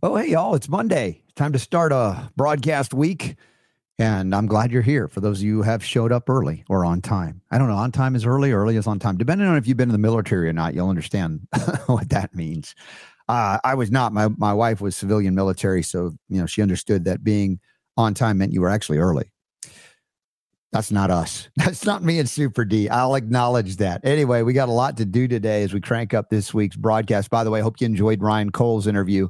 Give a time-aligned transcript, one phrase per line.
[0.00, 1.24] Oh, hey, y'all, it's Monday.
[1.34, 3.34] Time to start a broadcast week.
[3.98, 6.84] And I'm glad you're here for those of you who have showed up early or
[6.84, 7.42] on time.
[7.50, 9.16] I don't know, on time is early, early is on time.
[9.16, 11.48] Depending on if you've been in the military or not, you'll understand
[11.86, 12.76] what that means.
[13.28, 14.12] Uh, I was not.
[14.12, 15.82] My, my wife was civilian military.
[15.82, 17.58] So, you know, she understood that being
[17.96, 19.32] on time meant you were actually early.
[20.70, 21.48] That's not us.
[21.56, 22.88] That's not me and Super D.
[22.88, 24.02] I'll acknowledge that.
[24.04, 27.30] Anyway, we got a lot to do today as we crank up this week's broadcast.
[27.30, 29.28] By the way, I hope you enjoyed Ryan Cole's interview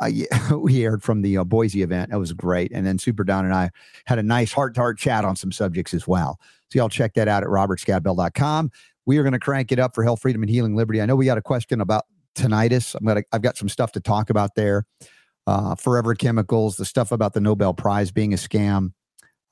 [0.50, 2.12] we aired from the uh, Boise event.
[2.12, 2.72] It was great.
[2.72, 3.70] And then Super Don and I
[4.04, 6.38] had a nice heart to heart chat on some subjects as well.
[6.70, 8.70] So y'all check that out at robertscottbell.com.
[9.06, 11.00] We are going to crank it up for health, freedom, and healing liberty.
[11.00, 12.04] I know we got a question about
[12.34, 12.94] tinnitus.
[12.94, 14.84] I'm gonna I've got some stuff to talk about there.
[15.46, 18.92] Uh, forever chemicals, the stuff about the Nobel Prize being a scam.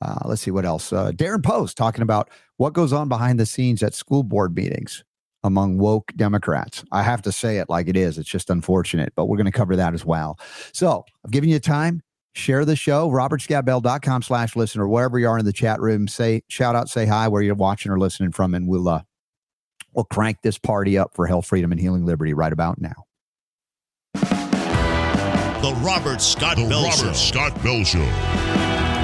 [0.01, 0.91] Uh, let's see what else.
[0.91, 5.05] Uh, Darren Post talking about what goes on behind the scenes at school board meetings
[5.45, 6.83] among woke Democrats.
[6.91, 8.17] I have to say it like it is.
[8.17, 10.39] It's just unfortunate, but we're going to cover that as well.
[10.73, 12.01] So I've given you time.
[12.33, 16.07] Share the show, robertscottbell.com slash listener, wherever you are in the chat room.
[16.09, 19.03] Say, shout out, say hi where you're watching or listening from, and we'll, uh,
[19.93, 23.05] we'll crank this party up for health, freedom, and healing liberty right about now.
[25.61, 27.13] The Robert Scott The Bell Robert Show.
[27.13, 28.94] Scott Bell Show.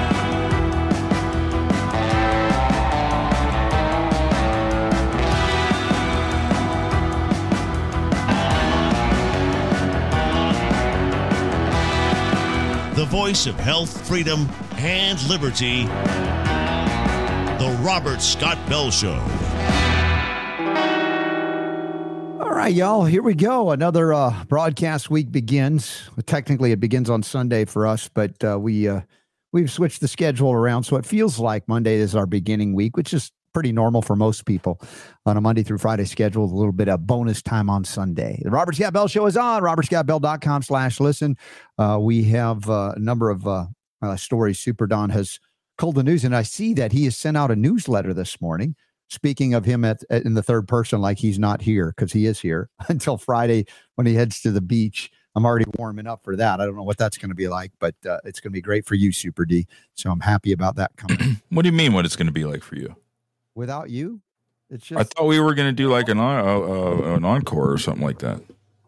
[13.02, 15.82] The voice of health, freedom, and liberty.
[17.58, 19.18] The Robert Scott Bell Show.
[22.40, 23.72] All right, y'all, here we go.
[23.72, 26.08] Another uh, broadcast week begins.
[26.26, 29.00] Technically, it begins on Sunday for us, but uh, we uh,
[29.52, 33.12] we've switched the schedule around, so it feels like Monday is our beginning week, which
[33.12, 34.80] is pretty normal for most people
[35.26, 38.40] on a Monday through Friday schedule a little bit of bonus time on Sunday.
[38.42, 41.36] The Robert Scott Bell Show is on robertscottbell.com slash listen.
[41.78, 43.66] Uh, we have uh, a number of uh,
[44.00, 45.38] uh, stories Super Don has
[45.78, 48.74] called the news, and I see that he has sent out a newsletter this morning
[49.08, 52.24] speaking of him at, at- in the third person like he's not here because he
[52.26, 53.66] is here until Friday
[53.96, 55.10] when he heads to the beach.
[55.34, 56.60] I'm already warming up for that.
[56.60, 58.60] I don't know what that's going to be like, but uh, it's going to be
[58.60, 59.66] great for you, Super D.
[59.94, 61.40] So I'm happy about that coming.
[61.48, 61.92] What do you mean?
[61.94, 62.94] What it's going to be like for you?
[63.54, 64.20] Without you,
[64.70, 67.72] it's just I thought we were going to do like an uh, uh, an encore
[67.72, 68.40] or something like that.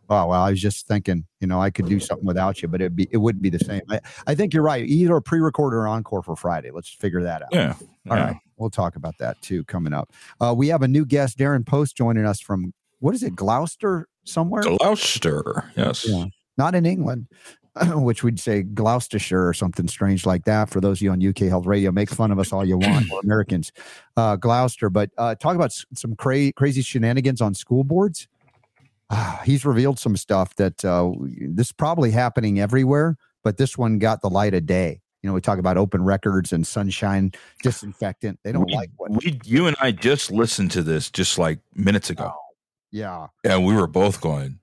[0.08, 2.80] Oh well, I was just thinking, you know, I could do something without you, but
[2.80, 3.82] it'd be it wouldn't be the same.
[3.90, 4.84] I, I think you're right.
[4.86, 6.70] Either a pre-record or encore for Friday.
[6.70, 7.48] Let's figure that out.
[7.52, 7.74] Yeah.
[8.10, 8.24] All yeah.
[8.26, 8.36] right.
[8.56, 10.12] We'll talk about that too coming up.
[10.40, 14.08] Uh, we have a new guest, Darren Post, joining us from what is it, Gloucester
[14.24, 14.62] somewhere?
[14.62, 15.70] Gloucester.
[15.76, 16.06] Yes.
[16.06, 16.26] Yeah.
[16.56, 17.26] Not in England,
[17.94, 20.70] which we'd say Gloucestershire or something strange like that.
[20.70, 23.06] For those of you on UK Health Radio, make fun of us all you want,
[23.10, 23.72] we're Americans.
[24.16, 28.28] Uh, Gloucester, but uh, talk about s- some cra- crazy shenanigans on school boards.
[29.10, 33.98] Ah, he's revealed some stuff that uh, this is probably happening everywhere, but this one
[33.98, 35.00] got the light of day.
[35.20, 37.32] You know, we talk about open records and sunshine
[37.64, 38.38] disinfectant.
[38.44, 39.10] They don't we, like what.
[39.10, 42.32] we, you and I just listened to this just like minutes ago,
[42.92, 44.60] Yeah, and we were both going,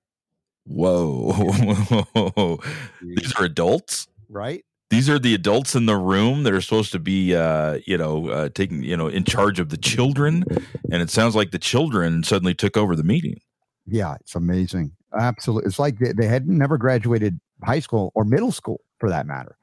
[0.66, 2.60] "Whoa,
[3.02, 4.64] these are adults." right.
[4.90, 8.28] These are the adults in the room that are supposed to be, uh, you know,
[8.28, 10.44] uh, taking, you know, in charge of the children,
[10.92, 13.40] and it sounds like the children suddenly took over the meeting.
[13.88, 14.92] Yeah, it's amazing.
[15.18, 15.68] Absolutely.
[15.68, 19.58] It's like they, they had never graduated high school or middle school for that matter.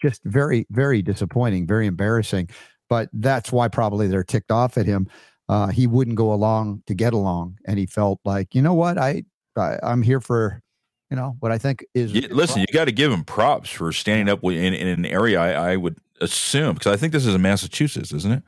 [0.00, 2.48] Just very, very disappointing, very embarrassing.
[2.88, 5.08] But that's why probably they're ticked off at him.
[5.48, 7.58] Uh, he wouldn't go along to get along.
[7.66, 8.98] And he felt like, you know what?
[8.98, 9.24] I,
[9.56, 10.62] I I'm here for,
[11.10, 13.92] you know, what I think is Yeah, listen, you got to give him props for
[13.92, 17.34] standing up in, in an area I, I would assume because I think this is
[17.34, 18.42] in Massachusetts, isn't it?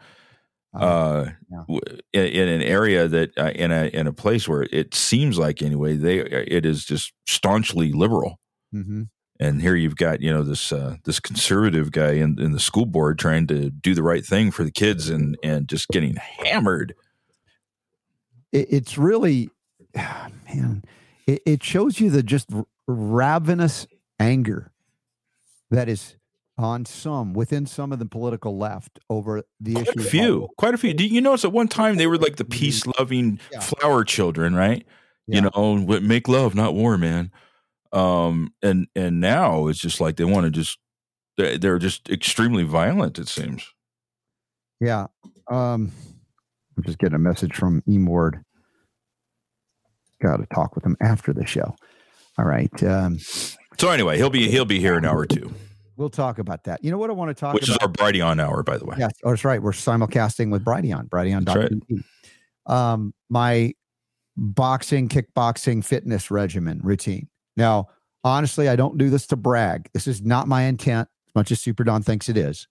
[0.75, 1.79] Uh, yeah.
[2.15, 5.61] in, in an area that uh, in a in a place where it seems like
[5.61, 8.39] anyway they it is just staunchly liberal,
[8.75, 9.09] Mhm.
[9.39, 12.87] and here you've got you know this uh, this conservative guy in, in the school
[12.87, 16.95] board trying to do the right thing for the kids and and just getting hammered.
[18.51, 19.51] it, it's really,
[19.95, 20.85] man,
[21.27, 22.49] it, it shows you the just
[22.87, 23.87] ravenous
[24.19, 24.73] anger
[25.71, 26.17] that is
[26.59, 29.99] on some within some of the political left over the Quite issue.
[29.99, 30.93] a of few, quite a few.
[30.95, 33.61] Do you notice at one time they were like the peace loving Yeah.
[33.61, 34.87] flower children, right?
[35.27, 35.37] Yeah.
[35.45, 37.31] You know, make love, not war, man.
[37.93, 40.79] Um, and and now it's just like they want to just
[41.39, 43.19] they- they're just extremely violent.
[43.19, 43.65] It seems.
[44.81, 45.07] Yeah.
[45.51, 45.91] Um,
[46.77, 48.43] I'm just getting a message from Emord.
[50.23, 51.75] Got to talk with him after the show.
[52.39, 52.83] All right.
[52.83, 53.19] Um,
[53.79, 55.53] So anyway, he'll be he'll be here an hour or two,
[55.97, 56.83] we'll talk about that.
[56.85, 57.55] You know what I want to talk about.
[57.55, 58.97] which is our Brighteon hour, by the way.
[58.99, 59.63] Yes, oh, that's right.
[59.63, 62.05] We're simulcasting with Brighteon, That's Brighteon.tv.
[62.67, 63.73] Um, my
[64.37, 67.29] boxing, kickboxing, fitness regimen routine.
[67.57, 67.89] Now,
[68.25, 69.91] honestly, I don't do this to brag.
[69.93, 72.69] This is not my intent, as much as Super Don thinks it is.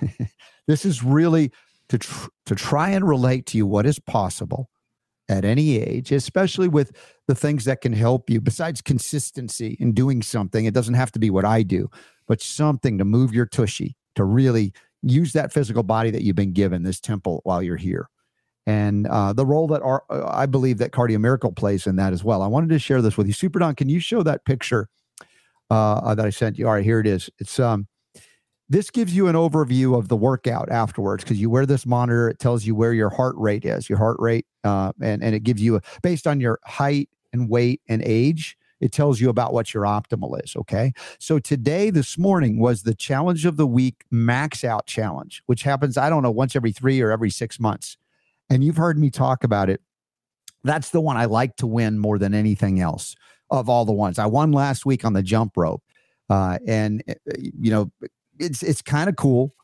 [0.66, 1.52] this is really
[1.88, 4.70] to tr- to try and relate to you what is possible
[5.28, 6.92] at any age, especially with
[7.26, 10.64] the things that can help you besides consistency in doing something.
[10.64, 11.88] It doesn't have to be what I do,
[12.26, 14.72] but something to move your tushy, to really
[15.02, 18.08] use that physical body that you've been given, this temple, while you're here.
[18.66, 22.12] And uh, the role that our, uh, I believe that Cardio Miracle plays in that
[22.12, 22.40] as well.
[22.40, 23.32] I wanted to share this with you.
[23.34, 24.88] Super Don, can you show that picture
[25.70, 26.66] uh, that I sent you?
[26.66, 27.28] All right, here it is.
[27.38, 27.86] It's um,
[28.68, 32.28] this gives you an overview of the workout afterwards because you wear this monitor.
[32.28, 35.40] It tells you where your heart rate is, your heart rate, uh, and and it
[35.40, 38.56] gives you a, based on your height and weight and age.
[38.80, 40.56] It tells you about what your optimal is.
[40.56, 40.92] Okay.
[41.18, 45.96] So today, this morning, was the challenge of the week max out challenge, which happens,
[45.96, 47.96] I don't know, once every three or every six months.
[48.50, 49.80] And you've heard me talk about it.
[50.64, 53.14] That's the one I like to win more than anything else
[53.50, 54.18] of all the ones.
[54.18, 55.82] I won last week on the jump rope.
[56.28, 57.90] Uh, and, uh, you know,
[58.38, 59.54] it's it's kind of cool.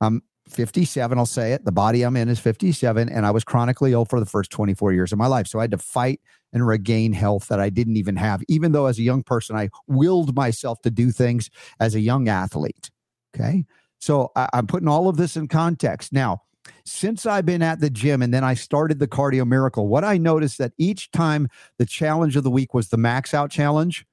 [0.00, 1.64] I'm 57, I'll say it.
[1.64, 4.92] The body I'm in is 57, and I was chronically ill for the first 24
[4.92, 5.48] years of my life.
[5.48, 6.20] So I had to fight
[6.52, 9.70] and regain health that I didn't even have, even though as a young person, I
[9.88, 11.50] willed myself to do things
[11.80, 12.90] as a young athlete.
[13.34, 13.64] Okay.
[13.98, 16.12] So I, I'm putting all of this in context.
[16.12, 16.42] Now,
[16.84, 20.18] since I've been at the gym and then I started the cardio miracle, what I
[20.18, 21.48] noticed that each time
[21.78, 24.06] the challenge of the week was the max out challenge,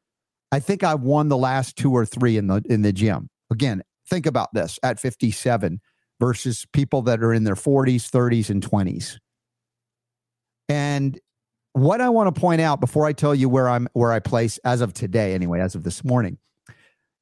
[0.51, 3.29] I think I've won the last two or three in the in the gym.
[3.51, 3.83] Again,
[4.13, 5.81] think about this at 57
[6.19, 9.17] versus people that are in their 40s, 30s, and 20s.
[10.69, 11.19] And
[11.73, 14.59] what I want to point out before I tell you where I'm where I place
[14.63, 16.37] as of today, anyway, as of this morning,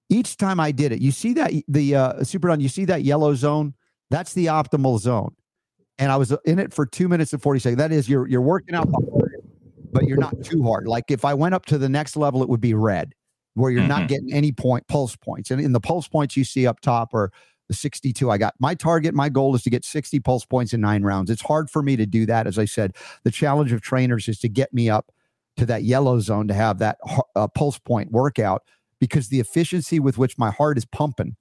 [0.09, 3.03] each time I did it, you see that the uh, super Don, you see that
[3.03, 3.73] yellow zone?
[4.09, 5.33] That's the optimal zone.
[5.97, 7.77] And I was in it for two minutes and 40 seconds.
[7.77, 9.35] That is, you're you're working out hard,
[9.93, 10.87] but you're not too hard.
[10.87, 13.13] Like if I went up to the next level, it would be red
[13.53, 13.89] where you're mm-hmm.
[13.89, 15.51] not getting any point pulse points.
[15.51, 17.31] And in the pulse points you see up top are
[17.67, 18.53] the 62 I got.
[18.59, 21.29] My target, my goal is to get 60 pulse points in nine rounds.
[21.29, 22.47] It's hard for me to do that.
[22.47, 25.11] As I said, the challenge of trainers is to get me up
[25.57, 26.97] to that yellow zone to have that
[27.35, 28.63] uh, pulse point workout
[28.99, 31.35] because the efficiency with which my heart is pumping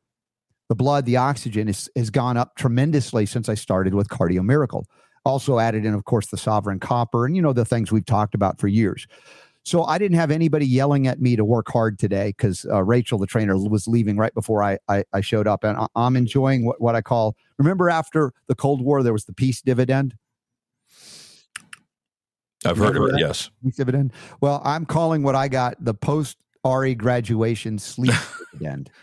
[0.71, 4.87] the blood, the oxygen is, has gone up tremendously since I started with Cardio Miracle.
[5.25, 8.37] Also added in, of course, the sovereign copper and, you know, the things we've talked
[8.37, 9.09] about for years.
[9.65, 13.19] So I didn't have anybody yelling at me to work hard today because uh, Rachel,
[13.19, 15.65] the trainer, was leaving right before I, I, I showed up.
[15.65, 19.25] And I, am enjoying what, what I call, remember after the Cold War, there was
[19.25, 20.15] the peace dividend?
[22.65, 23.51] I've heard of it, yes.
[23.63, 24.13] Peace dividend.
[24.41, 28.15] Well, I'm calling what I got the post RE graduation sleep
[28.53, 28.91] dividend.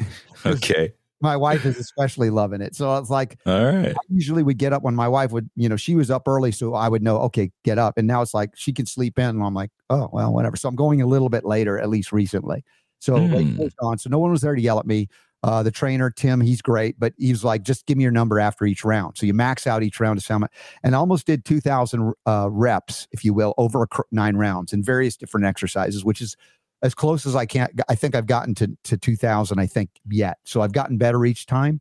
[0.46, 2.74] okay my wife is especially loving it.
[2.74, 3.92] So it's like, all right.
[3.92, 6.52] I usually would get up when my wife would, you know, she was up early,
[6.52, 7.98] so I would know, okay, get up.
[7.98, 10.56] And now it's like she can sleep in, and I'm like, oh well, whatever.
[10.56, 12.64] So I'm going a little bit later, at least recently.
[13.00, 13.70] So mm.
[13.80, 13.98] on.
[13.98, 15.08] So no one was there to yell at me.
[15.44, 18.64] Uh, the trainer Tim, he's great, but he's like, just give me your number after
[18.64, 19.16] each round.
[19.16, 20.46] So you max out each round to sound,
[20.82, 25.16] and I almost did 2,000 uh, reps, if you will, over nine rounds in various
[25.16, 26.36] different exercises, which is
[26.82, 27.68] as close as I can.
[27.88, 30.38] I think I've gotten to, to 2000, I think, yet.
[30.44, 31.80] So I've gotten better each time.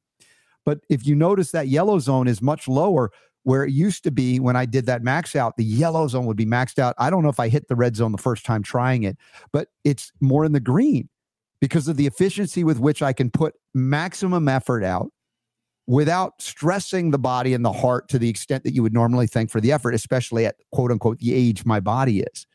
[0.65, 3.11] But if you notice that yellow zone is much lower
[3.43, 6.35] where it used to be when I did that max out, the yellow zone would
[6.35, 6.95] be maxed out.
[6.97, 9.17] I don't know if I hit the red zone the first time trying it,
[9.53, 11.07] but it's more in the green
[11.61, 15.11] because of the efficiency with which I can put maximum effort out
[15.87, 19.49] without stressing the body and the heart to the extent that you would normally think
[19.49, 22.45] for the effort, especially at quote unquote the age my body is.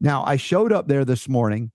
[0.00, 1.70] Now, I showed up there this morning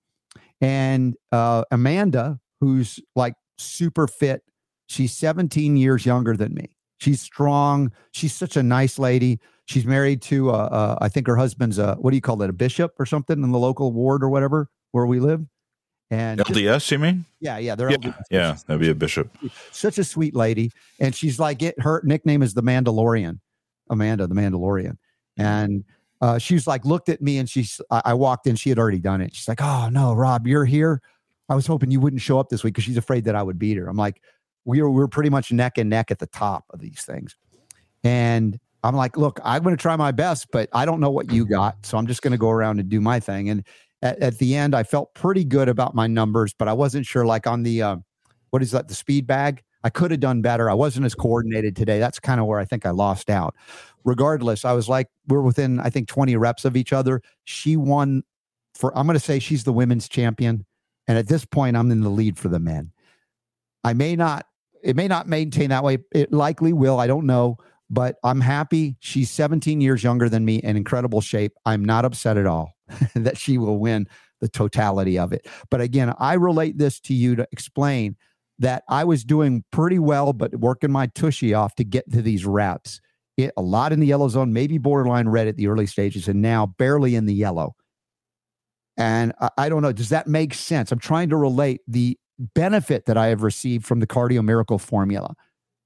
[0.61, 4.41] and uh, Amanda, who's like super fit,
[4.87, 6.75] she's 17 years younger than me.
[6.97, 7.91] She's strong.
[8.11, 9.39] She's such a nice lady.
[9.65, 12.49] She's married to, uh, uh, I think her husband's a, what do you call it,
[12.49, 15.45] a bishop or something in the local ward or whatever where we live.
[16.11, 17.25] And LDS, just, you mean?
[17.39, 18.21] Yeah, yeah, they're yeah, LDS.
[18.29, 19.35] yeah, that'd be a bishop.
[19.71, 21.79] Such a sweet lady, and she's like it.
[21.79, 23.39] Her nickname is the Mandalorian,
[23.89, 24.97] Amanda, the Mandalorian,
[25.37, 25.83] and
[26.25, 29.21] uh, she's like looked at me and she's I, walked in she had already done
[29.21, 29.35] it.
[29.35, 30.99] She's like oh no rob you're here.
[31.49, 33.59] I was hoping you wouldn't show up this week because she's afraid that i would
[33.59, 33.87] beat her.
[33.87, 34.23] I'm like
[34.63, 37.35] we were, we are pretty much neck and neck at the top of these things.
[38.03, 41.31] And i'm like look i'm going to try my best but i don't know what
[41.31, 43.49] you got so i'm just going to go around and do my thing.
[43.49, 43.63] And
[44.01, 47.25] at, at, the end i felt pretty good about my numbers but i wasn't sure
[47.25, 47.97] like on the uh,
[48.49, 50.67] what is that the speed bag I could have done better.
[50.67, 51.99] I wasn't as coordinated today.
[51.99, 53.55] That's kind of where I think I lost out.
[54.03, 57.21] Regardless, I was like, we're within, I think, 20 reps of each other.
[57.43, 58.23] She won
[58.73, 60.65] for, I'm going to say she's the women's champion.
[61.07, 62.93] And at this point, I'm in the lead for the men.
[63.83, 64.47] I may not,
[64.81, 65.99] it may not maintain that way.
[66.11, 66.99] It likely will.
[66.99, 67.57] I don't know.
[67.87, 68.97] But I'm happy.
[69.01, 71.53] She's 17 years younger than me in incredible shape.
[71.63, 72.73] I'm not upset at all
[73.13, 74.07] that she will win
[74.41, 75.47] the totality of it.
[75.69, 78.15] But again, I relate this to you to explain
[78.59, 82.45] that I was doing pretty well, but working my tushy off to get to these
[82.45, 83.01] reps.
[83.37, 86.41] It, a lot in the yellow zone, maybe borderline red at the early stages, and
[86.41, 87.75] now barely in the yellow.
[88.97, 90.91] And I, I don't know, does that make sense?
[90.91, 95.33] I'm trying to relate the benefit that I have received from the cardio miracle formula.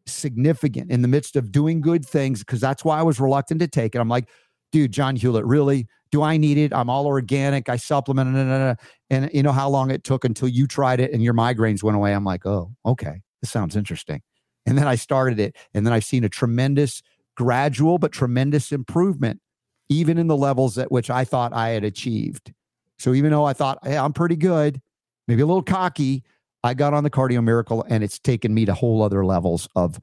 [0.06, 3.68] Significant in the midst of doing good things, because that's why I was reluctant to
[3.68, 4.00] take it.
[4.00, 4.30] I'm like,
[4.72, 5.88] dude, John Hewlett, really?
[6.12, 6.74] Do I need it?
[6.74, 7.70] I'm all organic.
[7.70, 8.32] I supplement.
[8.32, 8.76] Nah, nah, nah.
[9.10, 11.96] And you know how long it took until you tried it and your migraines went
[11.96, 12.14] away.
[12.14, 14.22] I'm like, oh, okay, this sounds interesting.
[14.66, 17.02] And then I started it, and then I've seen a tremendous,
[17.36, 19.40] gradual but tremendous improvement,
[19.88, 22.54] even in the levels at which I thought I had achieved.
[22.98, 24.82] So even though I thought, hey, I'm pretty good,
[25.28, 26.24] maybe a little cocky,
[26.64, 30.00] I got on the cardio miracle, and it's taken me to whole other levels of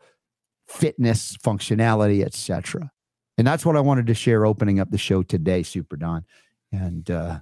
[0.67, 2.91] fitness, functionality, etc.
[3.39, 6.25] And that's what I wanted to share opening up the show today, Super Don.
[6.73, 7.41] And uh,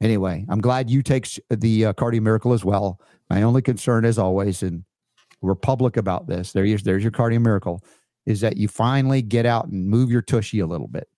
[0.00, 3.00] anyway, I'm glad you take the uh, Cardio Miracle as well.
[3.30, 4.84] My only concern, as always, and
[5.40, 7.84] we're public about this, there, there's your Cardio Miracle,
[8.26, 11.08] is that you finally get out and move your tushy a little bit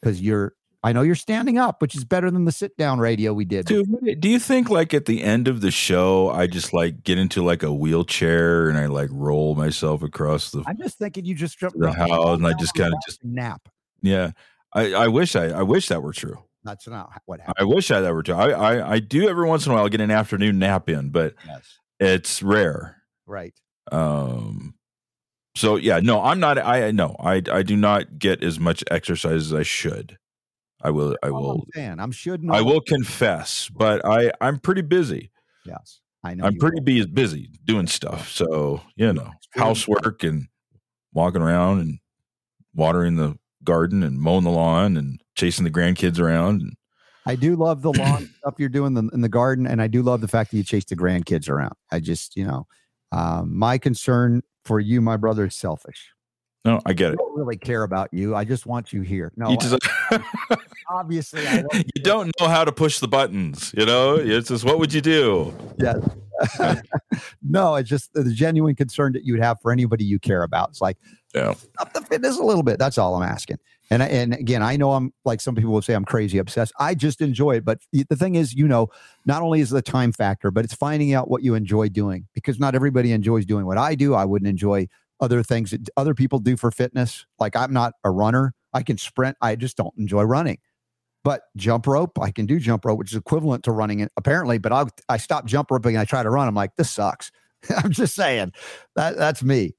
[0.00, 3.32] because you're I know you're standing up, which is better than the sit down radio
[3.32, 3.64] we did.
[3.64, 7.16] Dude, do you think like at the end of the show, I just like get
[7.16, 10.62] into like a wheelchair and I like roll myself across the?
[10.66, 13.66] I'm just thinking you just jumped the house and I just kind of just nap.
[14.04, 14.32] Yeah,
[14.74, 16.44] I, I wish I I wish that were true.
[16.62, 17.56] That's not what happened.
[17.58, 18.34] I wish I that were true.
[18.34, 21.34] I, I I do every once in a while get an afternoon nap in, but
[21.46, 21.78] yes.
[21.98, 23.02] it's rare.
[23.26, 23.54] Right.
[23.90, 24.74] Um.
[25.56, 26.58] So yeah, no, I'm not.
[26.58, 30.18] I no, I I do not get as much exercise as I should.
[30.82, 31.16] I will.
[31.22, 31.64] I will.
[31.74, 32.44] I'm, I'm should.
[32.50, 35.30] I will confess, but I I'm pretty busy.
[35.64, 36.44] Yes, I know.
[36.44, 38.30] I'm pretty be busy doing stuff.
[38.30, 40.48] So you know, housework and
[41.14, 42.00] walking around and
[42.74, 46.60] watering the garden and mowing the lawn and chasing the grandkids around.
[46.62, 46.76] And,
[47.26, 50.20] I do love the lawn stuff you're doing in the garden, and I do love
[50.20, 51.72] the fact that you chase the grandkids around.
[51.90, 52.66] I just, you know,
[53.12, 56.10] um, my concern for you, my brother, is selfish.
[56.66, 57.16] No, I get I it.
[57.16, 58.34] don't really care about you.
[58.34, 59.32] I just want you here.
[59.36, 59.76] No, You just,
[60.10, 60.24] I-
[60.90, 63.74] obviously, I don't, you don't know how to push the buttons.
[63.76, 65.54] You know, it's just what would you do?
[65.78, 65.98] Yes.
[67.42, 70.70] no, it's just the genuine concern that you would have for anybody you care about.
[70.70, 70.96] It's like
[71.34, 71.54] Yeah.
[71.78, 72.78] up the fitness a little bit.
[72.78, 73.58] That's all I'm asking.
[73.90, 76.72] And and again, I know I'm like some people will say I'm crazy obsessed.
[76.78, 77.64] I just enjoy it.
[77.64, 78.88] But the thing is, you know,
[79.26, 82.58] not only is the time factor, but it's finding out what you enjoy doing because
[82.58, 84.14] not everybody enjoys doing what I do.
[84.14, 84.88] I wouldn't enjoy
[85.20, 87.26] other things that other people do for fitness.
[87.38, 88.54] Like I'm not a runner.
[88.72, 89.36] I can sprint.
[89.42, 90.58] I just don't enjoy running.
[91.24, 94.58] But jump rope, I can do jump rope, which is equivalent to running apparently.
[94.58, 96.48] But I I stop jump roping and I try to run.
[96.48, 97.30] I'm like, this sucks.
[97.76, 98.52] I'm just saying
[98.96, 99.74] that that's me.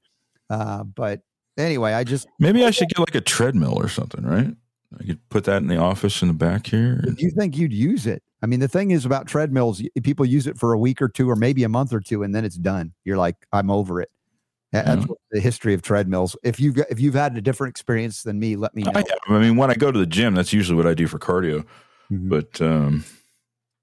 [0.48, 1.22] Uh, but
[1.56, 4.54] anyway, I just Maybe I should get like a treadmill or something, right?
[5.00, 7.00] I could put that in the office in the back here.
[7.04, 8.22] if you think you'd use it.
[8.42, 11.28] I mean, the thing is about treadmills, people use it for a week or two,
[11.28, 12.92] or maybe a month or two, and then it's done.
[13.04, 14.10] You're like, I'm over it.
[14.72, 15.14] That's Yeah.
[15.32, 16.36] the history of treadmills.
[16.44, 18.92] If you've got, if you've had a different experience than me, let me know.
[18.94, 21.18] I, I mean, when I go to the gym, that's usually what I do for
[21.18, 21.64] cardio.
[22.12, 22.28] Mhm.
[22.28, 23.04] But um,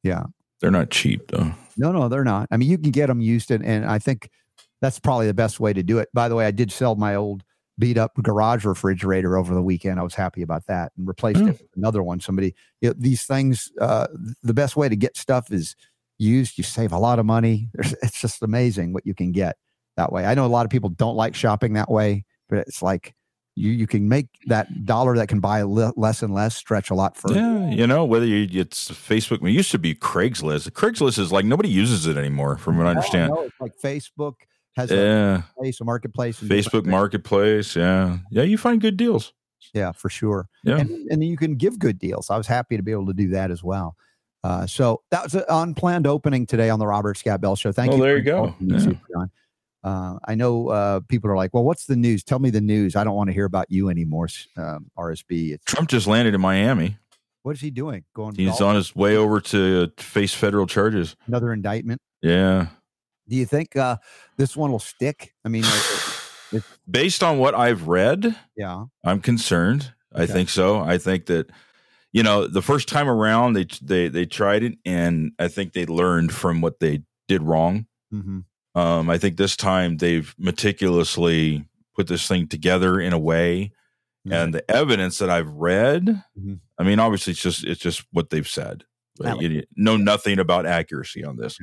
[0.03, 0.23] Yeah.
[0.61, 1.51] they're not cheap though.
[1.77, 2.47] No, no, they're not.
[2.51, 4.29] I mean, you can get them used, and, and I think
[4.81, 6.09] that's probably the best way to do it.
[6.13, 7.43] By the way, I did sell my old
[7.79, 9.99] beat up garage refrigerator over the weekend.
[9.99, 11.47] I was happy about that and replaced Hmm.
[11.49, 12.19] it with another one.
[12.19, 14.07] Somebody, you know, these things, uh,
[14.43, 15.75] the best way to get stuff is
[16.19, 16.57] used.
[16.57, 17.69] You save a lot of money.
[18.03, 19.57] It's just amazing what you can get
[19.97, 20.25] that way.
[20.25, 23.15] I know a lot of people don't like shopping that way, but it's like
[23.55, 26.95] you you can make that dollar that can buy le- less and less stretch a
[26.95, 27.35] lot further.
[27.35, 29.47] Yeah, you know whether you, it's Facebook.
[29.47, 30.69] It used to be Craigslist.
[30.71, 33.31] Craigslist is like nobody uses it anymore, from what I understand.
[33.33, 34.33] No, it's like Facebook
[34.75, 36.85] has a Yeah, place, a marketplace, Facebook.
[36.85, 37.75] Marketplace.
[37.75, 39.33] Yeah, yeah, you find good deals.
[39.73, 40.49] Yeah, for sure.
[40.63, 40.79] Yeah.
[40.79, 42.29] And, and you can give good deals.
[42.29, 43.95] I was happy to be able to do that as well.
[44.43, 47.71] Uh, so that was an unplanned opening today on the Robert Scott Bell Show.
[47.71, 48.01] Thank Oh, you.
[48.03, 48.53] there you go.
[48.59, 48.93] Yeah.
[49.83, 52.23] Uh, I know uh, people are like, well, what's the news?
[52.23, 52.95] Tell me the news.
[52.95, 54.27] I don't want to hear about you anymore,
[54.57, 55.53] um, RSB.
[55.53, 56.97] It's, Trump just landed in Miami.
[57.41, 58.03] what is he doing?
[58.13, 58.61] Going He's golf?
[58.61, 61.15] on his way over to face federal charges.
[61.27, 61.99] another indictment.
[62.21, 62.67] Yeah.
[63.27, 63.97] Do you think uh,
[64.37, 65.33] this one will stick?
[65.45, 68.85] I mean, like, Based on what I've read, yeah.
[69.03, 69.93] I'm concerned.
[70.13, 70.79] I think so.
[70.79, 71.49] I think that
[72.11, 75.85] you know the first time around they they they tried it, and I think they
[75.87, 77.87] learned from what they did wrong.
[78.11, 78.41] hmm
[78.75, 81.65] Um, I think this time they've meticulously
[81.95, 83.71] put this thing together in a way,
[84.29, 86.05] and the evidence that I've read,
[86.39, 86.59] Mhm.
[86.77, 88.83] I mean, obviously it's just it's just what they've said.
[89.39, 91.57] You know nothing about accuracy on this.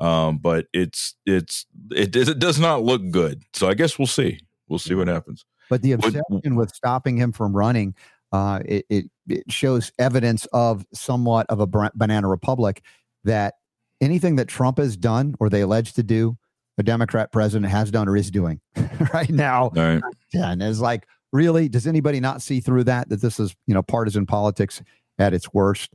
[0.00, 3.42] Um, but it's it's it, it does not look good.
[3.52, 4.40] So I guess we'll see.
[4.68, 5.44] We'll see what happens.
[5.68, 7.94] But the obsession with stopping him from running,
[8.32, 12.82] uh, it, it, it shows evidence of somewhat of a banana republic.
[13.24, 13.54] that
[14.00, 16.36] anything that Trump has done or they allege to do,
[16.78, 18.60] a Democrat president has done or is doing
[19.14, 19.70] right now.
[19.74, 20.02] Right.
[20.32, 23.08] And it's like, really, does anybody not see through that?
[23.10, 24.82] That this is, you know, partisan politics
[25.18, 25.92] at its worst.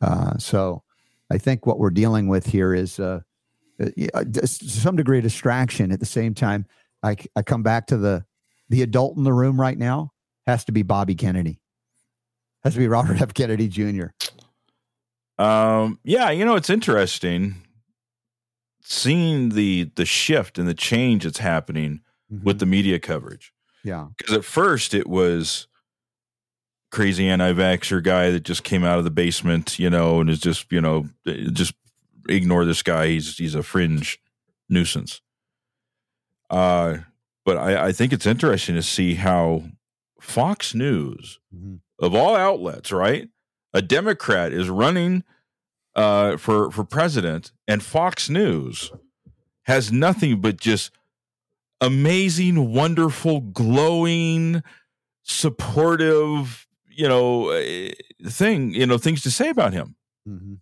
[0.00, 0.82] Uh, so
[1.30, 3.20] I think what we're dealing with here is uh,
[3.82, 5.92] uh, uh some degree of distraction.
[5.92, 6.66] At the same time,
[7.02, 8.24] I, I come back to the
[8.68, 10.12] the adult in the room right now
[10.46, 11.60] has to be Bobby Kennedy.
[12.64, 13.34] Has to be Robert F.
[13.34, 14.06] Kennedy Jr.
[15.38, 17.56] Um, yeah, you know, it's interesting
[18.82, 22.00] seeing the the shift and the change that's happening
[22.32, 22.44] mm-hmm.
[22.44, 23.52] with the media coverage.
[23.84, 24.08] Yeah.
[24.16, 25.66] Because at first it was
[26.90, 30.70] crazy anti-vaxxer guy that just came out of the basement, you know, and is just,
[30.70, 31.74] you know, just
[32.28, 33.08] ignore this guy.
[33.08, 34.18] He's he's a fringe
[34.68, 35.20] nuisance.
[36.50, 36.98] Uh
[37.44, 39.64] but I, I think it's interesting to see how
[40.20, 41.76] Fox News, mm-hmm.
[41.98, 43.28] of all outlets, right?
[43.74, 45.24] A Democrat is running
[45.96, 48.92] uh, for for president, and Fox News
[49.64, 50.90] has nothing but just
[51.80, 54.62] amazing, wonderful, glowing,
[55.22, 57.92] supportive, you know, eh,
[58.26, 59.96] thing, you know, things to say about him.
[60.28, 60.54] Mm-hmm.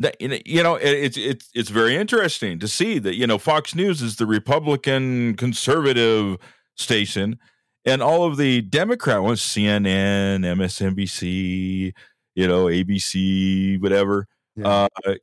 [0.00, 4.00] That, you know, it's it's it's very interesting to see that you know Fox News
[4.00, 6.38] is the Republican conservative
[6.74, 7.38] station,
[7.84, 11.92] and all of the Democrat ones, CNN, MSNBC,
[12.34, 14.26] you know, ABC, whatever.
[14.56, 14.88] Yeah.
[15.06, 15.14] Uh,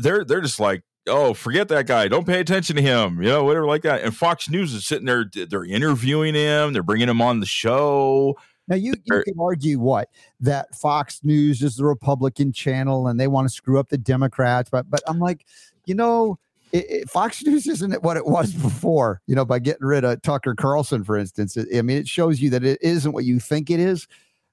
[0.00, 2.08] they're they're just like, oh, forget that guy.
[2.08, 3.22] Don't pay attention to him.
[3.22, 4.02] You know, whatever like that.
[4.02, 5.24] And Fox News is sitting there.
[5.32, 6.72] They're interviewing him.
[6.72, 8.36] They're bringing him on the show.
[8.68, 10.08] Now you, you can argue what
[10.40, 14.70] that Fox News is the Republican channel and they want to screw up the Democrats,
[14.70, 15.44] but but I'm like,
[15.84, 16.38] you know,
[16.72, 19.20] it, it, Fox News isn't what it was before.
[19.26, 21.56] You know, by getting rid of Tucker Carlson, for instance.
[21.56, 24.06] I mean, it shows you that it isn't what you think it is.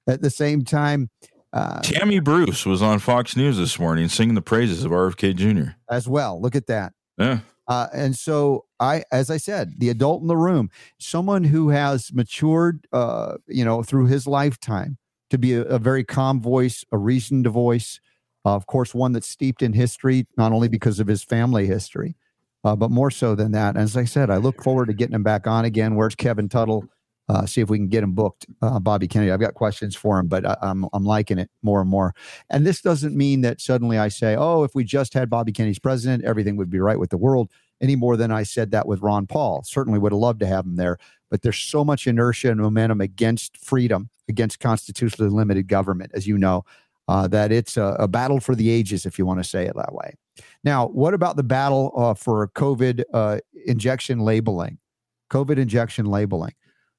[0.08, 1.12] At the same time,
[1.54, 5.72] uh, Tammy Bruce was on Fox News this morning singing the praises of RFK Jr.
[5.90, 6.42] as well.
[6.42, 6.94] Look at that.
[7.18, 7.40] Yeah.
[7.68, 12.12] Uh, and so I, as I said, the adult in the room, someone who has
[12.14, 14.98] matured, uh, you know, through his lifetime
[15.30, 18.02] to be a, a very calm voice, a reasoned voice,
[18.44, 22.16] uh, of course, one that's steeped in history, not only because of his family history,
[22.64, 23.78] uh, but more so than that.
[23.78, 25.96] As I said, I look forward to getting him back on again.
[25.96, 26.90] Where's Kevin Tuttle?
[27.32, 29.32] uh, see if we can get him booked, uh, Bobby Kennedy.
[29.32, 32.14] I've got questions for him, but I, I'm, I'm liking it more and more.
[32.50, 35.80] And this doesn't mean that suddenly I say, oh, if we just had Bobby Kennedy's
[35.80, 37.50] president, everything would be right with the world.
[37.82, 39.64] Any more than I said that with Ron Paul.
[39.64, 40.98] Certainly would have loved to have him there,
[41.30, 46.38] but there's so much inertia and momentum against freedom, against constitutionally limited government, as you
[46.38, 46.64] know,
[47.08, 49.76] uh, that it's a, a, battle for the ages, if you want to say it
[49.76, 50.14] that way.
[50.64, 54.78] Now, what about the battle uh, for COVID uh, injection labeling?
[55.32, 56.54] COVID injection labeling.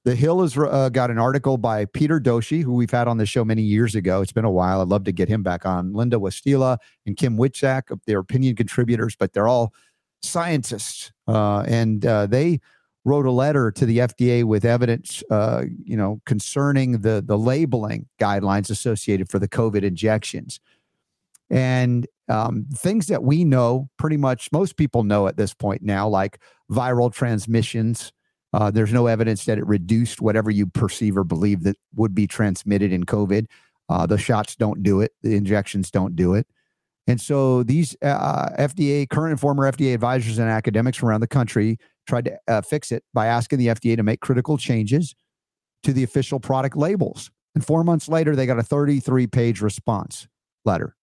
[0.04, 3.26] The Hill has uh, got an article by Peter Doshi, who we've had on the
[3.26, 4.20] show many years ago.
[4.20, 4.80] It's been a while.
[4.80, 5.92] I'd love to get him back on.
[5.92, 9.72] Linda Wastila and Kim Witczak, they're opinion contributors, but they're all
[10.22, 11.12] scientists.
[11.26, 12.60] Uh, and uh, they
[13.04, 18.06] wrote a letter to the FDA with evidence, uh, you know, concerning the the labeling
[18.20, 20.60] guidelines associated for the COVID injections.
[21.50, 26.08] And um, things that we know pretty much most people know at this point now,
[26.08, 28.12] like viral transmissions,
[28.54, 32.26] uh, there's no evidence that it reduced whatever you perceive or believe that would be
[32.26, 33.46] transmitted in COVID.
[33.88, 36.46] Uh, the shots don't do it, the injections don't do it.
[37.06, 41.26] And so these uh, FDA, current and former FDA advisors and academics from around the
[41.26, 45.14] country tried to uh, fix it by asking the FDA to make critical changes
[45.82, 47.30] to the official product labels.
[47.54, 50.28] And four months later, they got a 33 page response
[50.64, 50.96] letter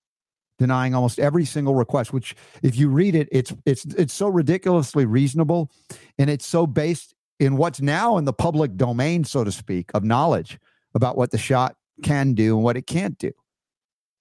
[0.57, 5.05] denying almost every single request which if you read it it's it's it's so ridiculously
[5.05, 5.71] reasonable
[6.17, 10.03] and it's so based in what's now in the public domain, so to speak, of
[10.03, 10.59] knowledge
[10.93, 13.31] about what the shot can do and what it can't do,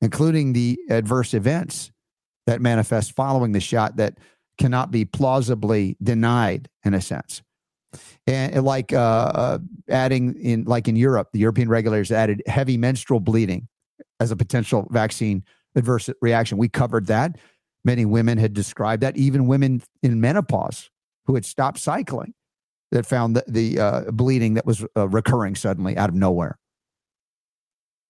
[0.00, 1.90] including the adverse events
[2.46, 4.18] that manifest following the shot that
[4.58, 7.42] cannot be plausibly denied in a sense.
[8.26, 9.58] And like uh, uh,
[9.88, 13.68] adding in, like in Europe, the European regulators added heavy menstrual bleeding
[14.20, 16.58] as a potential vaccine adverse reaction.
[16.58, 17.37] We covered that.
[17.84, 20.90] Many women had described that, even women in menopause
[21.26, 22.34] who had stopped cycling
[22.90, 26.58] that found the, the uh, bleeding that was uh, recurring suddenly out of nowhere.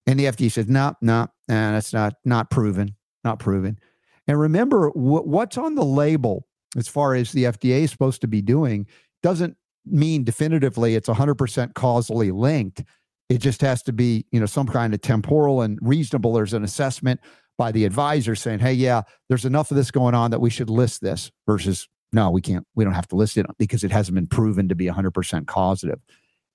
[0.07, 3.79] And the FDA says, no, no, nah, that's not not proven, not proven.
[4.27, 8.41] And remember, what's on the label as far as the FDA is supposed to be
[8.41, 8.85] doing
[9.23, 12.83] doesn't mean definitively it's 100% causally linked.
[13.27, 16.33] It just has to be, you know, some kind of temporal and reasonable.
[16.33, 17.19] There's an assessment
[17.57, 20.69] by the advisor saying, hey, yeah, there's enough of this going on that we should
[20.69, 24.15] list this versus no, we can't, we don't have to list it because it hasn't
[24.15, 25.99] been proven to be 100% causative.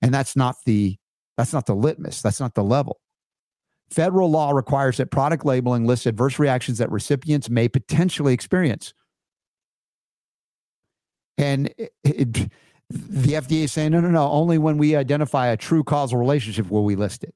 [0.01, 0.97] And that's not the,
[1.37, 2.21] that's not the litmus.
[2.21, 2.99] That's not the level.
[3.95, 8.93] Federal law requires that product labeling lists adverse reactions that recipients may potentially experience.
[11.37, 12.33] And it, it,
[12.89, 16.69] the FDA is saying, no, no, no, only when we identify a true causal relationship
[16.69, 17.33] will we list it.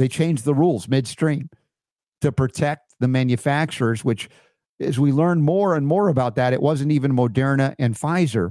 [0.00, 1.48] They changed the rules midstream
[2.22, 4.28] to protect the manufacturers, which,
[4.80, 8.50] as we learn more and more about that, it wasn't even Moderna and Pfizer,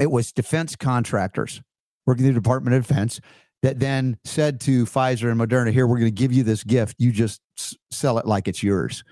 [0.00, 1.62] it was defense contractors
[2.06, 3.20] working in the Department of Defense
[3.62, 6.96] that then said to Pfizer and Moderna, here, we're going to give you this gift.
[6.98, 9.04] You just s- sell it like it's yours.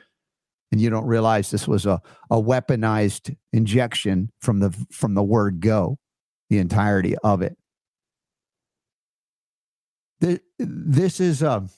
[0.72, 5.60] And you don't realize this was a, a weaponized injection from the from the word
[5.60, 5.98] go,
[6.50, 7.56] the entirety of it.
[10.58, 11.70] This is um,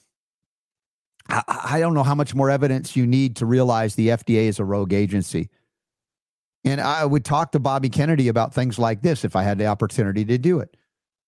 [1.28, 4.58] a I don't know how much more evidence you need to realize the FDA is
[4.58, 5.50] a rogue agency.
[6.64, 9.66] And I would talk to Bobby Kennedy about things like this if I had the
[9.66, 10.76] opportunity to do it,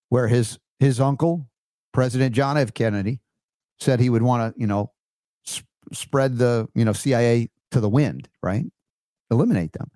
[0.09, 1.49] where his his uncle,
[1.93, 2.75] President John F.
[2.75, 3.21] Kennedy,
[3.79, 4.91] said he would want to, you know,
[5.47, 8.65] sp- spread the, you know, CIA to the wind, right?
[9.31, 9.93] Eliminate them.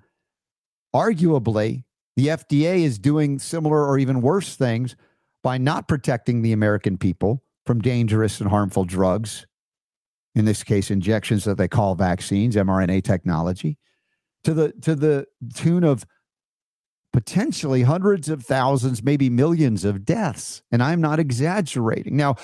[0.94, 1.83] Arguably,
[2.14, 4.94] the FDA is doing similar or even worse things
[5.42, 9.44] by not protecting the American people from dangerous and harmful drugs,
[10.37, 13.77] in this case, injections that they call vaccines, mRNA technology,
[14.44, 16.07] to the to the tune of
[17.16, 20.61] potentially hundreds of thousands, maybe millions of deaths.
[20.70, 22.14] And I'm not exaggerating.
[22.14, 22.35] Now,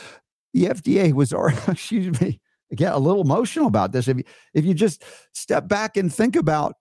[0.54, 1.34] the FDA was,
[1.68, 2.40] excuse me,
[2.72, 4.08] I get a little emotional about this.
[4.08, 5.04] If you, if you just
[5.34, 6.76] step back and think about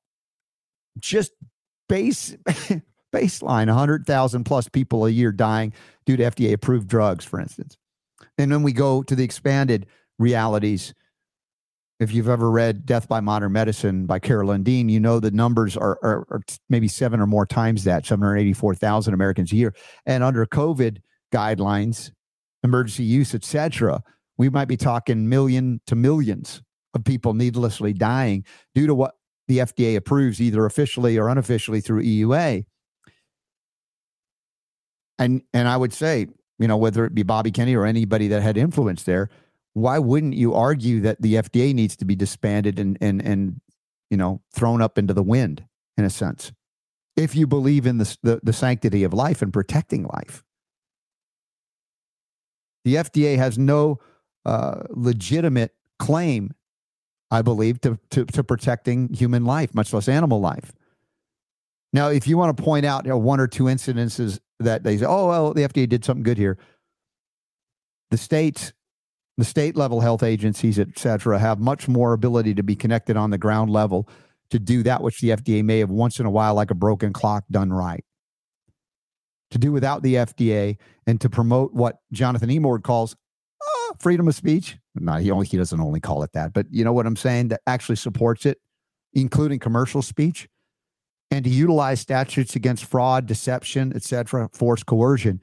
[0.99, 1.33] just
[1.89, 2.37] base
[3.13, 5.73] baseline 100,000 plus people a year dying
[6.05, 7.75] due to FDA approved drugs, for instance.
[8.37, 9.85] And then we go to the expanded
[10.17, 10.93] realities
[12.01, 15.77] if you've ever read Death by Modern Medicine by Carolyn Dean, you know the numbers
[15.77, 19.75] are, are, are maybe seven or more times that 784,000 Americans a year.
[20.07, 20.97] And under COVID
[21.31, 22.11] guidelines,
[22.63, 24.01] emergency use, etc.,
[24.39, 26.63] we might be talking million to millions
[26.95, 29.13] of people needlessly dying due to what
[29.47, 32.65] the FDA approves, either officially or unofficially through EUA.
[35.19, 36.25] And and I would say,
[36.57, 39.29] you know, whether it be Bobby Kennedy or anybody that had influence there,
[39.73, 43.61] why wouldn't you argue that the FDA needs to be disbanded and and and
[44.09, 45.65] you know thrown up into the wind
[45.97, 46.51] in a sense,
[47.15, 50.43] if you believe in the the, the sanctity of life and protecting life?
[52.83, 53.99] The FDA has no
[54.43, 56.51] uh, legitimate claim,
[57.29, 60.73] I believe, to, to to protecting human life, much less animal life.
[61.93, 64.97] Now, if you want to point out you know, one or two incidences that they
[64.97, 66.57] say, oh well, the FDA did something good here.
[68.09, 68.73] The states
[69.37, 73.29] the state level health agencies, et cetera, have much more ability to be connected on
[73.29, 74.07] the ground level
[74.51, 77.13] to do that which the FDA may have once in a while, like a broken
[77.13, 78.03] clock, done right.
[79.51, 83.15] To do without the FDA and to promote what Jonathan Emord calls
[83.61, 84.77] oh, freedom of speech.
[84.95, 87.49] Not he only he doesn't only call it that, but you know what I'm saying?
[87.49, 88.59] That actually supports it,
[89.13, 90.47] including commercial speech,
[91.31, 95.41] and to utilize statutes against fraud, deception, et cetera, forced coercion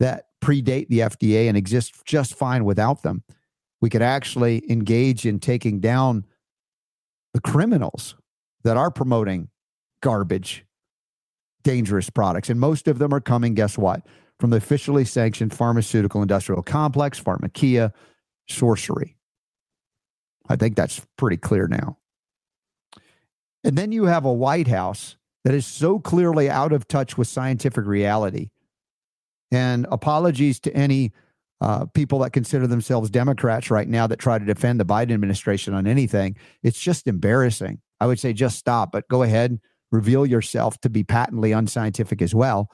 [0.00, 3.22] that predate the FDA and exist just fine without them.
[3.80, 6.24] We could actually engage in taking down
[7.34, 8.16] the criminals
[8.64, 9.48] that are promoting
[10.00, 10.64] garbage,
[11.62, 12.48] dangerous products.
[12.48, 14.06] And most of them are coming, guess what?
[14.38, 17.92] From the officially sanctioned pharmaceutical industrial complex, pharmakeia,
[18.48, 19.16] sorcery.
[20.48, 21.98] I think that's pretty clear now.
[23.64, 27.28] And then you have a White House that is so clearly out of touch with
[27.28, 28.50] scientific reality
[29.50, 31.12] and apologies to any
[31.60, 35.74] uh, people that consider themselves Democrats right now that try to defend the Biden administration
[35.74, 36.36] on anything.
[36.62, 37.80] It's just embarrassing.
[38.00, 39.58] I would say just stop, but go ahead,
[39.90, 42.70] reveal yourself to be patently unscientific as well.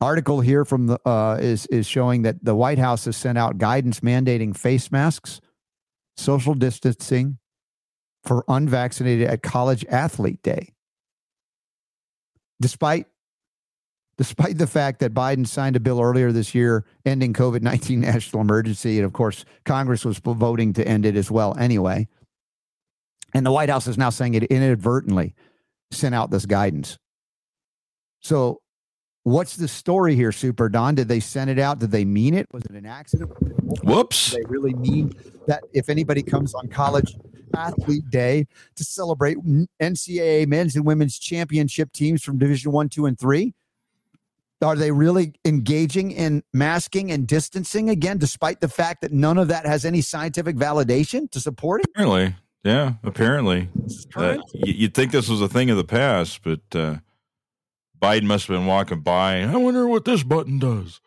[0.00, 3.58] Article here from the uh, is is showing that the White House has sent out
[3.58, 5.40] guidance mandating face masks,
[6.16, 7.38] social distancing
[8.22, 10.72] for unvaccinated at college athlete day.
[12.60, 13.06] Despite
[14.16, 18.42] despite the fact that Biden signed a bill earlier this year ending COVID 19 national
[18.42, 18.98] emergency.
[18.98, 22.08] And of course, Congress was voting to end it as well anyway.
[23.34, 25.34] And the White House is now saying it inadvertently
[25.90, 26.98] sent out this guidance.
[28.20, 28.60] So,
[29.24, 30.94] what's the story here, Super Don?
[30.94, 31.80] Did they send it out?
[31.80, 32.46] Did they mean it?
[32.52, 33.32] Was it an accident?
[33.82, 34.30] Whoops.
[34.30, 35.12] Did they really mean
[35.46, 37.16] that if anybody comes on college
[37.56, 38.46] athlete day
[38.76, 39.36] to celebrate
[39.80, 43.54] NCAA men's and women's championship teams from Division One, Two, and Three,
[44.62, 49.48] are they really engaging in masking and distancing again, despite the fact that none of
[49.48, 51.88] that has any scientific validation to support it?
[51.90, 53.68] Apparently, yeah, apparently.
[54.14, 56.96] Uh, you'd think this was a thing of the past, but uh,
[58.00, 59.42] Biden must have been walking by.
[59.42, 61.00] I wonder what this button does.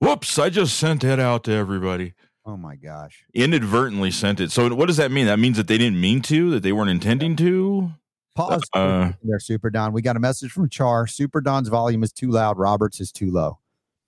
[0.00, 0.38] Whoops!
[0.38, 2.14] I just sent it out to everybody.
[2.44, 3.24] Oh my gosh.
[3.34, 4.50] Inadvertently sent it.
[4.50, 5.26] So what does that mean?
[5.26, 7.92] That means that they didn't mean to, that they weren't intending to.
[8.34, 9.92] Pause Uh, there, Super Don.
[9.92, 11.06] We got a message from Char.
[11.06, 12.58] Super Don's volume is too loud.
[12.58, 13.58] Roberts is too low.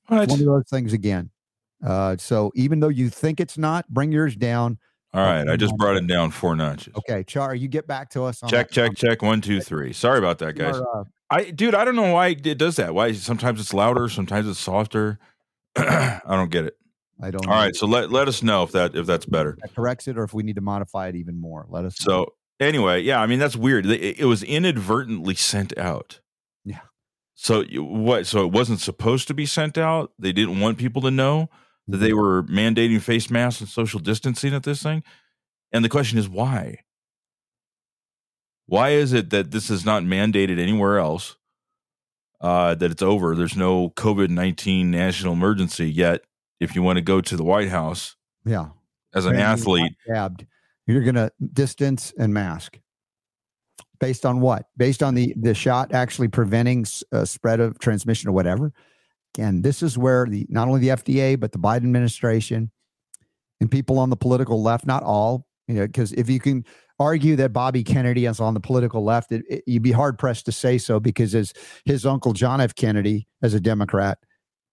[0.06, 1.30] One of those things again.
[1.84, 4.78] Uh, so even though you think it's not, bring yours down.
[5.12, 6.92] All right, I just brought it down four notches.
[6.96, 8.42] Okay, Char, you get back to us.
[8.42, 9.22] On Check, check, check.
[9.22, 9.92] One, two, three.
[9.92, 10.74] Sorry about that, guys.
[10.76, 12.94] Char, uh, I, dude, I don't know why it does that.
[12.94, 15.20] Why sometimes it's louder, sometimes it's softer.
[15.76, 16.76] I don't get it.
[17.22, 17.46] I don't.
[17.46, 19.56] All right, so let let us know if that if that's better.
[19.60, 21.64] that corrects it, or if we need to modify it even more.
[21.68, 22.04] Let us.
[22.06, 22.26] know.
[22.64, 23.86] Anyway, yeah, I mean that's weird.
[23.86, 26.20] It, it was inadvertently sent out.
[26.64, 26.80] Yeah.
[27.34, 28.26] So what?
[28.26, 30.12] So it wasn't supposed to be sent out.
[30.18, 31.50] They didn't want people to know
[31.86, 35.02] that they were mandating face masks and social distancing at this thing.
[35.72, 36.80] And the question is why?
[38.66, 41.36] Why is it that this is not mandated anywhere else?
[42.40, 43.34] Uh, that it's over.
[43.34, 46.22] There's no COVID nineteen national emergency yet.
[46.60, 48.68] If you want to go to the White House yeah,
[49.14, 49.92] as an athlete.
[50.86, 52.78] You're going to distance and mask.
[54.00, 54.66] Based on what?
[54.76, 58.72] Based on the the shot actually preventing uh, spread of transmission or whatever.
[59.34, 62.70] Again, this is where the not only the FDA but the Biden administration
[63.60, 66.64] and people on the political left, not all, you know, because if you can
[66.98, 70.44] argue that Bobby Kennedy is on the political left, it, it- you'd be hard pressed
[70.46, 71.52] to say so because his
[71.84, 72.74] his uncle John F.
[72.74, 74.18] Kennedy, as a Democrat,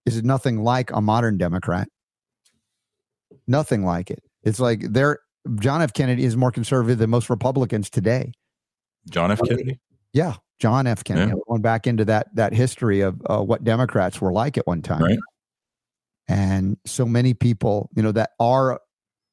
[0.06, 1.88] is nothing like a modern Democrat.
[3.48, 4.24] Nothing like it.
[4.44, 5.20] It's like they're
[5.60, 5.94] John F.
[5.94, 8.32] Kennedy is more conservative than most Republicans today.
[9.10, 9.42] John F.
[9.48, 9.80] Kennedy.
[10.14, 11.04] Yeah, John F.
[11.04, 11.32] Kennedy.
[11.32, 11.38] Yeah.
[11.48, 15.02] Going back into that that history of uh, what Democrats were like at one time,
[15.04, 15.18] Right.
[16.28, 18.80] and so many people, you know, that are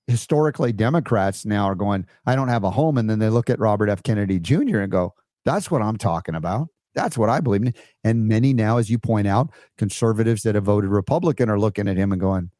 [0.07, 3.59] historically Democrats now are going, I don't have a home, and then they look at
[3.59, 4.03] Robert F.
[4.03, 4.79] Kennedy Jr.
[4.79, 6.69] and go, That's what I'm talking about.
[6.95, 7.75] That's what I believe in.
[8.03, 11.97] And many now, as you point out, conservatives that have voted Republican are looking at
[11.99, 12.51] him and going,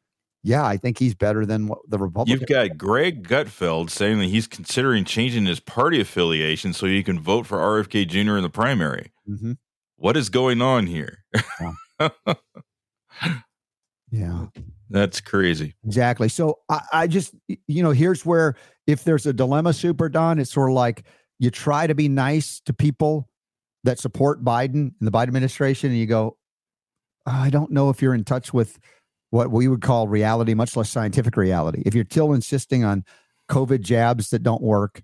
[0.43, 2.39] Yeah, I think he's better than what the Republican.
[2.39, 7.19] You've got Greg Gutfeld saying that he's considering changing his party affiliation so he can
[7.19, 8.37] vote for RFK Jr.
[8.37, 9.11] in the primary.
[9.29, 9.57] Mhm.
[9.97, 11.23] What is going on here?
[14.11, 14.47] Yeah.
[14.89, 15.75] That's crazy.
[15.85, 16.29] Exactly.
[16.29, 17.35] So I, I just,
[17.67, 18.55] you know, here's where
[18.87, 21.05] if there's a dilemma, Super Don, it's sort of like
[21.37, 23.29] you try to be nice to people
[23.83, 26.37] that support Biden and the Biden administration, and you go,
[27.27, 28.79] I don't know if you're in touch with
[29.31, 31.83] what we would call reality, much less scientific reality.
[31.85, 33.03] If you're still insisting on
[33.49, 35.01] COVID jabs that don't work,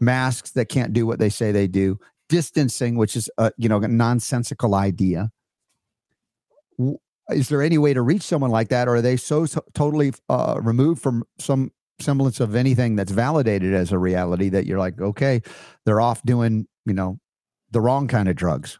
[0.00, 3.78] masks that can't do what they say they do, distancing, which is a you know
[3.78, 5.30] a nonsensical idea.
[7.30, 10.12] Is there any way to reach someone like that, or are they so, so totally
[10.28, 15.00] uh, removed from some semblance of anything that's validated as a reality that you're like,
[15.00, 15.40] okay,
[15.86, 17.18] they're off doing you know
[17.70, 18.78] the wrong kind of drugs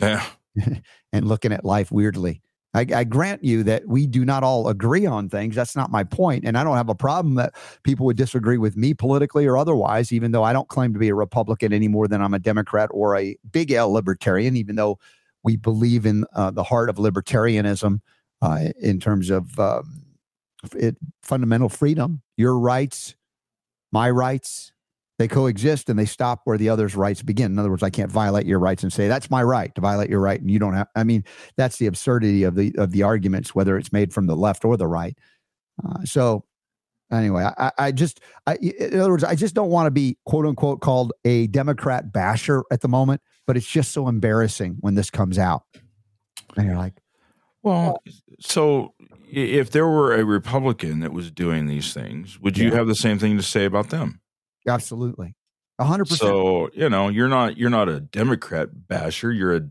[0.00, 0.24] Yeah.
[1.12, 2.42] and looking at life weirdly.
[2.74, 5.54] I, I grant you that we do not all agree on things.
[5.54, 8.76] That's not my point, and I don't have a problem that people would disagree with
[8.76, 10.10] me politically or otherwise.
[10.12, 12.88] Even though I don't claim to be a Republican any more than I'm a Democrat
[12.92, 14.98] or a big L libertarian, even though
[15.42, 18.00] we believe in uh, the heart of libertarianism
[18.40, 20.04] uh, in terms of um,
[20.74, 23.14] it, fundamental freedom, your rights,
[23.90, 24.72] my rights,
[25.18, 27.52] they coexist and they stop where the other's rights begin.
[27.52, 30.10] In other words, I can't violate your rights and say that's my right to violate
[30.10, 30.88] your right, and you don't have.
[30.96, 31.24] I mean,
[31.56, 34.76] that's the absurdity of the of the arguments, whether it's made from the left or
[34.76, 35.16] the right.
[35.84, 36.44] Uh, so,
[37.10, 40.46] anyway, I, I- just, I, in other words, I just don't want to be quote
[40.46, 43.20] unquote called a Democrat basher at the moment.
[43.46, 45.64] But it's just so embarrassing when this comes out,
[46.56, 46.94] and you're like,
[47.62, 48.00] Well,
[48.40, 48.94] so
[49.30, 52.76] if there were a Republican that was doing these things, would you Yeah.
[52.76, 54.20] have the same thing to say about them?
[54.68, 55.34] Absolutely,
[55.78, 59.68] a hundred percent So, you know, you're not you're not a Democrat basher, you're a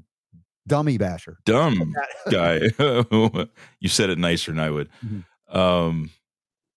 [0.68, 1.38] dummy basher.
[1.46, 1.94] dumb
[2.32, 2.62] guy.
[3.80, 4.90] you said it nicer than I would.
[5.06, 5.24] Mhm.
[5.56, 6.12] Um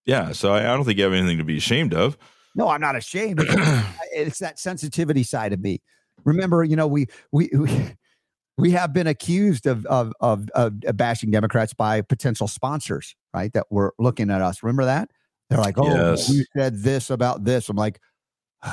[0.07, 2.19] yeah, so I, I don't think you have anything to be ashamed of.
[2.55, 3.41] No, I'm not ashamed.
[3.41, 3.55] It's,
[4.13, 5.81] it's that sensitivity side of me.
[6.25, 7.97] Remember, you know, we we we,
[8.59, 13.53] we have been accused of, of of of bashing Democrats by potential sponsors, right?
[13.55, 14.63] That were looking at us.
[14.63, 15.11] Remember that?
[15.51, 16.29] They're like, "Oh, Yes.
[16.31, 18.01] you said this about this." I'm like,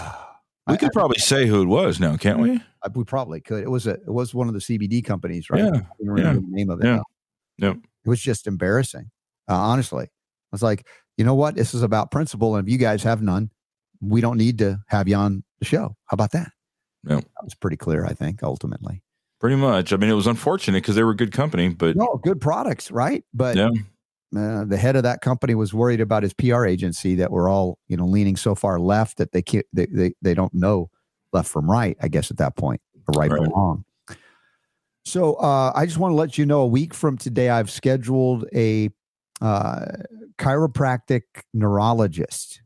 [0.67, 2.62] We I- could probably say who it was now, can't we?
[2.84, 3.63] I, we probably could.
[3.63, 5.63] It was a it was one of the CBD companies, right?
[5.63, 6.86] Yeah, I remember the name of it.
[6.86, 6.99] yeah,
[7.57, 7.77] yep.
[8.05, 9.10] It was just embarrassing.
[9.49, 10.10] Uh, honestly, I
[10.51, 11.55] was like, you know what?
[11.55, 13.49] This is about principle, and if you guys have none,
[14.01, 15.95] we don't need to have you on the show.
[16.05, 16.51] How about that?
[17.07, 17.19] Yep.
[17.21, 19.01] That was pretty clear, I think, ultimately.
[19.39, 19.91] Pretty much.
[19.91, 22.91] I mean, it was unfortunate because they were a good company, but No, good products,
[22.91, 23.23] right?
[23.34, 23.69] But yeah,
[24.35, 27.77] uh, the head of that company was worried about his PR agency that we're all,
[27.87, 30.89] you know, leaning so far left that they can't, they, they, they don't know
[31.33, 33.43] left from right, I guess, at that point, or right, Right.
[33.43, 33.85] from wrong.
[35.03, 38.45] So uh, I just want to let you know a week from today, I've scheduled
[38.53, 38.89] a
[39.41, 39.85] uh,
[40.37, 41.21] chiropractic
[41.53, 42.61] neurologist.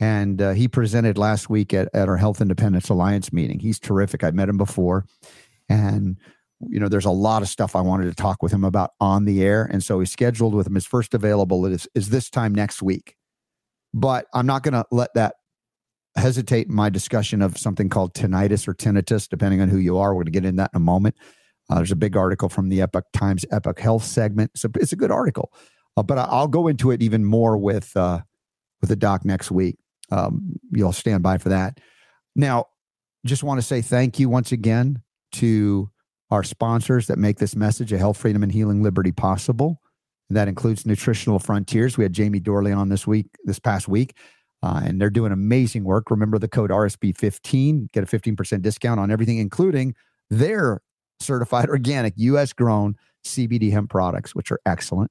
[0.00, 3.58] And uh, he presented last week at, at our Health Independence Alliance meeting.
[3.58, 4.22] He's terrific.
[4.24, 5.06] I've met him before.
[5.68, 6.18] And,
[6.60, 9.24] you know, there's a lot of stuff I wanted to talk with him about on
[9.24, 9.68] the air.
[9.70, 13.16] And so he scheduled with him his first available is, is this time next week.
[13.92, 15.34] But I'm not going to let that
[16.16, 20.14] hesitate my discussion of something called tinnitus or tinnitus, depending on who you are.
[20.14, 21.16] We're going to get in that in a moment.
[21.70, 24.52] Uh, there's a big article from the Epoch Times Epoch Health segment.
[24.56, 25.52] So it's a good article,
[25.96, 28.20] uh, but I'll go into it even more with uh,
[28.80, 29.78] with the doc next week.
[30.10, 31.80] Um, you'll stand by for that.
[32.36, 32.66] Now,
[33.24, 35.90] just want to say thank you once again to
[36.30, 39.80] our sponsors that make this message of health, freedom, and healing liberty possible.
[40.28, 41.98] And that includes Nutritional Frontiers.
[41.98, 44.16] We had Jamie Dorley on this week, this past week,
[44.62, 46.10] uh, and they're doing amazing work.
[46.10, 49.94] Remember the code RSB15, get a 15% discount on everything, including
[50.30, 50.80] their
[51.20, 55.10] certified organic US grown CBD hemp products, which are excellent,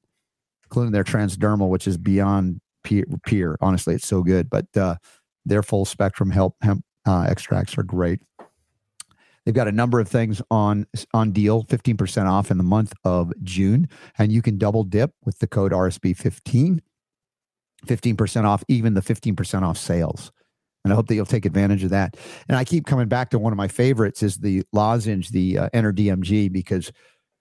[0.66, 3.06] including their transdermal, which is beyond peer.
[3.26, 3.58] peer.
[3.62, 4.50] Honestly, it's so good.
[4.50, 4.96] But uh,
[5.46, 8.22] their full spectrum hemp, hemp uh, extracts are great.
[9.46, 13.34] They've got a number of things on on deal, 15% off in the month of
[13.44, 13.90] June.
[14.18, 16.80] And you can double dip with the code RSB15,
[17.86, 20.32] 15% off, even the 15% off sales
[20.84, 22.18] and I hope that you'll take advantage of that.
[22.48, 25.70] And I keep coming back to one of my favorites is the lozenge, the uh,
[25.74, 26.92] Enter DMG, because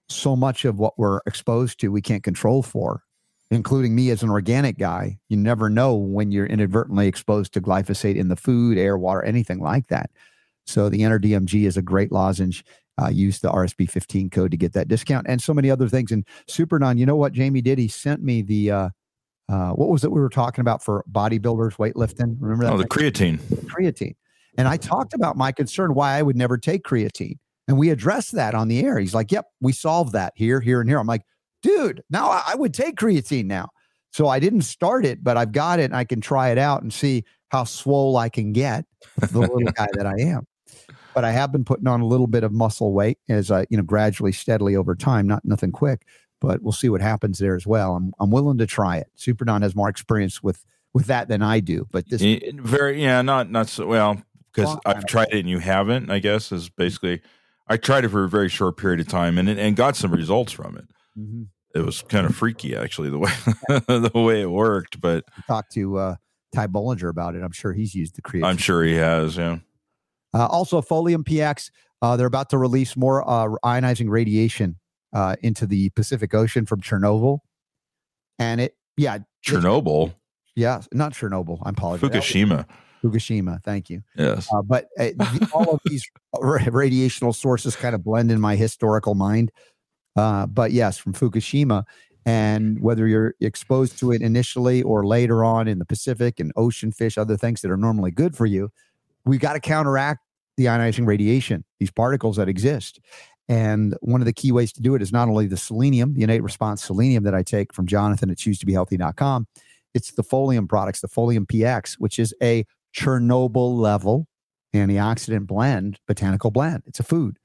[0.09, 3.03] so much of what we're exposed to we can't control for,
[3.51, 5.19] including me as an organic guy.
[5.29, 9.61] You never know when you're inadvertently exposed to glyphosate in the food, air, water, anything
[9.61, 10.11] like that.
[10.67, 12.65] So the Enter DMG is a great lozenge.
[13.01, 16.13] Uh, use the RSB 15 code to get that discount and so many other things.
[16.13, 17.79] And Super Don, you know what Jamie did?
[17.79, 18.89] He sent me the uh,
[19.49, 22.37] uh, what was it we were talking about for bodybuilders weightlifting?
[22.39, 22.73] Remember that?
[22.73, 23.39] Oh, the creatine.
[23.67, 24.15] Creatine.
[24.59, 27.37] And I talked about my concern why I would never take creatine.
[27.69, 28.99] And we addressed that on the air.
[28.99, 30.99] He's like, yep, we solved that here, here, and here.
[30.99, 31.23] I'm like,
[31.63, 33.69] dude, now I would take creatine now.
[34.13, 36.83] So I didn't start it, but I've got it and I can try it out
[36.83, 38.85] and see how swole I can get
[39.19, 40.47] the little guy that I am.
[41.15, 43.77] But I have been putting on a little bit of muscle weight as I, you
[43.77, 46.07] know, gradually, steadily over time, not nothing quick
[46.43, 47.95] but we'll see what happens there as well.
[47.95, 49.07] I'm I'm willing to try it.
[49.15, 52.21] Super Don has more experience with with that than I do, but this
[52.57, 54.21] very yeah, not not so well
[54.53, 56.11] because I've tried it and you haven't.
[56.11, 57.23] I guess is basically
[57.69, 60.53] I tried it for a very short period of time and and got some results
[60.53, 60.89] from it.
[61.17, 61.43] Mm-hmm.
[61.75, 63.33] It was kind of freaky actually the way
[63.69, 66.17] the way it worked, but talk to uh,
[66.53, 67.43] Ty Bollinger about it.
[67.43, 68.45] I'm sure he's used the creatine.
[68.45, 69.37] I'm sure he has.
[69.37, 69.59] Yeah.
[70.35, 71.71] Uh, also, Folium PX.
[72.01, 74.77] Uh, they're about to release more uh, ionizing radiation
[75.13, 77.39] uh, into the Pacific Ocean from Chernobyl.
[78.39, 79.19] And it, yeah.
[79.47, 80.15] Chernobyl?
[80.57, 81.59] Yeah, not Chernobyl.
[81.63, 82.11] I apologize.
[82.11, 82.67] Fukushima.
[83.03, 83.63] Fukushima.
[83.63, 84.03] Thank you.
[84.17, 84.49] Yes.
[84.53, 85.11] Uh, but uh,
[85.53, 89.51] all of these radiational sources kind of blend in my historical mind.
[90.17, 91.85] Uh, but yes, from Fukushima.
[92.25, 96.93] And whether you're exposed to it initially or later on in the Pacific and ocean
[96.93, 98.71] fish, other things that are normally good for you,
[99.25, 100.21] we got to counteract
[100.57, 103.01] the ionizing radiation, these particles that exist.
[103.49, 106.23] And one of the key ways to do it is not only the selenium, the
[106.23, 109.47] innate response selenium that I take from Jonathan at choosetobehealthy.com,
[109.95, 112.65] it's the folium products, the folium PX, which is a
[112.97, 114.27] Chernobyl level
[114.75, 116.83] antioxidant blend, botanical blend.
[116.87, 117.39] It's a food.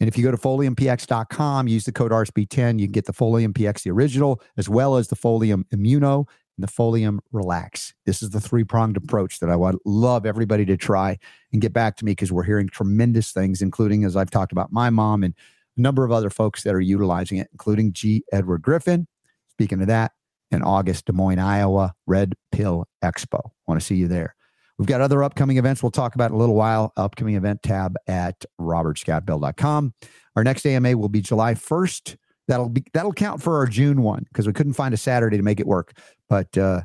[0.00, 3.52] And if you go to foliumpx.com, use the code RSB10, you can get the Folium
[3.52, 7.94] PX, the original, as well as the Folium Immuno and the Folium Relax.
[8.06, 9.04] This is the three pronged mm-hmm.
[9.04, 11.18] approach that I would love everybody to try
[11.52, 14.72] and get back to me because we're hearing tremendous things, including, as I've talked about,
[14.72, 15.34] my mom and
[15.76, 18.24] a number of other folks that are utilizing it, including G.
[18.32, 19.06] Edward Griffin.
[19.48, 20.12] Speaking of that,
[20.50, 23.50] in August, Des Moines, Iowa, Red Pill Expo.
[23.66, 24.34] Want to see you there.
[24.78, 26.92] We've got other upcoming events we'll talk about in a little while.
[26.96, 29.94] Upcoming event tab at robertscottbell.com.
[30.36, 34.24] Our next AMA will be July 1st That'll be that'll count for our June one
[34.28, 35.98] because we couldn't find a Saturday to make it work.
[36.28, 36.82] But uh,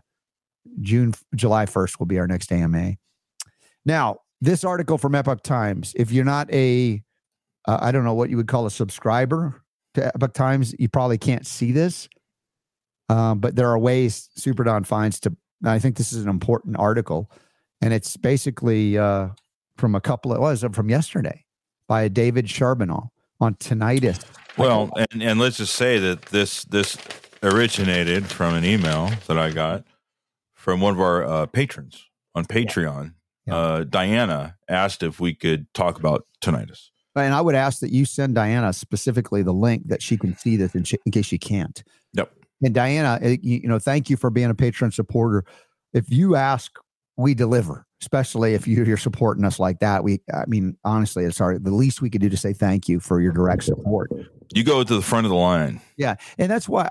[0.81, 2.95] June July first will be our next AMA.
[3.85, 5.93] Now, this article from Epoch Times.
[5.95, 7.01] If you're not a,
[7.67, 9.63] uh, I don't know what you would call a subscriber
[9.95, 12.07] to Epoch Times, you probably can't see this.
[13.09, 15.35] Um, but there are ways Super Don finds to.
[15.65, 17.29] I think this is an important article,
[17.81, 19.29] and it's basically uh,
[19.77, 20.33] from a couple.
[20.33, 21.43] It was from yesterday
[21.87, 23.11] by David Charbonneau
[23.41, 24.23] on tinnitus
[24.59, 26.97] well, and, and let's just say that this this
[27.41, 29.85] originated from an email that I got
[30.53, 32.05] from one of our uh, patrons
[32.35, 33.13] on Patreon.
[33.45, 33.55] Yeah.
[33.55, 36.89] Uh, Diana asked if we could talk about tinnitus.
[37.15, 40.55] And I would ask that you send Diana specifically the link that she can see
[40.55, 41.83] this in, in case she can't.
[42.13, 42.31] Yep.
[42.63, 45.43] And Diana, eh, you know, thank you for being a patron supporter.
[45.93, 46.71] If you ask,
[47.17, 50.03] we deliver especially if you're supporting us like that.
[50.03, 52.99] We, I mean, honestly, it's our the least we could do to say thank you
[52.99, 54.11] for your direct support.
[54.53, 55.81] You go to the front of the line.
[55.97, 56.89] Yeah, and that's why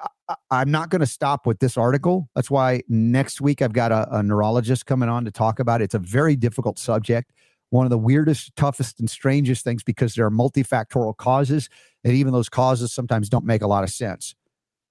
[0.50, 2.28] I, am not going to stop with this article.
[2.34, 5.84] That's why next week I've got a, a neurologist coming on to talk about it.
[5.84, 7.32] It's a very difficult subject,
[7.70, 11.68] one of the weirdest, toughest, and strangest things because there are multifactorial causes,
[12.04, 14.34] and even those causes sometimes don't make a lot of sense.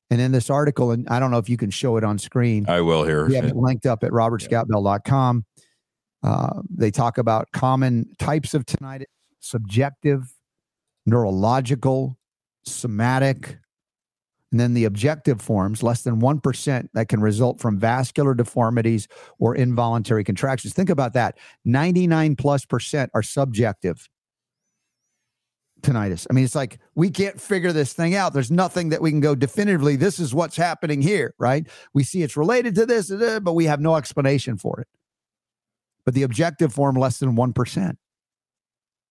[0.10, 2.66] And in this article, and I don't know if you can show it on screen.
[2.68, 3.28] I will here.
[3.28, 5.46] We have it linked up at robertscottbell.com.
[6.24, 9.06] Uh, they talk about common types of tinnitus,
[9.40, 10.34] subjective,
[11.06, 12.17] neurological,
[12.72, 13.58] somatic,
[14.52, 19.08] and then the objective forms, less than 1% that can result from vascular deformities
[19.40, 20.74] or involuntary contractions.
[20.74, 24.08] Think about that 99 plus percent are subjective
[25.82, 26.26] tinnitus.
[26.30, 28.34] I mean, it's like we can't figure this thing out.
[28.34, 29.96] There's nothing that we can go definitively.
[29.96, 31.68] This is what's happening here, right?
[31.94, 34.88] We see it's related to this, uh, but we have no explanation for it.
[36.06, 37.98] But the objective form, less than 1%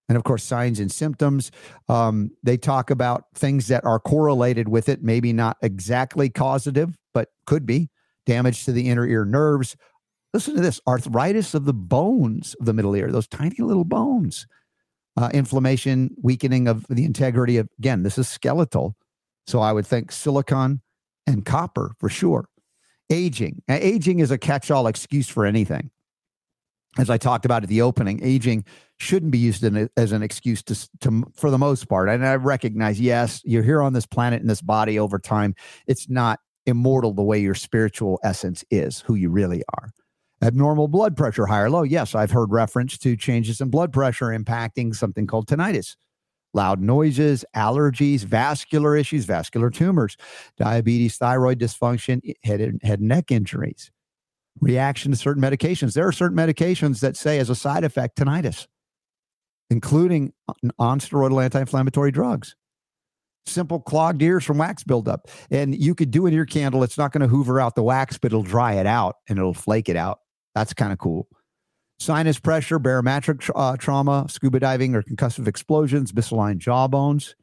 [0.08, 1.50] and of course signs and symptoms
[1.88, 7.28] um, they talk about things that are correlated with it maybe not exactly causative but
[7.46, 7.88] could be
[8.26, 9.76] damage to the inner ear nerves.
[10.34, 14.46] Listen to this arthritis of the bones of the middle ear those tiny little bones.
[15.16, 18.96] Uh, inflammation weakening of the integrity of again this is skeletal.
[19.46, 20.82] So i would think silicon
[21.26, 22.48] and copper for sure.
[23.08, 25.90] Aging aging is a catch-all excuse for anything
[26.98, 28.64] as I talked about at the opening, aging
[28.98, 32.08] shouldn't be used a, as an excuse to, to, for the most part.
[32.08, 35.54] And I recognize, yes, you're here on this planet in this body over time.
[35.86, 39.90] It's not immortal the way your spiritual essence is, who you really are.
[40.42, 41.82] Abnormal blood pressure, high or low.
[41.82, 45.96] Yes, I've heard reference to changes in blood pressure impacting something called tinnitus.
[46.52, 50.16] Loud noises, allergies, vascular issues, vascular tumors,
[50.56, 53.90] diabetes, thyroid dysfunction, head and, head and neck injuries
[54.60, 55.94] reaction to certain medications.
[55.94, 58.66] There are certain medications that say as a side effect tinnitus,
[59.70, 60.32] including
[60.78, 62.56] non-steroidal anti-inflammatory drugs.
[63.46, 65.28] Simple clogged ears from wax buildup.
[65.50, 66.82] And you could do an ear candle.
[66.82, 69.54] It's not going to hoover out the wax, but it'll dry it out and it'll
[69.54, 70.18] flake it out.
[70.54, 71.28] That's kind of cool.
[71.98, 77.36] Sinus pressure, barometric uh, trauma, scuba diving or concussive explosions, misaligned jawbones.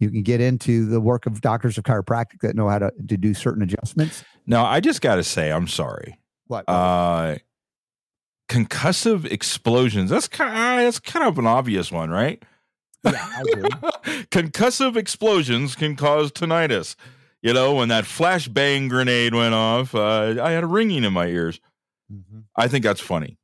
[0.00, 3.16] You can get into the work of doctors of chiropractic that know how to, to
[3.16, 4.24] do certain adjustments.
[4.46, 6.18] Now, I just got to say, I'm sorry.
[6.46, 6.64] What?
[6.68, 7.36] Uh,
[8.48, 10.10] concussive explosions.
[10.10, 10.50] That's kind.
[10.50, 12.42] Of, uh, that's kind of an obvious one, right?
[13.04, 13.62] Yeah, I agree.
[14.30, 16.96] concussive explosions can cause tinnitus.
[17.42, 21.26] You know, when that flashbang grenade went off, uh, I had a ringing in my
[21.26, 21.60] ears.
[22.10, 22.40] Mm-hmm.
[22.56, 23.38] I think that's funny.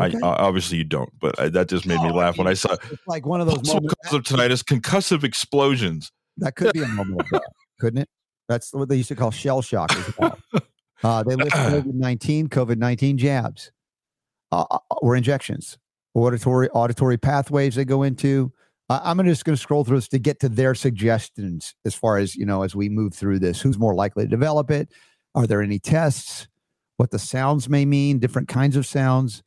[0.00, 0.18] Okay.
[0.20, 2.54] I uh, obviously you don't, but I, that just made no, me laugh when I
[2.54, 6.10] saw it's like one of those moments of tinnitus, concussive explosions.
[6.38, 7.22] That could be a moment,
[7.80, 8.08] couldn't it?
[8.48, 10.38] That's what they used to call shell shock as well.
[11.04, 13.70] Uh, they list COVID 19, COVID 19 jabs
[14.50, 15.78] uh, uh, or injections,
[16.14, 18.50] auditory, auditory pathways they go into.
[18.88, 22.18] Uh, I'm just going to scroll through this to get to their suggestions as far
[22.18, 23.60] as, you know, as we move through this.
[23.60, 24.90] Who's more likely to develop it?
[25.34, 26.48] Are there any tests?
[26.96, 29.42] What the sounds may mean, different kinds of sounds.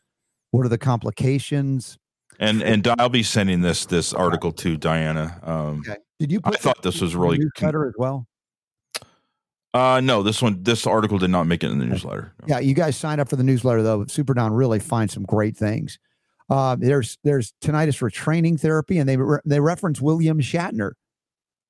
[0.52, 1.98] What are the complications?
[2.40, 5.40] And and I'll be sending this this article to Diana.
[5.44, 5.98] Um, okay.
[6.20, 6.42] Did you?
[6.44, 8.28] I thought this was really better as well.
[9.78, 12.34] Uh, no, this one, this article did not make it in the newsletter.
[12.42, 12.56] No.
[12.56, 14.06] Yeah, you guys signed up for the newsletter though.
[14.08, 16.00] Super Don really finds some great things.
[16.50, 20.94] Uh, there's there's tinnitus retraining therapy, and they re- they reference William Shatner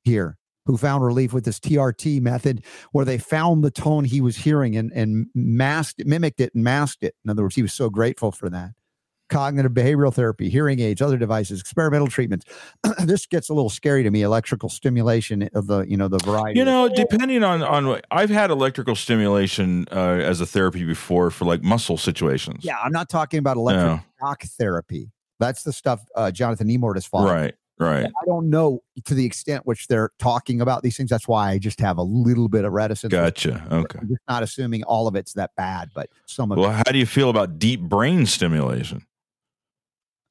[0.03, 4.37] here, who found relief with this TRT method, where they found the tone he was
[4.37, 7.15] hearing and and masked mimicked it and masked it.
[7.25, 8.71] In other words, he was so grateful for that
[9.29, 12.45] cognitive behavioral therapy, hearing aids, other devices, experimental treatments.
[12.99, 14.21] this gets a little scary to me.
[14.21, 16.59] Electrical stimulation of the, you know, the variety.
[16.59, 21.45] You know, depending on on, I've had electrical stimulation uh, as a therapy before for
[21.45, 22.63] like muscle situations.
[22.63, 23.99] Yeah, I'm not talking about electric yeah.
[24.19, 25.11] shock therapy.
[25.39, 27.31] That's the stuff uh, Jonathan Emord has followed.
[27.31, 27.53] Right.
[27.79, 28.05] Right.
[28.05, 31.11] I don't know to the extent which they're talking about these things.
[31.11, 33.11] That's why I just have a little bit of reticence.
[33.11, 33.67] Gotcha.
[33.71, 33.99] Okay.
[34.01, 36.73] I'm just not assuming all of it's that bad, but some of well, it.
[36.73, 39.05] how do you feel about deep brain stimulation?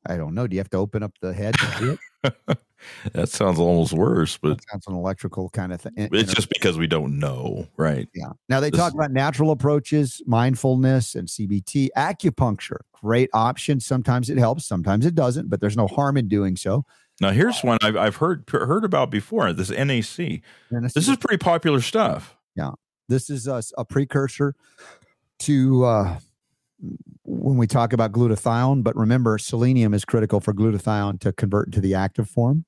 [0.09, 0.46] I don't know.
[0.46, 1.54] Do you have to open up the head
[3.12, 5.92] that sounds almost worse, but that sounds an electrical kind of thing.
[5.96, 8.09] It's just because we don't know, right?
[8.14, 8.30] Yeah.
[8.48, 12.78] Now they this, talk about natural approaches, mindfulness, and CBT, acupuncture.
[12.92, 13.80] Great option.
[13.80, 16.84] Sometimes it helps, sometimes it doesn't, but there's no harm in doing so.
[17.20, 19.52] Now here's one I've, I've heard heard about before.
[19.52, 20.42] This NAC.
[20.70, 20.92] NAC.
[20.92, 22.36] This is pretty popular stuff.
[22.54, 22.72] Yeah.
[23.09, 24.54] This is a, a precursor
[25.40, 26.18] to uh,
[27.24, 31.80] when we talk about glutathione, but remember, selenium is critical for glutathione to convert into
[31.80, 32.64] the active form,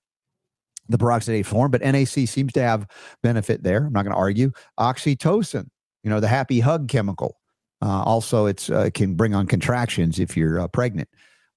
[0.89, 1.71] the peroxidase form.
[1.71, 2.87] But NAC seems to have
[3.23, 3.87] benefit there.
[3.87, 4.53] I'm not going to argue.
[4.79, 5.69] Oxytocin,
[6.03, 7.37] you know, the happy hug chemical.
[7.81, 11.09] Uh, also, it's uh, can bring on contractions if you're uh, pregnant.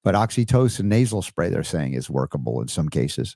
[0.03, 3.35] But oxytocin nasal spray, they're saying, is workable in some cases.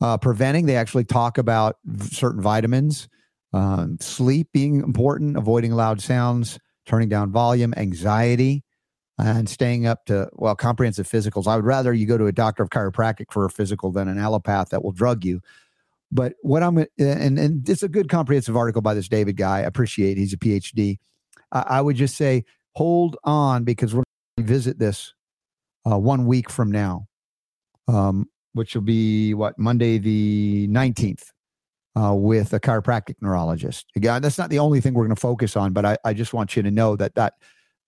[0.00, 1.76] Uh, preventing, they actually talk about
[2.10, 3.08] certain vitamins
[3.52, 8.64] um, sleep being important, avoiding loud sounds, turning down volume, anxiety,
[9.18, 11.46] and staying up to, well, comprehensive physicals.
[11.46, 14.16] I would rather you go to a doctor of chiropractic for a physical than an
[14.16, 15.40] allopath that will drug you.
[16.12, 19.58] But what I'm, and, and it's a good comprehensive article by this David guy.
[19.58, 20.98] I appreciate he's a PhD.
[21.52, 24.04] I, I would just say hold on because we're
[24.36, 25.14] going to revisit this
[25.90, 27.06] uh, one week from now,
[27.88, 31.30] um, which will be what, Monday the 19th
[31.96, 33.86] uh, with a chiropractic neurologist.
[33.96, 36.32] Again, that's not the only thing we're going to focus on, but I, I just
[36.32, 37.34] want you to know that that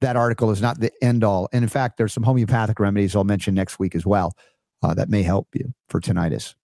[0.01, 1.49] that article is not the end all.
[1.53, 4.33] And in fact, there's some homeopathic remedies I'll mention next week as well
[4.83, 6.55] uh, that may help you for tinnitus.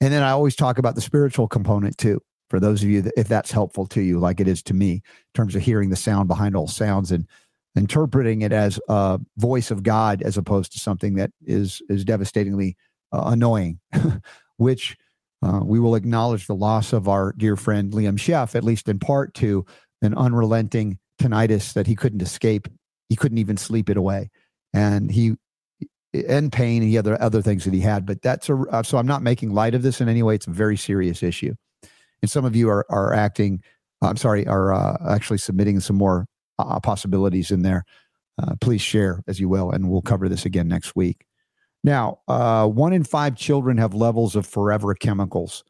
[0.00, 3.14] And then I always talk about the spiritual component too, for those of you that
[3.16, 5.02] if that's helpful to you, like it is to me, in
[5.34, 7.26] terms of hearing the sound behind all sounds and
[7.76, 12.76] interpreting it as a voice of God as opposed to something that is is devastatingly
[13.12, 13.80] uh, annoying,
[14.56, 14.96] which
[15.42, 18.98] uh, we will acknowledge the loss of our dear friend Liam Scheff, at least in
[18.98, 19.64] part to
[20.02, 22.68] an unrelenting tinnitus that he couldn't escape.
[23.08, 24.30] He couldn't even sleep it away,
[24.72, 25.36] and he
[26.12, 28.06] and pain and he other other things that he had.
[28.06, 30.34] But that's a uh, so I'm not making light of this in any way.
[30.34, 31.54] It's a very serious issue,
[32.22, 33.62] and some of you are are acting.
[34.02, 36.26] I'm sorry, are uh, actually submitting some more
[36.58, 37.84] uh, possibilities in there.
[38.42, 41.24] Uh, please share as you will, and we'll cover this again next week.
[41.86, 45.62] Now, uh, one in five children have levels of forever chemicals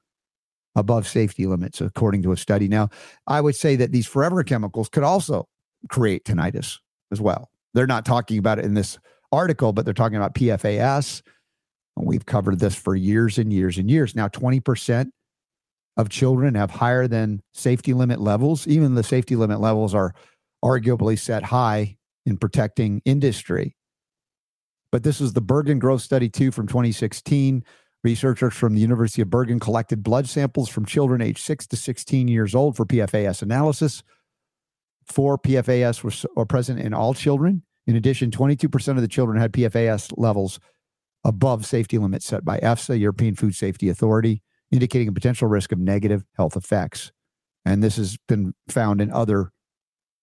[0.75, 2.69] above safety limits, according to a study.
[2.69, 2.89] Now,
[3.27, 5.47] I would say that these forever chemicals could also
[5.91, 6.79] create tinnitus
[7.13, 7.51] as well.
[7.75, 8.99] They're not talking about it in this
[9.31, 11.21] article, but they're talking about PFAS.
[11.99, 14.15] And we've covered this for years and years and years.
[14.17, 15.11] Now, 20%
[15.99, 18.67] of children have higher than safety limit levels.
[18.67, 20.15] Even the safety limit levels are
[20.65, 23.77] arguably set high in protecting industry.
[24.93, 27.65] But this is the Bergen Growth Study 2 from 2016.
[28.05, 32.29] Researchers from the University of Bergen collected blood samples from children aged 6 to 16
[32.29, 34.03] years old for PFAS analysis.
[35.05, 37.63] Four PFAS were, were present in all children.
[37.87, 40.59] In addition, 22% of the children had PFAS levels
[41.25, 45.79] above safety limits set by EFSA, European Food Safety Authority, indicating a potential risk of
[45.79, 47.13] negative health effects.
[47.65, 49.51] And this has been found in other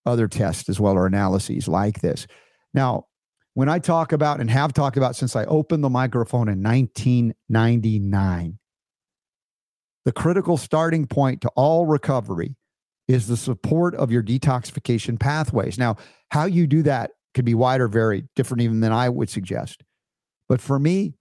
[0.06, 2.28] other tests as well or analyses like this.
[2.74, 3.06] Now,
[3.54, 8.60] when I talk about and have talked about since I opened the microphone in 1999,
[10.06, 12.56] the critical starting point to all recovery
[13.08, 15.78] is the support of your detoxification pathways.
[15.78, 15.98] Now,
[16.32, 19.84] how you do that could be wide or very different even than I would suggest.
[20.50, 21.14] But for me,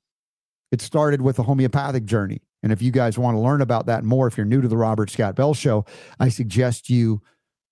[0.70, 2.42] it started with a homeopathic journey.
[2.62, 4.76] And if you guys want to learn about that more, if you're new to the
[4.76, 5.84] Robert Scott Bell Show,
[6.20, 7.20] I suggest you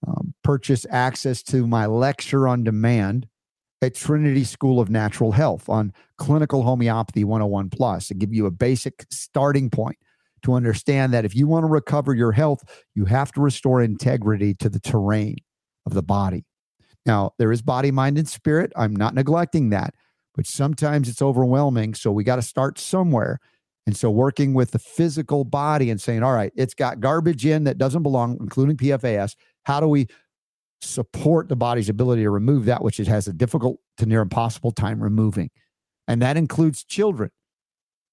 [0.07, 3.29] um, purchase access to my lecture on demand
[3.83, 8.51] at Trinity School of Natural Health on Clinical Homeopathy 101 Plus to give you a
[8.51, 9.97] basic starting point
[10.43, 12.63] to understand that if you want to recover your health,
[12.95, 15.37] you have to restore integrity to the terrain
[15.87, 16.45] of the body.
[17.07, 18.73] Now, there is body, mind, and spirit.
[18.77, 19.95] I'm not neglecting that,
[20.35, 21.95] but sometimes it's overwhelming.
[21.95, 23.41] So we got to start somewhere.
[23.87, 27.65] And so working with the physical body and saying, all right, it's got garbage in
[27.65, 29.35] that doesn't belong, including PFAS.
[29.65, 30.07] How do we
[30.83, 34.73] support the body's ability to remove that which it has a difficult to near impossible
[34.73, 35.51] time removing.
[36.09, 37.31] And that includes children.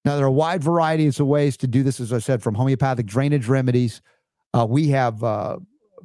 [0.05, 3.05] Now, there are wide varieties of ways to do this, as I said, from homeopathic
[3.05, 4.01] drainage remedies.
[4.53, 5.57] Uh, we have uh,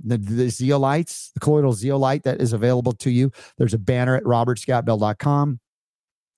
[0.03, 3.31] the, the zeolites, the colloidal zeolite that is available to you.
[3.59, 5.61] There's a banner at robertscottbell.com.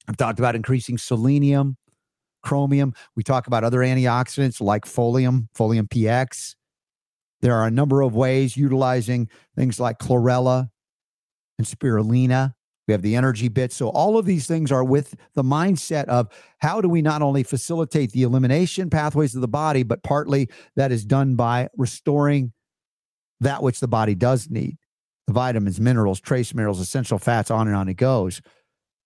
[0.07, 1.77] I've talked about increasing selenium,
[2.43, 2.93] chromium.
[3.17, 6.55] We talk about other antioxidants like folium, folium PX.
[7.45, 10.71] There are a number of ways utilizing things like chlorella
[11.59, 12.55] and spirulina.
[12.89, 13.71] We have the energy bit.
[13.71, 16.29] So, all of these things are with the mindset of
[16.61, 20.91] how do we not only facilitate the elimination pathways of the body, but partly that
[20.91, 22.55] is done by restoring
[23.41, 24.79] that which the body does need
[25.27, 28.41] the vitamins, minerals, trace minerals, essential fats, on and on it goes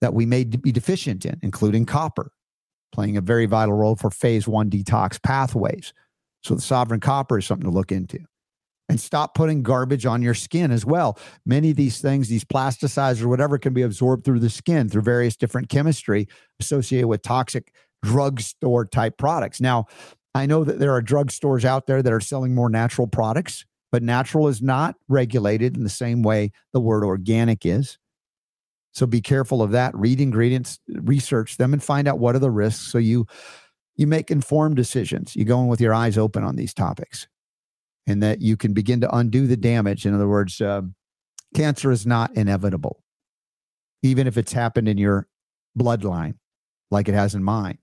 [0.00, 2.30] that we may be deficient in, including copper,
[2.92, 5.92] playing a very vital role for phase one detox pathways.
[6.42, 8.20] So the sovereign copper is something to look into.
[8.90, 11.18] And stop putting garbage on your skin as well.
[11.44, 15.36] Many of these things, these plasticizers whatever, can be absorbed through the skin through various
[15.36, 16.26] different chemistry
[16.58, 19.60] associated with toxic drugstore type products.
[19.60, 19.86] Now,
[20.34, 24.02] I know that there are drugstores out there that are selling more natural products, but
[24.02, 27.98] natural is not regulated in the same way the word organic is.
[28.92, 29.94] So be careful of that.
[29.94, 33.26] Read ingredients, research them, and find out what are the risks so you
[33.98, 35.36] you make informed decisions.
[35.36, 37.26] You go in with your eyes open on these topics
[38.06, 40.06] and that you can begin to undo the damage.
[40.06, 40.82] In other words, uh,
[41.54, 43.02] cancer is not inevitable,
[44.02, 45.26] even if it's happened in your
[45.78, 46.34] bloodline,
[46.90, 47.78] like it has in mine.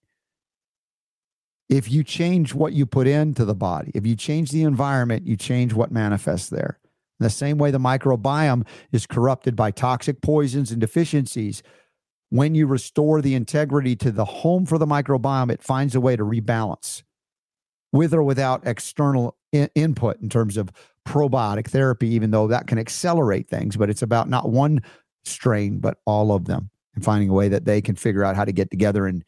[1.67, 5.35] If you change what you put into the body, if you change the environment, you
[5.35, 6.79] change what manifests there.
[7.19, 11.61] In the same way the microbiome is corrupted by toxic poisons and deficiencies,
[12.35, 16.17] when you restore the integrity to the home for the microbiome, it finds a way
[16.17, 17.01] to rebalance
[17.93, 20.69] with or without external in- input in terms of
[21.07, 23.77] probiotic therapy, even though that can accelerate things.
[23.77, 24.81] But it's about not one
[25.23, 28.43] strain, but all of them and finding a way that they can figure out how
[28.43, 29.23] to get together and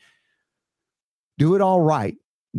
[1.38, 2.18] do it all right,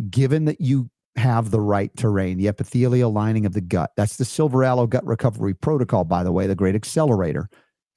[0.09, 3.91] given that you have the right terrain, the epithelial lining of the gut.
[3.95, 7.49] That's the Silver Aloe Gut Recovery Protocol, by the way, the great accelerator.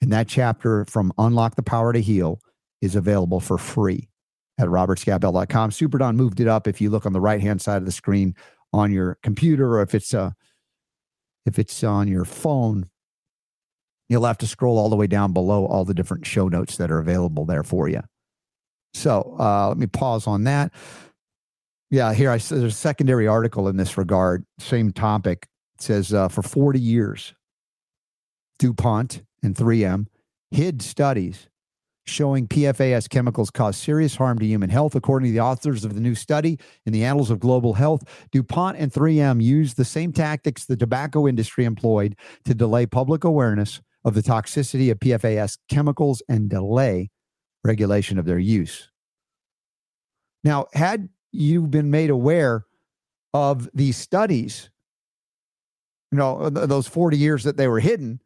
[0.02, 2.40] And that chapter from Unlock the Power to Heal
[2.80, 4.08] is available for free
[4.58, 5.70] at robertscottbell.com.
[5.70, 7.92] Super Don moved it up if you look on the right hand side of the
[7.92, 8.34] screen
[8.72, 10.32] on your computer or if it's uh
[11.46, 12.88] if it's on your phone,
[14.08, 16.90] you'll have to scroll all the way down below all the different show notes that
[16.90, 18.02] are available there for you.
[18.94, 20.72] So uh, let me pause on that.
[21.90, 25.46] Yeah, here I there's a secondary article in this regard, same topic.
[25.76, 27.34] It says uh, for 40 years,
[28.58, 30.06] DuPont and 3M
[30.50, 31.48] hid studies
[32.04, 34.94] showing PFAS chemicals cause serious harm to human health.
[34.94, 38.76] According to the authors of the new study in the Annals of Global Health, DuPont
[38.76, 44.14] and 3M used the same tactics the tobacco industry employed to delay public awareness of
[44.14, 47.10] the toxicity of PFAS chemicals and delay
[47.64, 48.90] regulation of their use.
[50.42, 52.66] Now, had you been made aware
[53.32, 54.70] of these studies,
[56.10, 58.20] you know, those 40 years that they were hidden,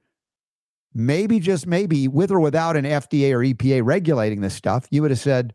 [0.96, 5.10] maybe just maybe with or without an FDA or EPA regulating this stuff, you would
[5.10, 5.54] have said,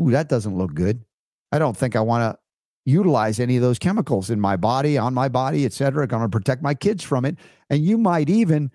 [0.00, 1.04] Ooh, that doesn't look good.
[1.50, 2.38] I don't think I want to
[2.84, 6.04] utilize any of those chemicals in my body, on my body, et cetera.
[6.04, 7.36] I'm going to protect my kids from it.
[7.70, 8.70] And you might even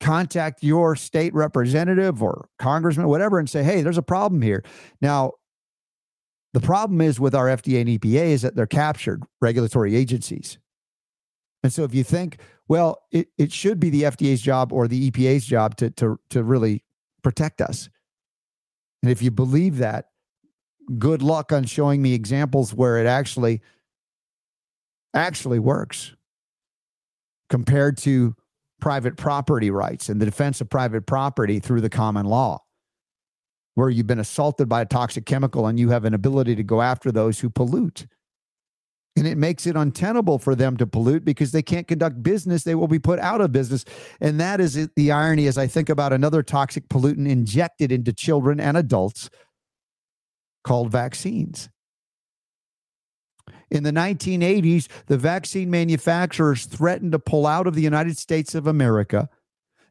[0.00, 4.64] contact your state representative or congressman, whatever, and say, hey, there's a problem here.
[5.00, 5.32] Now,
[6.52, 10.58] the problem is with our FDA and EPA is that they're captured regulatory agencies.
[11.62, 12.38] And so if you think,
[12.68, 16.42] well, it, it should be the FDA's job or the EPA's job to, to, to
[16.42, 16.84] really
[17.22, 17.88] protect us.
[19.02, 20.06] And if you believe that,
[20.98, 23.60] good luck on showing me examples where it actually
[25.14, 26.14] actually works
[27.50, 28.34] compared to
[28.80, 32.58] private property rights and the defense of private property through the common law
[33.74, 36.82] where you've been assaulted by a toxic chemical and you have an ability to go
[36.82, 38.06] after those who pollute
[39.16, 42.64] and it makes it untenable for them to pollute because they can't conduct business.
[42.64, 43.84] They will be put out of business.
[44.20, 48.58] And that is the irony as I think about another toxic pollutant injected into children
[48.58, 49.28] and adults
[50.64, 51.68] called vaccines.
[53.70, 58.66] In the 1980s, the vaccine manufacturers threatened to pull out of the United States of
[58.66, 59.28] America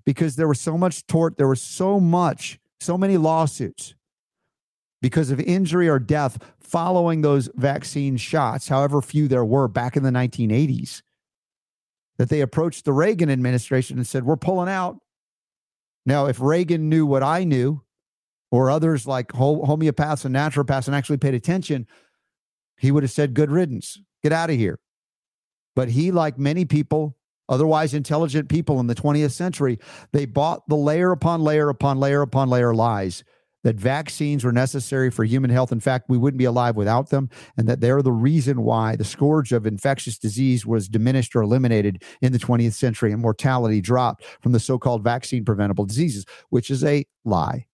[0.05, 3.95] because there was so much tort, there was so much, so many lawsuits
[5.01, 10.03] because of injury or death following those vaccine shots, however few there were back in
[10.03, 11.01] the 1980s,
[12.17, 14.97] that they approached the Reagan administration and said, We're pulling out.
[16.05, 17.81] Now, if Reagan knew what I knew,
[18.51, 21.87] or others like homeopaths and naturopaths and actually paid attention,
[22.77, 24.79] he would have said, Good riddance, get out of here.
[25.75, 27.17] But he, like many people,
[27.49, 29.79] otherwise intelligent people in the 20th century,
[30.11, 33.23] they bought the layer upon layer upon layer upon layer lies
[33.63, 35.71] that vaccines were necessary for human health.
[35.71, 39.03] In fact, we wouldn't be alive without them, and that they're the reason why the
[39.03, 44.25] scourge of infectious disease was diminished or eliminated in the 20th century and mortality dropped
[44.41, 47.65] from the so called vaccine preventable diseases, which is a lie,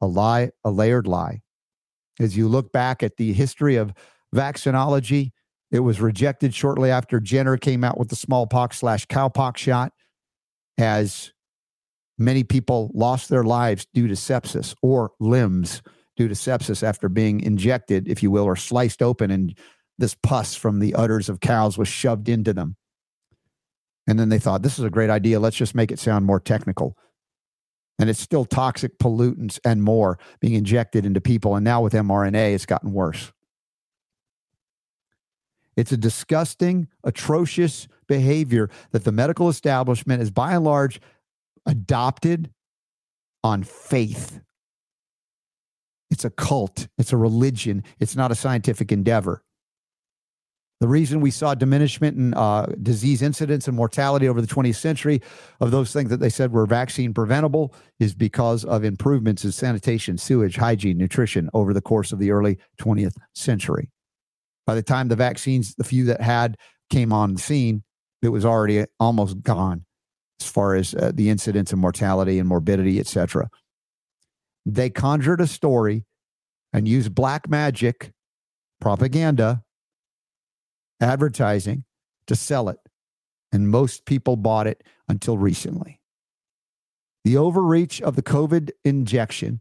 [0.00, 1.40] a lie, a layered lie.
[2.20, 3.92] As you look back at the history of
[4.34, 5.32] vaccinology,
[5.70, 9.92] it was rejected shortly after Jenner came out with the smallpox slash cowpox shot
[10.78, 11.32] as
[12.16, 15.82] Many people lost their lives due to sepsis or limbs
[16.16, 19.56] due to sepsis after being injected, if you will, or sliced open, and
[19.98, 22.76] this pus from the udders of cows was shoved into them.
[24.06, 25.40] And then they thought, this is a great idea.
[25.40, 26.96] Let's just make it sound more technical.
[27.98, 31.54] And it's still toxic pollutants and more being injected into people.
[31.54, 33.32] And now with mRNA, it's gotten worse.
[35.76, 41.00] It's a disgusting, atrocious behavior that the medical establishment is by and large
[41.66, 42.50] adopted
[43.42, 44.40] on faith.
[46.10, 49.42] It's a cult, it's a religion, it's not a scientific endeavor.
[50.80, 55.22] The reason we saw diminishment in uh, disease incidence and mortality over the 20th century
[55.60, 60.18] of those things that they said were vaccine preventable is because of improvements in sanitation,
[60.18, 63.90] sewage, hygiene, nutrition over the course of the early 20th century.
[64.66, 66.56] By the time the vaccines, the few that had
[66.90, 67.82] came on the scene,
[68.22, 69.83] it was already almost gone
[70.40, 73.48] as far as uh, the incidence of mortality and morbidity, et cetera.
[74.66, 76.04] They conjured a story
[76.72, 78.12] and used black magic
[78.80, 79.62] propaganda,
[81.00, 81.84] advertising
[82.26, 82.78] to sell it.
[83.52, 86.00] And most people bought it until recently.
[87.24, 89.60] The overreach of the COVID injection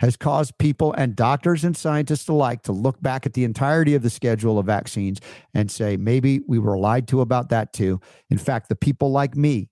[0.00, 4.02] has caused people and doctors and scientists alike to look back at the entirety of
[4.02, 5.20] the schedule of vaccines
[5.54, 8.00] and say, maybe we were lied to about that too.
[8.28, 9.70] In fact, the people like me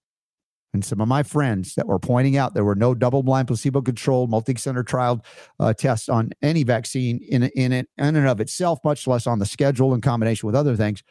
[0.74, 3.82] and some of my friends that were pointing out there were no double blind, placebo
[3.82, 5.24] controlled, multi center trial
[5.60, 9.38] uh, tests on any vaccine in, in, it, in and of itself, much less on
[9.38, 11.02] the schedule in combination with other things.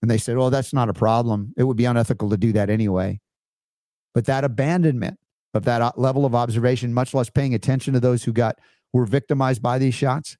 [0.00, 1.54] And they said, oh, that's not a problem.
[1.56, 3.20] It would be unethical to do that anyway.
[4.14, 5.18] But that abandonment
[5.54, 8.58] of that uh, level of observation, much less paying attention to those who got
[8.92, 10.36] were victimized by these shots,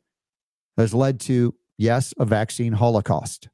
[0.77, 3.49] has led to yes, a vaccine holocaust.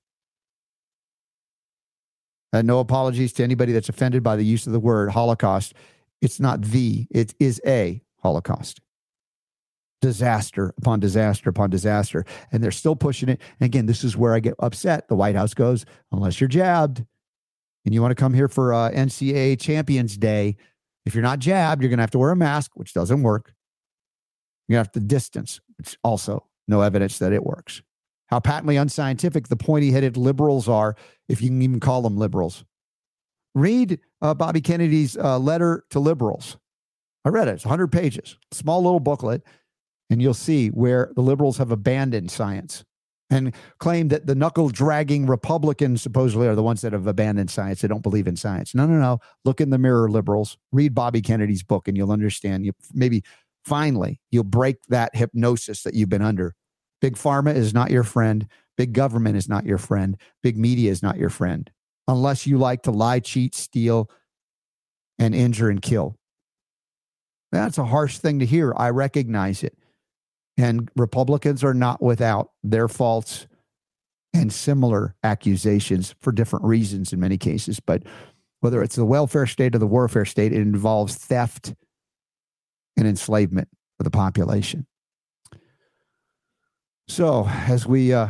[2.53, 5.75] And no apologies to anybody that's offended by the use of the word Holocaust.
[6.21, 8.81] It's not the, it is a Holocaust.
[10.01, 12.25] Disaster upon disaster upon disaster.
[12.51, 13.41] And they're still pushing it.
[13.61, 15.09] And again, this is where I get upset.
[15.09, 17.05] The White House goes, unless you're jabbed
[17.85, 20.57] and you want to come here for uh, NCAA Champions Day,
[21.05, 23.53] if you're not jabbed, you're going to have to wear a mask, which doesn't work.
[24.71, 27.81] To have to distance, which also no evidence that it works.
[28.29, 30.97] How patently unscientific the pointy headed liberals are,
[31.29, 32.65] if you can even call them liberals.
[33.55, 36.59] Read uh, Bobby Kennedy's uh, letter to liberals.
[37.25, 39.43] I read it, it's 100 pages, small little booklet,
[40.11, 42.85] and you'll see where the liberals have abandoned science
[43.31, 47.81] and claim that the knuckle dragging Republicans supposedly are the ones that have abandoned science.
[47.81, 48.75] They don't believe in science.
[48.75, 49.19] No, no, no.
[49.45, 50.57] Look in the mirror, liberals.
[50.73, 52.65] Read Bobby Kennedy's book and you'll understand.
[52.65, 53.23] You maybe
[53.65, 56.55] finally you'll break that hypnosis that you've been under.
[57.01, 58.47] Big pharma is not your friend.
[58.77, 60.17] Big government is not your friend.
[60.43, 61.71] Big media is not your friend
[62.09, 64.11] unless you like to lie, cheat, steal,
[65.19, 66.17] and injure and kill.
[67.53, 68.75] That's a harsh thing to hear.
[68.77, 69.77] I recognize it.
[70.57, 73.47] And Republicans are not without their faults
[74.35, 77.79] and similar accusations for different reasons in many cases.
[77.79, 78.03] But
[78.61, 81.75] whether it's the welfare state or the warfare state, it involves theft
[82.97, 83.69] and enslavement
[84.01, 84.87] of the population.
[87.09, 88.29] So, as we uh,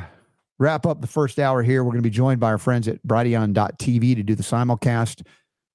[0.59, 3.05] wrap up the first hour here, we're going to be joined by our friends at
[3.07, 5.26] Brighteon.tv to do the simulcast.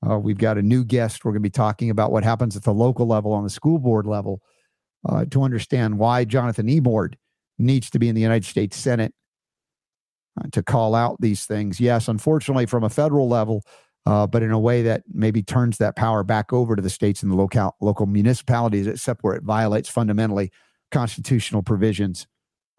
[0.10, 1.24] Uh, we've got a new guest.
[1.24, 3.78] We're going to be talking about what happens at the local level, on the school
[3.78, 4.42] board level,
[5.08, 7.16] uh, to understand why Jonathan Emord
[7.60, 9.14] needs to be in the United States Senate
[10.40, 11.82] uh, to call out these things.
[11.82, 13.64] Yes, unfortunately, from a federal level,
[14.06, 17.22] uh, but in a way that maybe turns that power back over to the states
[17.22, 20.52] and the local local municipalities, except where it violates fundamentally
[20.90, 22.28] constitutional provisions.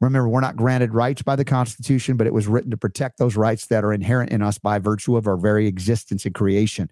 [0.01, 3.37] Remember, we're not granted rights by the Constitution, but it was written to protect those
[3.37, 6.91] rights that are inherent in us by virtue of our very existence and creation.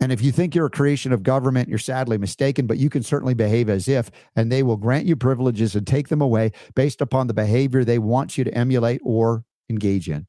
[0.00, 3.02] And if you think you're a creation of government, you're sadly mistaken, but you can
[3.02, 7.00] certainly behave as if, and they will grant you privileges and take them away based
[7.00, 10.26] upon the behavior they want you to emulate or engage in,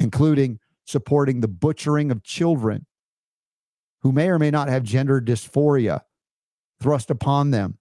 [0.00, 2.86] including supporting the butchering of children
[4.00, 6.00] who may or may not have gender dysphoria
[6.80, 7.78] thrust upon them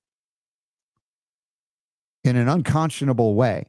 [2.24, 3.67] in an unconscionable way.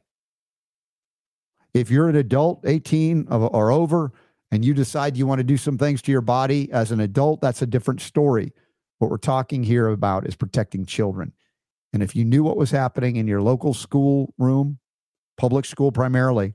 [1.73, 4.11] If you're an adult, 18 or over,
[4.51, 7.41] and you decide you want to do some things to your body as an adult,
[7.41, 8.53] that's a different story.
[8.99, 11.33] What we're talking here about is protecting children.
[11.91, 14.77] And if you knew what was happening in your local school room,
[15.37, 16.53] public school primarily,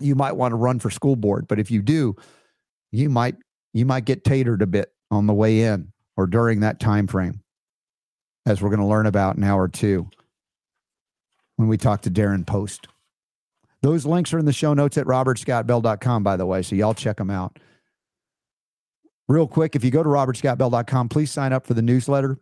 [0.00, 1.48] you might want to run for school board.
[1.48, 2.14] But if you do,
[2.92, 3.36] you might
[3.72, 7.42] you might get tatered a bit on the way in or during that time frame,
[8.46, 10.08] as we're going to learn about in hour two
[11.62, 12.88] when we talk to Darren Post.
[13.82, 17.18] Those links are in the show notes at robertscottbell.com, by the way, so y'all check
[17.18, 17.58] them out.
[19.28, 22.38] Real quick, if you go to robertscottbell.com, please sign up for the newsletter.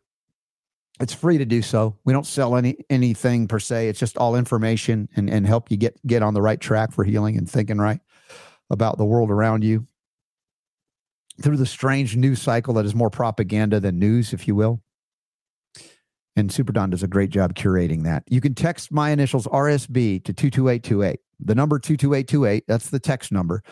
[1.01, 1.99] It's free to do so.
[2.05, 3.89] We don't sell any anything per se.
[3.89, 7.05] It's just all information and, and help you get get on the right track for
[7.05, 8.01] healing and thinking right
[8.71, 9.87] about the world around you
[11.43, 14.83] through the strange news cycle that is more propaganda than news, if you will.
[16.41, 18.25] And Super Don does a great job curating that.
[18.29, 23.63] You can text my initials RSB to 22828 the number 22828, that's the text number.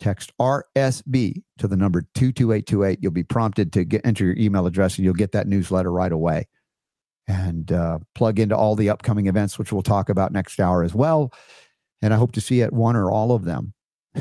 [0.00, 2.98] Text RSB to the number 22828.
[3.00, 6.12] You'll be prompted to get enter your email address and you'll get that newsletter right
[6.12, 6.46] away.
[7.26, 10.94] And uh, plug into all the upcoming events, which we'll talk about next hour as
[10.94, 11.32] well.
[12.02, 13.72] And I hope to see you at one or all of them,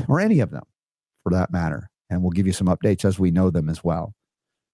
[0.08, 0.64] or any of them
[1.24, 1.90] for that matter.
[2.10, 4.14] And we'll give you some updates as we know them as well.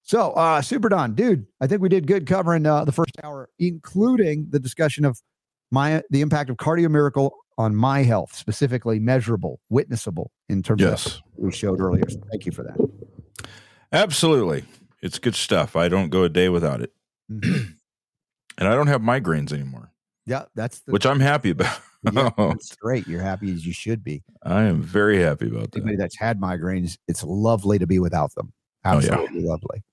[0.09, 3.47] So, uh, Super Don, dude, I think we did good covering uh, the first hour,
[3.59, 5.21] including the discussion of
[5.69, 11.05] my the impact of Cardio Miracle on my health, specifically measurable, witnessable in terms yes.
[11.05, 12.09] of we showed earlier.
[12.09, 13.49] So thank you for that.
[13.91, 14.63] Absolutely.
[15.03, 15.75] It's good stuff.
[15.75, 16.91] I don't go a day without it.
[17.31, 17.73] Mm-hmm.
[18.57, 19.91] and I don't have migraines anymore.
[20.25, 21.81] Yeah, that's the, which I'm happy about.
[22.11, 23.07] yeah, that's great.
[23.07, 24.23] You're happy as you should be.
[24.41, 25.75] I am very happy about that.
[25.75, 28.51] Anybody that's had migraines, it's lovely to be without them.
[28.85, 29.11] Oh, yeah.
[29.11, 29.83] Absolutely lovely.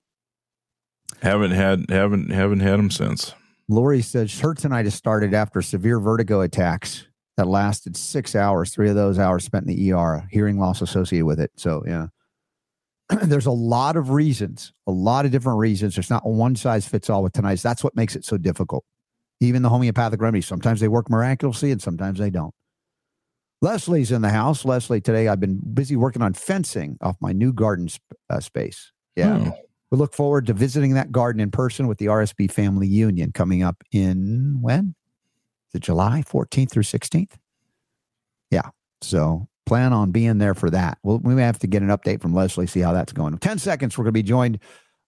[1.21, 3.33] Haven't had haven't haven't had them since.
[3.69, 7.07] Lori says her tinnitus started after severe vertigo attacks
[7.37, 8.73] that lasted six hours.
[8.73, 11.51] Three of those hours spent in the ER, hearing loss associated with it.
[11.55, 12.07] So, yeah.
[13.23, 15.95] There's a lot of reasons, a lot of different reasons.
[15.95, 17.61] There's not one size fits all with tinnitus.
[17.61, 18.83] That's what makes it so difficult.
[19.39, 22.53] Even the homeopathic remedies, sometimes they work miraculously and sometimes they don't.
[23.61, 24.65] Leslie's in the house.
[24.65, 28.91] Leslie, today I've been busy working on fencing off my new garden sp- uh, space.
[29.15, 29.37] Yeah.
[29.37, 29.49] Hmm.
[29.91, 33.63] We look forward to visiting that garden in person with the RSB Family Union coming
[33.63, 34.95] up in when?
[35.69, 37.31] Is it July 14th through 16th?
[38.51, 38.69] Yeah.
[39.01, 40.97] So plan on being there for that.
[41.03, 43.33] Well, we may have to get an update from Leslie, see how that's going.
[43.33, 44.59] In 10 seconds, we're going to be joined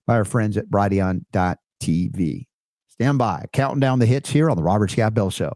[0.05, 2.45] by our friends at Brighteon.tv.
[2.88, 5.53] Stand by, counting down the hits here on the Robert Scott Bell Show.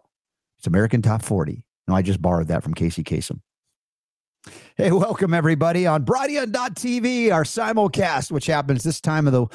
[0.57, 1.65] It's American Top 40.
[1.87, 3.41] No, I just borrowed that from Casey Kasem.
[4.75, 9.45] Hey, welcome everybody on Brighteon.tv, our simulcast, which happens this time of the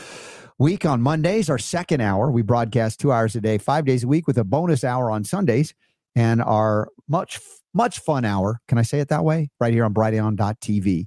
[0.58, 2.30] week on Mondays, our second hour.
[2.30, 5.24] We broadcast two hours a day, five days a week, with a bonus hour on
[5.24, 5.74] Sundays,
[6.14, 7.40] and our much,
[7.74, 8.60] much fun hour.
[8.68, 9.50] Can I say it that way?
[9.60, 11.06] Right here on Brighteon.tv.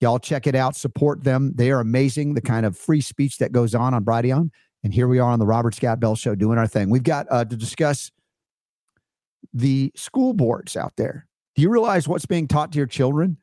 [0.00, 1.52] Y'all check it out, support them.
[1.54, 4.50] They are amazing, the kind of free speech that goes on on Brighteon.
[4.82, 6.90] And here we are on the Robert Scott Bell Show doing our thing.
[6.90, 8.10] We've got uh, to discuss
[9.52, 11.26] the school boards out there.
[11.54, 13.38] Do you realize what's being taught to your children?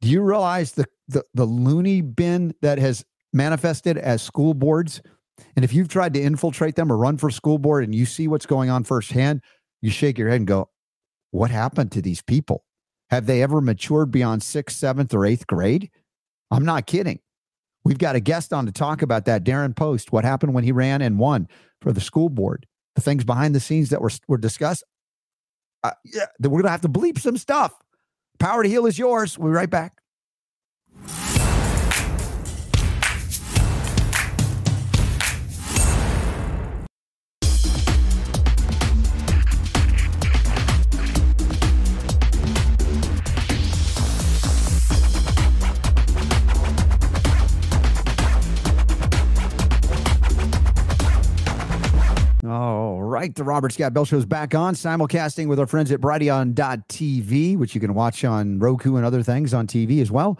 [0.00, 5.00] Do you realize the, the, the loony bin that has manifested as school boards?
[5.54, 8.28] And if you've tried to infiltrate them or run for school board and you see
[8.28, 9.42] what's going on firsthand,
[9.80, 10.70] you shake your head and go,
[11.30, 12.64] What happened to these people?
[13.10, 15.90] Have they ever matured beyond sixth, seventh, or eighth grade?
[16.50, 17.20] I'm not kidding.
[17.84, 19.44] We've got a guest on to talk about that.
[19.44, 21.48] Darren Post, what happened when he ran and won
[21.80, 24.84] for the school board, the things behind the scenes that were, were discussed.
[25.88, 27.72] Uh, yeah, we're going to have to bleep some stuff.
[28.38, 29.38] Power to heal is yours.
[29.38, 30.02] We'll be right back.
[53.18, 53.34] Right.
[53.34, 57.74] The Robert Scott Bell Show is back on, simulcasting with our friends at Brighteon.tv, which
[57.74, 60.38] you can watch on Roku and other things on TV as well.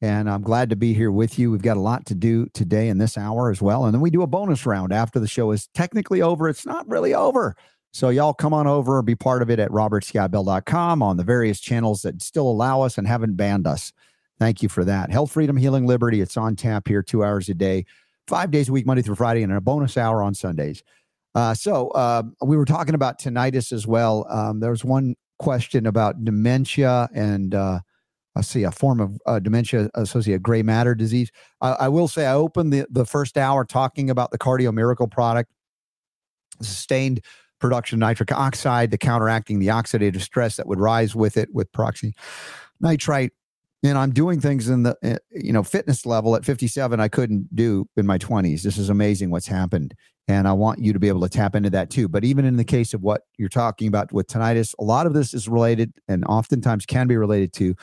[0.00, 1.50] And I'm glad to be here with you.
[1.50, 3.84] We've got a lot to do today in this hour as well.
[3.84, 6.48] And then we do a bonus round after the show is technically over.
[6.48, 7.56] It's not really over.
[7.92, 11.58] So y'all come on over and be part of it at robertscottbell.com on the various
[11.58, 13.92] channels that still allow us and haven't banned us.
[14.38, 15.10] Thank you for that.
[15.10, 16.20] Health, freedom, healing, liberty.
[16.20, 17.86] It's on tap here two hours a day,
[18.28, 20.84] five days a week, Monday through Friday, and a bonus hour on Sundays.
[21.34, 24.26] Uh, so uh, we were talking about tinnitus as well.
[24.28, 27.80] Um, there was one question about dementia and uh,
[28.36, 31.30] I see a form of uh, dementia associated gray matter disease.
[31.60, 35.08] I, I will say I opened the, the first hour talking about the Cardio Miracle
[35.08, 35.50] product,
[36.62, 37.20] sustained
[37.58, 41.70] production of nitric oxide, the counteracting the oxidative stress that would rise with it with
[41.72, 42.12] peroxy
[42.80, 43.32] nitrite.
[43.82, 47.54] And I'm doing things in the uh, you know fitness level at 57 I couldn't
[47.54, 48.62] do in my 20s.
[48.62, 49.94] This is amazing what's happened,
[50.30, 52.08] and I want you to be able to tap into that too.
[52.08, 55.12] But even in the case of what you're talking about with tinnitus, a lot of
[55.12, 57.74] this is related and oftentimes can be related to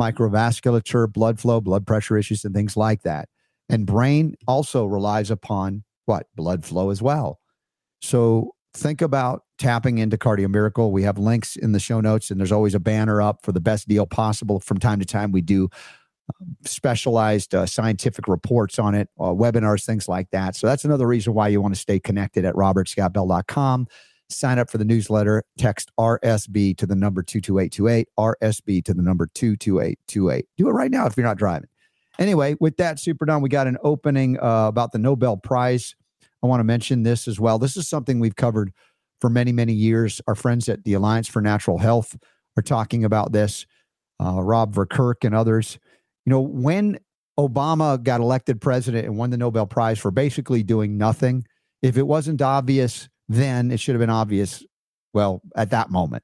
[0.00, 3.28] microvasculature, blood flow, blood pressure issues, and things like that.
[3.68, 7.40] And brain also relies upon what blood flow as well.
[8.00, 10.92] So think about tapping into Cardio Miracle.
[10.92, 13.60] We have links in the show notes, and there's always a banner up for the
[13.60, 14.60] best deal possible.
[14.60, 15.70] From time to time, we do
[16.28, 20.56] um, specialized uh, scientific reports on it, uh, webinars, things like that.
[20.56, 23.86] So that's another reason why you want to stay connected at robertscottbell.com.
[24.28, 29.28] Sign up for the newsletter, text RSB to the number 22828, RSB to the number
[29.34, 30.48] 22828.
[30.56, 31.68] Do it right now if you're not driving.
[32.18, 35.94] Anyway, with that, Super Don, we got an opening uh, about the Nobel Prize.
[36.42, 37.58] I want to mention this as well.
[37.58, 38.72] This is something we've covered
[39.20, 40.20] for many, many years.
[40.26, 42.16] Our friends at the Alliance for Natural Health
[42.56, 43.66] are talking about this.
[44.18, 45.78] Uh, Rob Verkerk and others.
[46.26, 46.98] You know, when
[47.38, 51.46] Obama got elected president and won the Nobel Prize for basically doing nothing,
[51.82, 54.64] if it wasn't obvious then, it should have been obvious,
[55.12, 56.22] well, at that moment.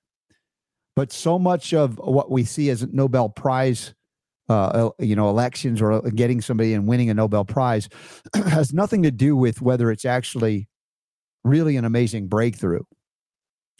[0.94, 3.94] But so much of what we see as Nobel Prize
[4.48, 7.88] uh, you know, elections or getting somebody and winning a Nobel Prize
[8.34, 10.68] has nothing to do with whether it's actually
[11.44, 12.82] really an amazing breakthrough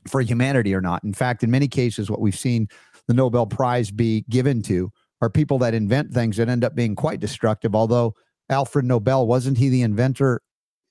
[0.08, 1.04] for humanity or not.
[1.04, 2.68] In fact, in many cases, what we've seen
[3.08, 4.90] the Nobel Prize be given to
[5.22, 7.74] are people that invent things that end up being quite destructive.
[7.74, 8.14] Although
[8.50, 10.42] Alfred Nobel wasn't he the inventor,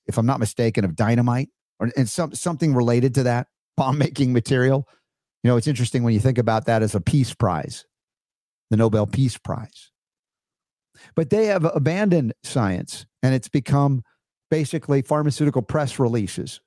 [0.06, 3.46] if I'm not mistaken, of dynamite or and some something related to that?
[3.76, 4.86] bomb making material.
[5.42, 7.86] You know, it's interesting when you think about that as a peace prize,
[8.70, 9.90] the Nobel Peace Prize.
[11.16, 14.02] But they have abandoned science and it's become
[14.50, 16.60] basically pharmaceutical press releases.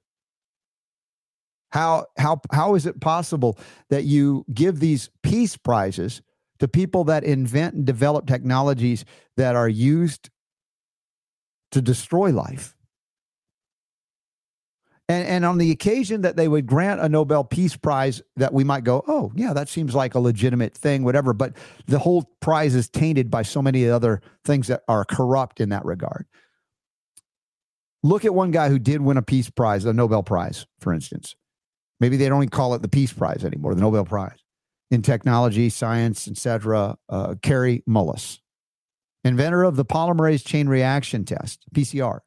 [1.71, 3.57] How, how, how is it possible
[3.89, 6.21] that you give these peace prizes
[6.59, 9.05] to people that invent and develop technologies
[9.37, 10.29] that are used
[11.71, 12.75] to destroy life?
[15.07, 18.63] And, and on the occasion that they would grant a Nobel Peace Prize, that we
[18.63, 21.31] might go, oh, yeah, that seems like a legitimate thing, whatever.
[21.33, 25.69] But the whole prize is tainted by so many other things that are corrupt in
[25.69, 26.25] that regard.
[28.01, 31.35] Look at one guy who did win a Peace Prize, a Nobel Prize, for instance.
[31.99, 34.44] Maybe they don't even call it the Peace Prize anymore, the Nobel Prize
[34.91, 36.97] in technology, science, etc.
[37.09, 38.39] Uh, Kary Mullis,
[39.23, 42.19] inventor of the polymerase chain reaction test, PCR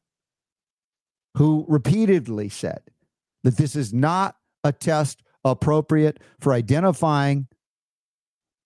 [1.35, 2.81] who repeatedly said
[3.43, 7.47] that this is not a test appropriate for identifying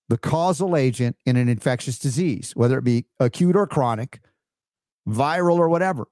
[0.10, 4.20] the causal agent in an infectious disease, whether it be acute or chronic,
[5.08, 6.08] viral or whatever,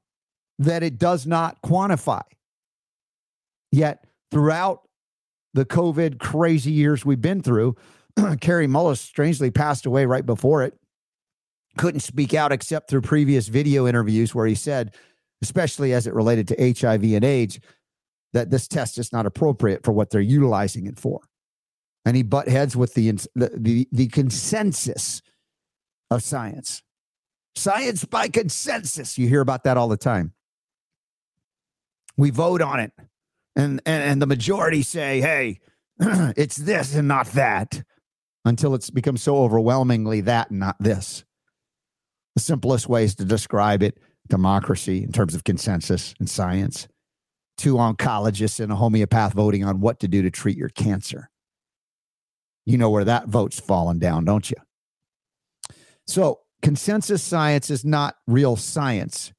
[0.60, 2.22] that it does not quantify.
[3.72, 4.82] Yet, throughout
[5.54, 7.76] the COVID crazy years we've been through,
[8.42, 10.74] Kary Mullis strangely passed away right before it.
[11.78, 14.94] Couldn't speak out except through previous video interviews where he said,
[15.42, 17.60] especially as it related to HIV and AIDS,
[18.34, 21.22] that this test is not appropriate for what they're utilizing it for.
[22.06, 25.22] And he butt heads with the, the, the, the consensus
[26.10, 26.82] of science.
[27.56, 29.18] Science by consensus.
[29.18, 30.34] You hear about that all the time.
[32.18, 32.92] We vote on it,
[33.56, 35.60] and, and, and the majority say, hey,
[36.00, 37.84] it's this and not that,
[38.46, 41.24] until it's become so overwhelmingly that and not this.
[42.36, 43.98] The simplest ways to describe it
[44.30, 46.88] democracy in terms of consensus and science,
[47.58, 51.30] two oncologists and a homeopath voting on what to do to treat your cancer.
[52.66, 54.58] You know where that vote's fallen down, don't you?
[56.08, 59.34] So, consensus science is not real science.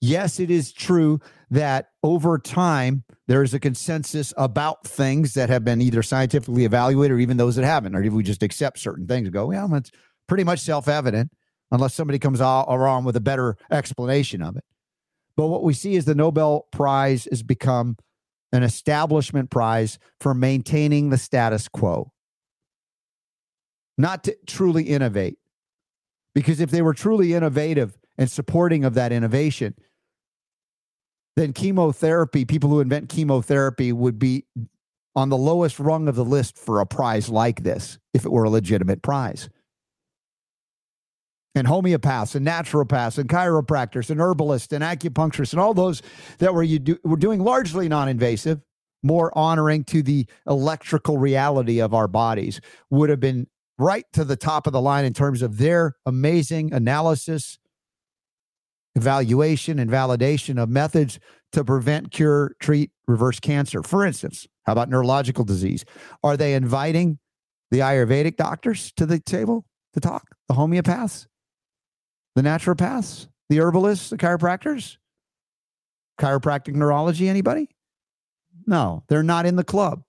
[0.00, 1.20] Yes, it is true
[1.50, 7.16] that over time, there is a consensus about things that have been either scientifically evaluated
[7.16, 9.90] or even those that haven't, or if we just accept certain things go, well, it's
[10.28, 11.30] pretty much self evident
[11.70, 14.64] unless somebody comes around with a better explanation of it.
[15.36, 17.96] But what we see is the Nobel Prize has become
[18.52, 22.12] an establishment prize for maintaining the status quo,
[23.98, 25.38] not to truly innovate.
[26.34, 29.74] Because if they were truly innovative and supporting of that innovation,
[31.36, 34.44] then chemotherapy, people who invent chemotherapy would be
[35.14, 38.44] on the lowest rung of the list for a prize like this if it were
[38.44, 39.48] a legitimate prize.
[41.54, 46.02] And homeopaths and naturopaths and chiropractors and herbalists and acupuncturists and all those
[46.38, 48.60] that were you do, were doing largely non-invasive,
[49.02, 52.60] more honoring to the electrical reality of our bodies
[52.90, 53.46] would have been
[53.78, 57.58] right to the top of the line in terms of their amazing analysis,
[58.96, 61.20] evaluation, and validation of methods
[61.52, 63.82] to prevent, cure, treat, reverse cancer.
[63.82, 65.84] For instance, how about neurological disease?
[66.24, 67.18] Are they inviting
[67.70, 71.26] the Ayurvedic doctors to the table to talk, the homeopaths?
[72.34, 74.96] The naturopaths, the herbalists, the chiropractors,
[76.20, 77.68] chiropractic neurology, anybody?
[78.66, 80.02] No, they're not in the club.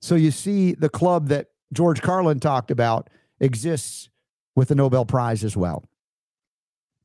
[0.00, 3.08] So you see, the club that George Carlin talked about
[3.40, 4.08] exists
[4.54, 5.84] with the Nobel Prize as well.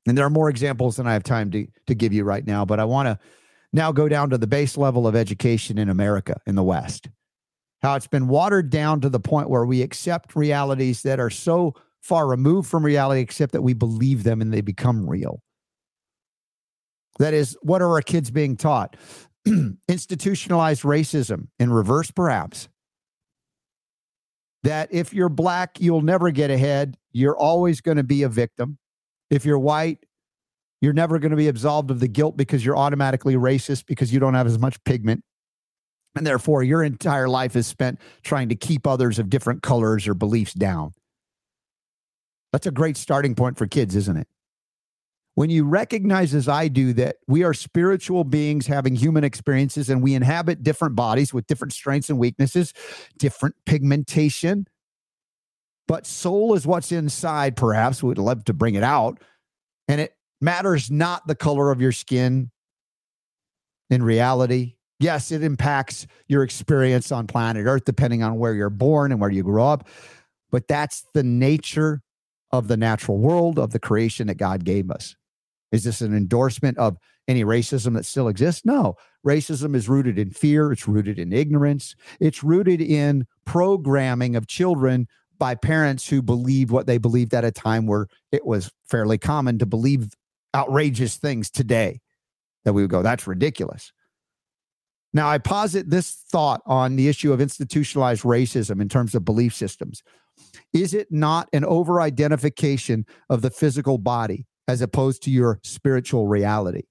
[0.08, 2.66] And there are more examples than I have time to, to give you right now,
[2.66, 3.20] but I want to
[3.74, 7.10] now go down to the base level of education in America, in the West.
[7.82, 11.76] How it's been watered down to the point where we accept realities that are so
[12.02, 15.42] far removed from reality, except that we believe them and they become real.
[17.20, 18.98] That is, what are our kids being taught?
[19.88, 22.68] Institutionalized racism in reverse, perhaps.
[24.64, 26.98] That if you're black, you'll never get ahead.
[27.12, 28.78] You're always going to be a victim.
[29.32, 30.06] If you're white,
[30.82, 34.20] you're never going to be absolved of the guilt because you're automatically racist because you
[34.20, 35.24] don't have as much pigment.
[36.16, 40.14] And therefore, your entire life is spent trying to keep others of different colors or
[40.14, 40.92] beliefs down.
[42.52, 44.28] That's a great starting point for kids, isn't it?
[45.36, 50.04] When you recognize, as I do, that we are spiritual beings having human experiences and
[50.04, 52.74] we inhabit different bodies with different strengths and weaknesses,
[53.18, 54.68] different pigmentation,
[55.88, 58.02] but soul is what's inside, perhaps.
[58.02, 59.22] We'd love to bring it out.
[59.88, 62.52] And it matters not the color of your skin
[63.90, 64.76] in reality.
[65.00, 69.32] Yes, it impacts your experience on planet Earth, depending on where you're born and where
[69.32, 69.88] you grew up.
[70.52, 72.02] But that's the nature
[72.52, 75.16] of the natural world, of the creation that God gave us?
[75.72, 78.66] Is this an endorsement of any racism that still exists?
[78.66, 78.96] No.
[79.26, 85.08] Racism is rooted in fear, it's rooted in ignorance, it's rooted in programming of children
[85.42, 89.58] by parents who believed what they believed at a time where it was fairly common
[89.58, 90.14] to believe
[90.56, 92.00] outrageous things today
[92.64, 93.92] that we would go, that's ridiculous.
[95.14, 99.56] Now, I posit this thought on the issue of institutionalized racism in terms of belief
[99.56, 100.04] systems.
[100.74, 106.28] Is it not an over identification of the physical body as opposed to your spiritual
[106.28, 106.84] reality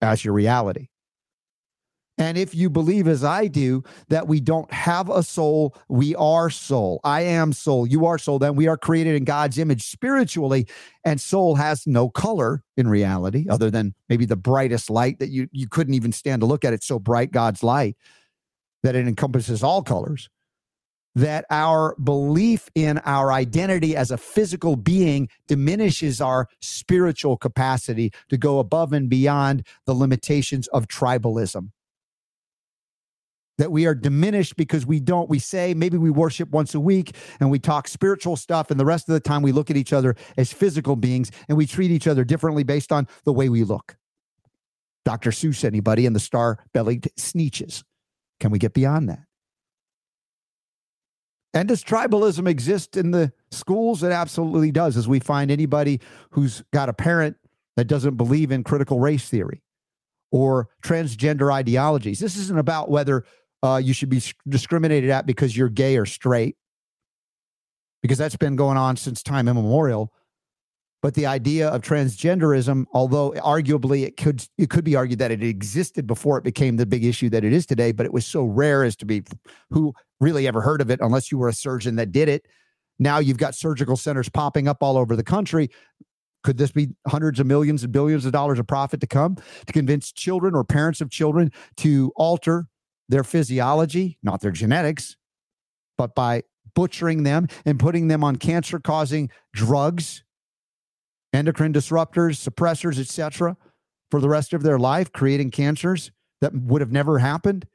[0.00, 0.89] as your reality?
[2.20, 6.50] And if you believe, as I do, that we don't have a soul, we are
[6.50, 7.00] soul.
[7.02, 7.86] I am soul.
[7.86, 8.38] You are soul.
[8.38, 10.66] Then we are created in God's image spiritually.
[11.02, 15.48] And soul has no color in reality, other than maybe the brightest light that you,
[15.50, 16.74] you couldn't even stand to look at.
[16.74, 17.96] It's so bright, God's light,
[18.82, 20.28] that it encompasses all colors.
[21.14, 28.36] That our belief in our identity as a physical being diminishes our spiritual capacity to
[28.36, 31.70] go above and beyond the limitations of tribalism
[33.60, 37.14] that we are diminished because we don't we say maybe we worship once a week
[37.40, 39.92] and we talk spiritual stuff and the rest of the time we look at each
[39.92, 43.62] other as physical beings and we treat each other differently based on the way we
[43.62, 43.98] look.
[45.04, 47.84] Dr seuss anybody and the star bellied sneetches
[48.40, 49.20] can we get beyond that?
[51.52, 54.02] And does tribalism exist in the schools?
[54.02, 56.00] It absolutely does as we find anybody
[56.30, 57.36] who's got a parent
[57.76, 59.62] that doesn't believe in critical race theory
[60.32, 62.20] or transgender ideologies.
[62.20, 63.24] This isn't about whether
[63.62, 66.56] uh, you should be discriminated at because you're gay or straight,
[68.02, 70.12] because that's been going on since time immemorial.
[71.02, 75.42] But the idea of transgenderism, although arguably it could it could be argued that it
[75.42, 78.44] existed before it became the big issue that it is today, but it was so
[78.44, 79.22] rare as to be
[79.70, 82.46] who really ever heard of it unless you were a surgeon that did it.
[82.98, 85.70] Now you've got surgical centers popping up all over the country.
[86.44, 89.36] Could this be hundreds of millions and billions of dollars of profit to come
[89.66, 92.66] to convince children or parents of children to alter
[93.10, 95.16] their physiology, not their genetics,
[95.98, 96.44] but by
[96.74, 100.22] butchering them and putting them on cancer causing drugs,
[101.32, 103.56] endocrine disruptors, suppressors, etc.,
[104.10, 107.66] for the rest of their life, creating cancers that would have never happened?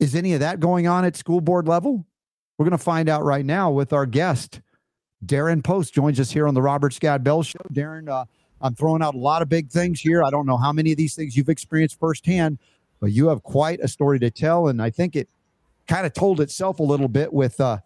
[0.00, 2.06] Is any of that going on at school board level?
[2.56, 4.60] We're going to find out right now with our guest.
[5.24, 7.58] Darren Post joins us here on the Robert Scott Bell Show.
[7.72, 8.24] Darren, uh,
[8.60, 10.22] I'm throwing out a lot of big things here.
[10.22, 12.58] I don't know how many of these things you've experienced firsthand,
[13.00, 14.68] but you have quite a story to tell.
[14.68, 15.28] And I think it
[15.86, 17.78] kind of told itself a little bit with uh,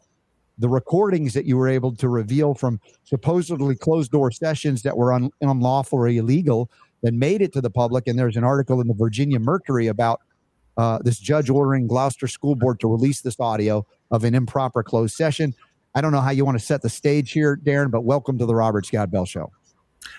[0.58, 5.12] the recordings that you were able to reveal from supposedly closed door sessions that were
[5.12, 6.70] un- unlawful or illegal
[7.02, 8.06] that made it to the public.
[8.06, 10.20] And there's an article in the Virginia Mercury about
[10.76, 15.14] uh, this judge ordering Gloucester School Board to release this audio of an improper closed
[15.14, 15.54] session.
[15.94, 18.46] I don't know how you want to set the stage here, Darren, but welcome to
[18.46, 19.52] the Robert Scott Bell Show.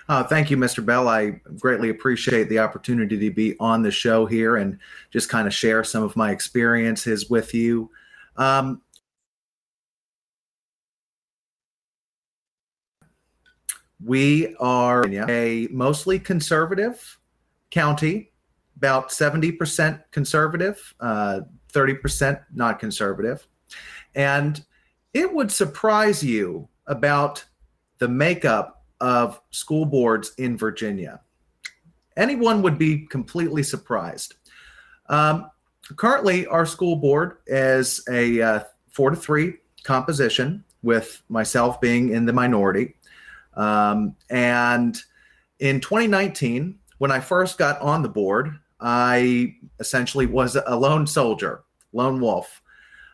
[0.08, 0.84] Uh, thank you, Mr.
[0.84, 1.08] Bell.
[1.08, 4.78] I greatly appreciate the opportunity to be on the show here and
[5.10, 7.90] just kind of share some of my experiences with you.
[8.36, 8.82] Um,
[14.04, 17.18] we are a mostly conservative
[17.70, 18.32] county,
[18.76, 21.40] about 70% conservative, uh,
[21.72, 23.46] 30% not conservative.
[24.14, 24.62] And
[25.14, 27.44] it would surprise you about
[27.98, 31.20] the makeup of school boards in Virginia.
[32.16, 34.34] Anyone would be completely surprised.
[35.08, 35.50] Um,
[35.96, 38.60] currently, our school board is a uh,
[38.90, 42.94] four to three composition, with myself being in the minority.
[43.54, 44.96] Um, and
[45.58, 51.64] in 2019, when I first got on the board, I essentially was a lone soldier,
[51.92, 52.62] lone wolf.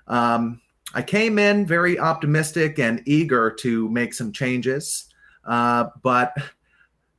[0.08, 0.60] Um,
[0.92, 5.06] I came in very optimistic and eager to make some changes.
[5.44, 6.34] Uh, but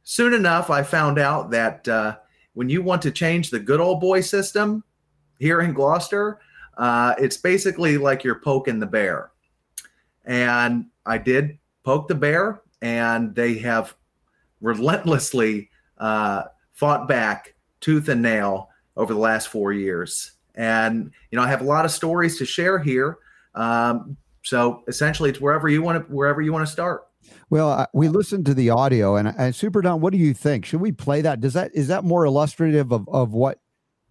[0.03, 2.17] soon enough, I found out that uh,
[2.53, 4.83] when you want to change the good old boy system
[5.39, 6.39] here in Gloucester,
[6.77, 9.31] uh, it's basically like you're poking the bear.
[10.25, 13.95] And I did poke the bear, and they have
[14.61, 16.43] relentlessly uh,
[16.73, 20.33] fought back tooth and nail over the last four years.
[20.55, 23.17] And you know, I have a lot of stories to share here.
[23.55, 27.07] Um, so essentially, it's wherever you want to wherever you want to start.
[27.51, 30.65] Well, uh, we listened to the audio, and, and Super Don, what do you think?
[30.65, 31.41] Should we play that?
[31.41, 33.59] Does that is that more illustrative of of what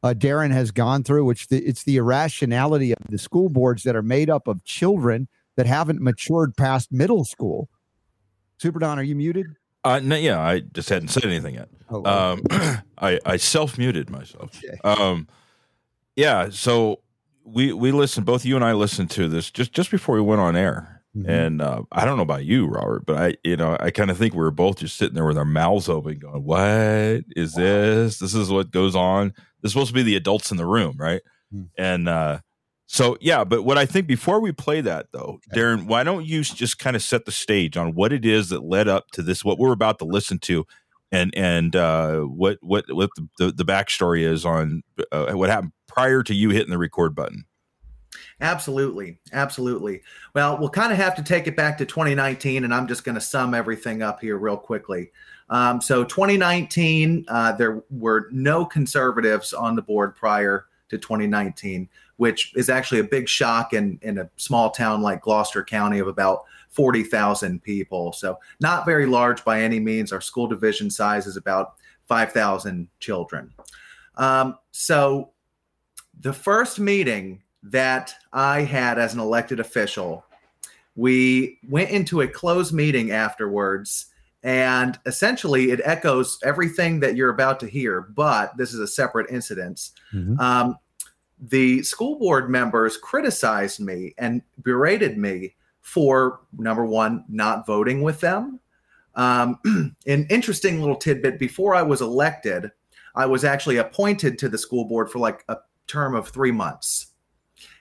[0.02, 1.24] uh, Darren has gone through?
[1.24, 5.26] Which the, it's the irrationality of the school boards that are made up of children
[5.56, 7.70] that haven't matured past middle school.
[8.58, 9.46] Super Don, are you muted?
[9.84, 11.70] Uh, no, yeah, I just hadn't said anything yet.
[11.88, 12.42] Oh, um,
[12.98, 14.60] I I self muted myself.
[14.62, 14.78] Okay.
[14.84, 15.28] Um,
[16.14, 17.00] yeah, so
[17.42, 18.26] we we listened.
[18.26, 21.28] Both you and I listened to this just just before we went on air Mhm.
[21.28, 24.16] And uh, I don't know about you, Robert, but I, you know, I kind of
[24.18, 28.18] think we were both just sitting there with our mouths open, going, "What is this?
[28.20, 29.32] This is what goes on.
[29.60, 31.20] This is supposed to be the adults in the room, right?"
[31.52, 31.62] Hmm.
[31.76, 32.38] And uh,
[32.86, 33.42] so, yeah.
[33.44, 35.60] But what I think before we play that, though, Okay.
[35.60, 38.62] Darren, why don't you just kind of set the stage on what it is that
[38.62, 40.64] led up to this, what we're about to listen to,
[41.10, 45.72] and and uh, what what what the, the, the backstory is on uh, what happened
[45.88, 47.46] prior to you hitting the record button.
[48.40, 49.18] Absolutely.
[49.32, 50.02] Absolutely.
[50.34, 53.14] Well, we'll kind of have to take it back to 2019, and I'm just going
[53.14, 55.10] to sum everything up here real quickly.
[55.50, 62.52] Um, so, 2019, uh, there were no conservatives on the board prior to 2019, which
[62.56, 66.44] is actually a big shock in, in a small town like Gloucester County of about
[66.70, 68.12] 40,000 people.
[68.12, 70.12] So, not very large by any means.
[70.12, 71.74] Our school division size is about
[72.06, 73.52] 5,000 children.
[74.16, 75.32] Um, so,
[76.20, 80.24] the first meeting that I had as an elected official,
[80.96, 84.06] we went into a closed meeting afterwards.
[84.42, 89.30] And essentially, it echoes everything that you're about to hear, but this is a separate
[89.30, 89.90] incident.
[90.14, 90.40] Mhm.
[90.40, 90.76] Um,
[91.38, 98.20] the school board members criticized me and berated me for number one, not voting with
[98.20, 98.60] them.
[99.14, 99.58] Um,
[100.06, 102.70] an interesting little tidbit before I was elected,
[103.14, 107.06] I was actually appointed to the school board for like a term of three months.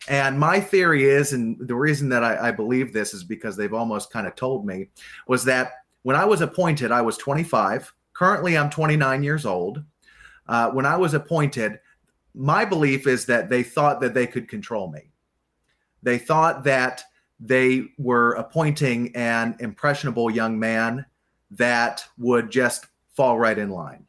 [0.10, 3.74] And my theory is, and the reason that I, I believe this is because they've
[3.74, 4.90] almost kind of told me,
[5.28, 7.94] was that when I was appointed, I was 25.
[8.14, 9.84] Currently, I'm 29 years old.
[10.48, 11.80] Uh, when I was appointed,
[12.34, 15.12] my belief is that they thought that they could control me.
[16.02, 17.04] They thought that
[17.40, 21.06] they were appointing an impressionable young man
[21.52, 24.06] that would just fall right in line.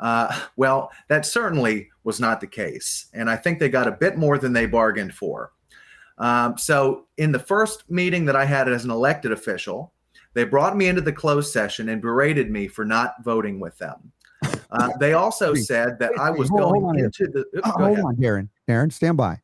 [0.00, 3.06] Uh, well, that certainly was not the case.
[3.14, 5.52] And I think they got a bit more than they bargained for.
[6.18, 9.92] Um, so, in the first meeting that I had as an elected official,
[10.34, 14.12] they brought me into the closed session and berated me for not voting with them.
[14.70, 17.10] Uh, they also said that I was hold- hold going on here.
[17.18, 17.40] the.
[17.56, 18.04] Oops, Uh, hold ahead.
[18.04, 18.48] on, Darren.
[18.68, 19.40] Darren, stand by.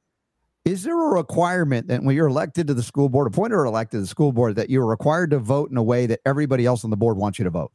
[0.64, 3.98] Is there a requirement that when you're elected to the school board, appointed or elected
[3.98, 6.82] to the school board, that you're required to vote in a way that everybody else
[6.84, 7.72] on the board wants you to vote?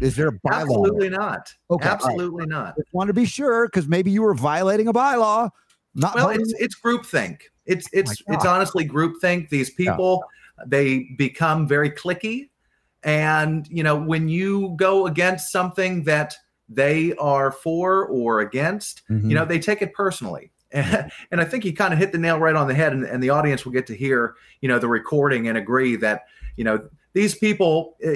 [0.00, 0.62] Is there a bylaw?
[0.62, 1.52] Absolutely not.
[1.70, 2.04] Okay, all right.
[2.04, 2.76] Absolutely not.
[2.76, 5.50] Just want to be sure because maybe you were violating a bylaw.
[5.94, 6.42] Not Well, voting.
[6.42, 7.42] it's it's groupthink.
[7.64, 9.48] It's it's my it's honestly groupthink.
[9.48, 10.24] These people
[10.66, 12.50] they become very clicky,
[13.02, 16.34] and you know when you go against something that
[16.68, 19.28] they are for or against, Mhm.
[19.28, 20.50] you know they take it personally.
[20.72, 23.04] And, and I think you kind of hit the nail right on the head, and,
[23.04, 26.22] and the audience will get to hear you know the recording and agree that
[26.56, 28.12] you know these people uh,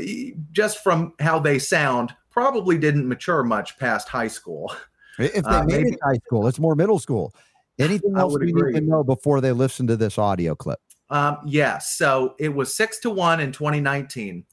[0.52, 4.74] just from how they sound probably didn't mature much past high school.
[5.18, 7.34] if they uh, made maybe- it high school, it's more middle school.
[7.78, 10.78] Anything else would we need to know before they listen to this audio clip?
[11.08, 11.96] Um, yes.
[11.96, 14.44] So it was six to one in 2019.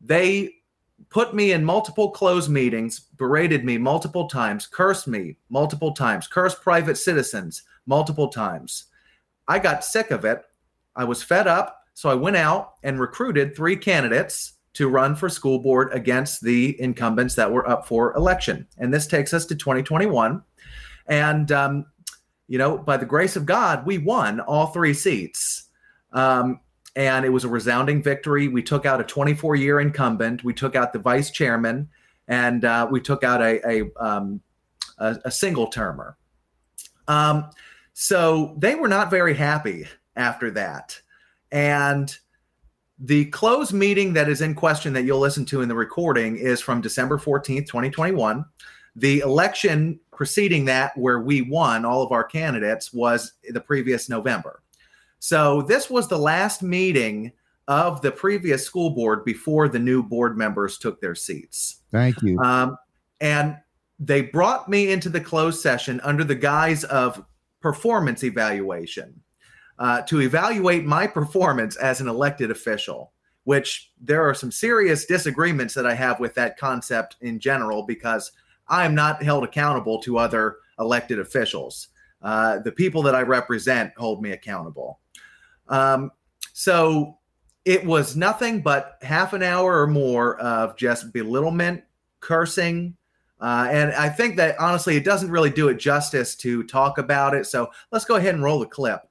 [0.00, 0.54] They
[1.10, 6.62] put me in multiple closed meetings, berated me multiple times, cursed me multiple times, cursed
[6.62, 8.86] private citizens multiple times.
[9.46, 10.42] I got sick of it.
[10.96, 11.75] I was fed up.
[11.96, 16.78] So I went out and recruited three candidates to run for school board against the
[16.78, 18.66] incumbents that were up for election.
[18.76, 20.42] And this takes us to 2021.
[21.06, 21.86] And, um,
[22.48, 25.70] you know, by the grace of God, we won all three seats.
[26.12, 26.60] Um,
[26.96, 28.46] and it was a resounding victory.
[28.48, 31.88] We took out a 24 year incumbent, we took out the vice chairman,
[32.28, 34.42] and uh, we took out a, a, um,
[34.98, 36.18] a, a single termer.
[37.08, 37.48] Um,
[37.94, 41.00] so they were not very happy after that.
[41.52, 42.16] And
[42.98, 46.60] the closed meeting that is in question that you'll listen to in the recording is
[46.60, 48.44] from December 14th, 2021.
[48.94, 54.62] The election preceding that, where we won all of our candidates, was the previous November.
[55.18, 57.32] So this was the last meeting
[57.68, 61.82] of the previous school board before the new board members took their seats.
[61.90, 62.38] Thank you.
[62.38, 62.78] Um,
[63.20, 63.56] and
[63.98, 67.22] they brought me into the closed session under the guise of
[67.60, 69.20] performance evaluation
[69.78, 73.12] uh, to evaluate my performance as an elected official,
[73.44, 78.32] which there are some serious disagreements that I have with that concept in general because
[78.68, 81.88] I am not held accountable to other elected officials.
[82.22, 85.00] Uh, the people that I represent hold me accountable.
[85.68, 86.10] Um,
[86.52, 87.18] so
[87.64, 91.82] it was nothing but half an hour or more of just belittlement,
[92.20, 92.96] cursing.
[93.40, 97.34] Uh, and I think that honestly, it doesn't really do it justice to talk about
[97.34, 97.46] it.
[97.46, 99.02] So let's go ahead and roll the clip.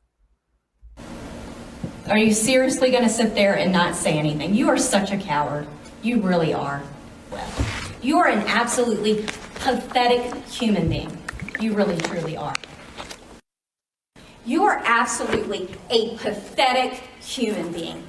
[2.08, 4.54] Are you seriously going to sit there and not say anything?
[4.54, 5.66] You are such a coward.
[6.04, 6.84] You really are.
[7.32, 7.52] Well,
[8.00, 9.26] you are an absolutely
[9.56, 11.18] pathetic human being.
[11.60, 12.54] You really, truly are.
[14.46, 18.04] You are absolutely a pathetic human being.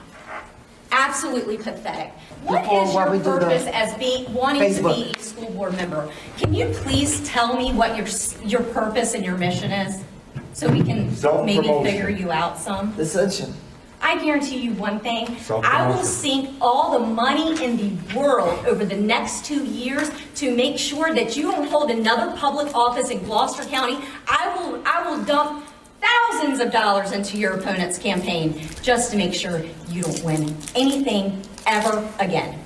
[0.92, 2.12] Absolutely pathetic.
[2.42, 5.18] What Before is what your we do the purpose as being wanting to be a
[5.18, 6.12] school board member?
[6.36, 8.06] Can you please tell me what your
[8.46, 10.04] your purpose and your mission is,
[10.52, 11.06] so we can
[11.46, 12.94] maybe figure you out some?
[12.94, 13.54] Dissension.
[14.00, 15.26] I guarantee you one thing.
[15.26, 16.04] I will Self-promotion.
[16.04, 21.14] sink all the money in the world over the next two years to make sure
[21.14, 23.98] that you don't hold another public office in Gloucester County.
[24.28, 25.66] I will, I will dump
[26.00, 31.42] thousands of dollars into your opponent's campaign just to make sure you don't win anything
[31.66, 32.58] ever again.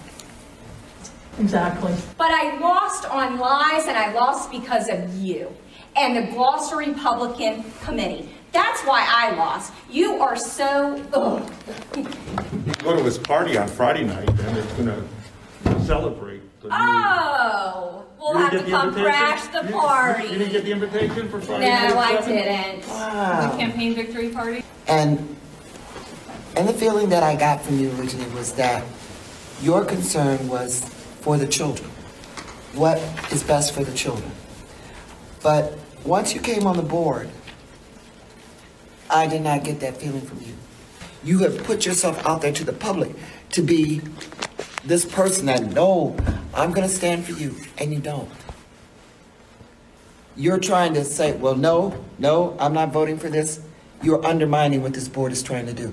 [1.39, 1.95] Exactly.
[2.19, 5.51] But I lost on lies and I lost because of you
[5.97, 8.29] and the Gloucester Republican Committee.
[8.53, 9.73] That's why I lost.
[9.91, 11.53] You are so, ugh.
[11.97, 12.05] You
[12.83, 15.03] go to his party on Friday night, and it's gonna
[15.85, 16.43] celebrate.
[16.63, 19.13] Oh, the new- Oh, we'll You have didn't to get come invitation?
[19.13, 20.49] crash the You- You didn't party.
[20.51, 21.89] get the invitation for Friday night?
[21.91, 22.37] No, I at seven?
[22.37, 22.89] didn't.
[22.89, 23.57] Wow.
[23.57, 24.65] Campaign victory party?
[24.89, 25.37] And
[26.57, 28.83] and the feeling that I got from you originally was that
[29.63, 30.81] your concern was
[31.21, 31.89] for the children.
[32.75, 32.99] What
[33.31, 34.31] is best for the children?
[35.43, 37.29] But once you came on the board,
[39.11, 40.55] I did not get that feeling from you.
[41.25, 43.15] You have put yourself out there to the public
[43.51, 44.01] to be
[44.85, 46.17] this person that no,
[46.55, 48.31] I'm going to stand for you, and you don't.
[50.37, 53.61] You're trying to say, well, no, no, I'm not voting for this.
[54.03, 55.93] You're undermining what this board is trying to do.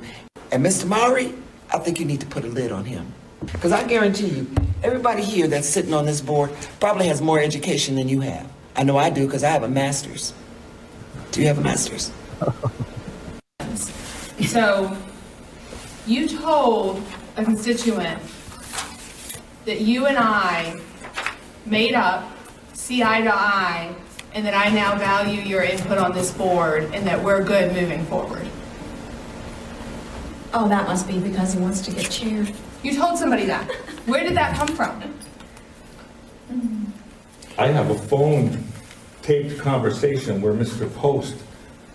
[0.52, 0.86] And Mr.
[0.86, 1.34] Maury,
[1.74, 3.14] I think you need to put a lid on him.
[3.42, 4.48] Because I guarantee you,
[4.84, 8.50] everybody here that's sitting on this board probably has more education than you have.
[8.76, 10.34] I know I do because I have a master's.
[11.32, 12.12] Do you have a master's?
[14.46, 14.96] So,
[16.06, 17.04] you told
[17.36, 18.22] a constituent
[19.66, 20.80] that you and I
[21.66, 22.32] made up,
[22.74, 23.96] see eye to eye,
[24.34, 28.06] and that I now value your input on this board and that we're good moving
[28.06, 28.48] forward.
[30.54, 32.54] Oh, that must be because he wants to get chaired.
[32.84, 33.70] You told somebody that.
[34.06, 35.14] Where did that come from?
[37.58, 38.64] I have a phone
[39.24, 40.94] taped conversation where Mr.
[40.96, 41.36] Post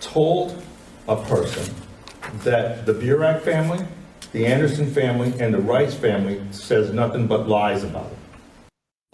[0.00, 0.62] told
[1.08, 1.72] a person
[2.44, 3.84] that the Burek family,
[4.32, 8.18] the Anderson family, and the Rice family says nothing but lies about it.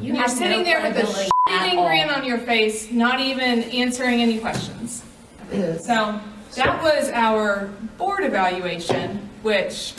[0.01, 1.89] You You're have sitting no there with a credibility at shitting all.
[1.89, 5.05] grin on your face, not even answering any questions.
[5.51, 6.21] So
[6.55, 7.67] that was our
[7.97, 9.95] board evaluation, which,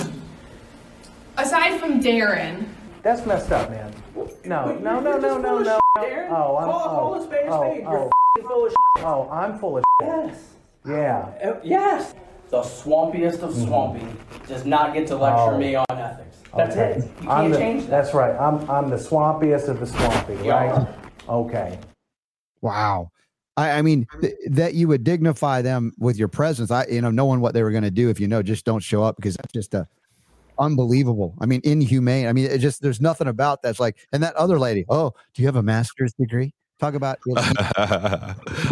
[1.38, 2.66] aside from Darren,
[3.04, 3.94] That's messed up, man.
[4.46, 5.80] No, no, no, no, no, no.
[5.98, 6.02] Oh,
[6.58, 7.30] I'm, oh, oh,
[7.88, 8.10] oh,
[8.42, 10.54] full of oh, I'm full of Yes.
[10.86, 11.32] Yeah.
[11.44, 12.14] Uh, Yes.
[12.50, 13.66] The swampiest of mm-hmm.
[13.68, 14.06] swampy
[14.48, 15.58] does not get to lecture Oh.
[15.58, 16.38] me on ethics.
[16.56, 16.92] That's Okay.
[16.94, 17.24] it.
[17.24, 17.90] You I'm can't the- change that.
[17.92, 18.36] That's right.
[18.40, 20.70] I'm, I'm the swampiest of the swampy, You right?
[20.72, 20.96] are.
[21.28, 21.78] Okay.
[22.62, 23.12] Wow.
[23.56, 26.72] I, I mean, th- that you would dignify them with your presence.
[26.72, 28.80] I, you know, knowing what they were going to do if you know, just don't
[28.82, 29.88] show up because that's just a
[30.58, 31.36] unbelievable.
[31.40, 32.28] I mean, inhumane.
[32.28, 33.98] I mean, it just there's nothing about that's like.
[34.12, 36.54] And that other lady, oh, do you have a master's degree?
[36.80, 37.20] Talk about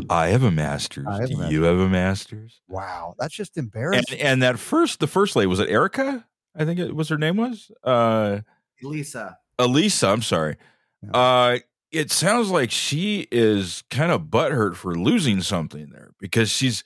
[0.09, 1.05] I have a master's.
[1.05, 1.51] Have a Do master's.
[1.53, 2.61] you have a master's?
[2.67, 3.15] wow.
[3.19, 4.19] That's just embarrassing.
[4.19, 6.25] and that first, the first lady was it Erica?
[6.55, 8.39] I think it was her name was uh
[8.81, 9.37] Lisa.
[9.59, 10.07] Elisa.
[10.07, 10.55] I'm sorry.
[11.03, 11.11] Yeah.
[11.11, 11.57] Uh,
[11.91, 16.83] it sounds like she is kind of butthurt for losing something there because she's,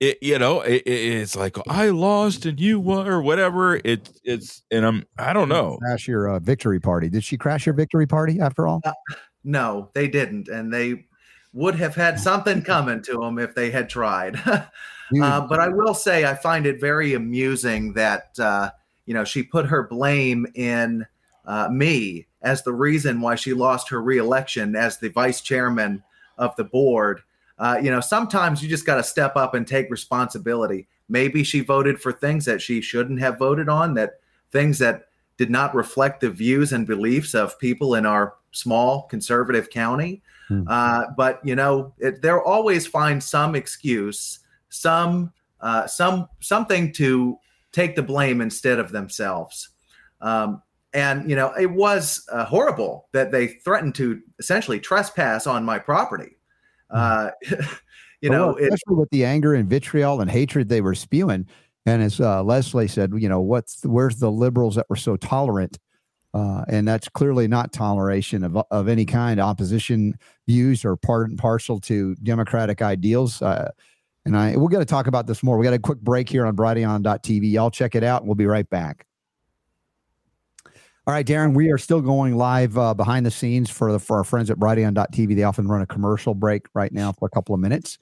[0.00, 3.76] it, you know, it, it- it's like I lost and you won or whatever.
[3.76, 5.76] It, it's and I'm I don't know.
[5.82, 7.08] Crash your uh, victory party.
[7.08, 8.80] Did she crash your victory party after all?
[9.44, 11.06] No, they didn't, and they
[11.52, 14.40] would have had something coming to them if they had tried.
[15.20, 18.70] Uh, but I will say, I find it very amusing that uh,
[19.06, 21.04] you know she put her blame in
[21.44, 26.02] uh, me as the reason why she lost her reelection as the vice chairman
[26.38, 27.22] of the board.
[27.58, 30.86] Uh, you know, sometimes you just got to step up and take responsibility.
[31.08, 34.20] Maybe she voted for things that she shouldn't have voted on, that
[34.52, 35.08] things that
[35.40, 40.22] did not reflect the views and beliefs of people in our small conservative county.
[40.48, 40.64] Hmm.
[40.68, 47.38] Uh, but you know, it, they'll always find some excuse, some uh, some something to
[47.72, 49.70] take the blame instead of themselves.
[50.20, 50.60] Um,
[50.92, 55.78] and you know, it was uh, horrible that they threatened to essentially trespass on my
[55.78, 56.36] property.
[56.90, 57.30] Uh,
[58.20, 61.46] you know, look, it, especially with the anger and vitriol and hatred they were spewing.
[61.86, 65.78] And as uh, Leslie said, you know, what's where's the liberals that were so tolerant?
[66.32, 70.14] Uh, and that's clearly not toleration of, of any kind, opposition
[70.46, 73.42] views or part and parcel to democratic ideals.
[73.42, 73.70] Uh,
[74.24, 75.58] and I we're going to talk about this more.
[75.58, 77.50] We got a quick break here on Brighteon.tv.
[77.50, 78.26] Y'all check it out.
[78.26, 79.06] We'll be right back.
[81.06, 84.18] All right, Darren, we are still going live uh, behind the scenes for the, for
[84.18, 85.34] our friends at Brighteon.tv.
[85.34, 87.98] They often run a commercial break right now for a couple of minutes.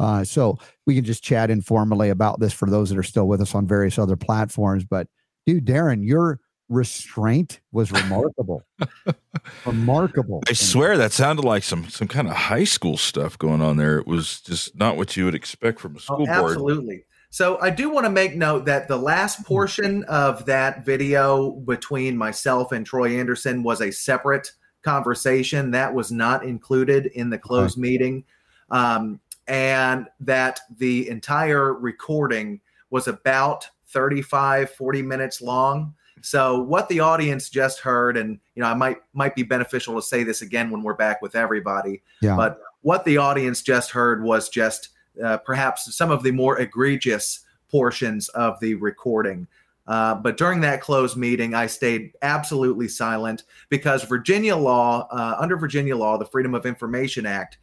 [0.00, 3.40] Uh, so we can just chat informally about this for those that are still with
[3.40, 4.84] us on various other platforms.
[4.84, 5.08] But
[5.46, 8.62] dude, Darren, your restraint was remarkable.
[9.66, 10.42] remarkable.
[10.48, 13.98] I swear that sounded like some some kind of high school stuff going on there.
[13.98, 16.52] It was just not what you would expect from a school Oh, board.
[16.52, 17.04] absolutely.
[17.30, 22.16] So I do want to make note that the last portion of that video between
[22.16, 24.50] myself and Troy Anderson was a separate
[24.82, 28.24] conversation that was not included in the closed meeting,
[28.70, 32.60] um, and that the entire recording
[32.90, 38.68] was about 35 40 minutes long so what the audience just heard and you know
[38.68, 42.36] i might might be beneficial to say this again when we're back with everybody Yeah.
[42.36, 44.90] but what the audience just heard was just
[45.22, 49.46] uh, perhaps some of the more egregious portions of the recording.
[49.86, 55.56] Uh, but during that closed meeting, I stayed absolutely silent because Virginia law, uh, under
[55.56, 57.58] Virginia law, the Freedom of Information Act,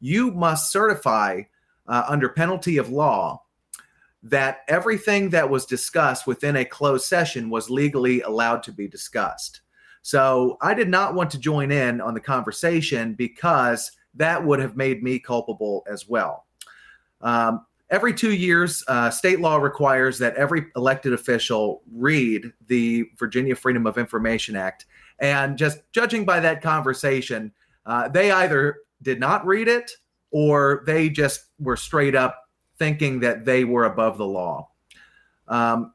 [0.00, 1.42] you must certify
[1.86, 3.42] uh, under penalty of law
[4.22, 9.60] that everything that was discussed within a closed session was legally allowed to be discussed.
[10.02, 14.76] So I did not want to join in on the conversation because that would have
[14.76, 16.46] made me culpable as well.
[17.20, 23.54] Um, every two years, uh, state law requires that every elected official read the Virginia
[23.54, 24.86] Freedom of Information Act.
[25.20, 27.52] And just judging by that conversation,
[27.86, 29.90] uh, they either did not read it
[30.30, 32.48] or they just were straight up
[32.78, 34.68] thinking that they were above the law.
[35.48, 35.94] Um,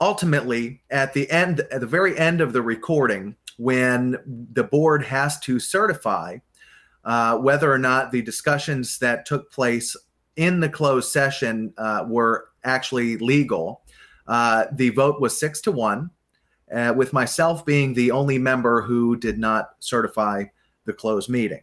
[0.00, 4.16] ultimately, at the end, at the very end of the recording, when
[4.52, 6.38] the board has to certify
[7.04, 9.96] uh, whether or not the discussions that took place
[10.36, 13.82] in the closed session uh, were actually legal,
[14.26, 16.10] uh, the vote was six to one,
[16.74, 20.44] uh, with myself being the only member who did not certify
[20.86, 21.62] the closed meeting.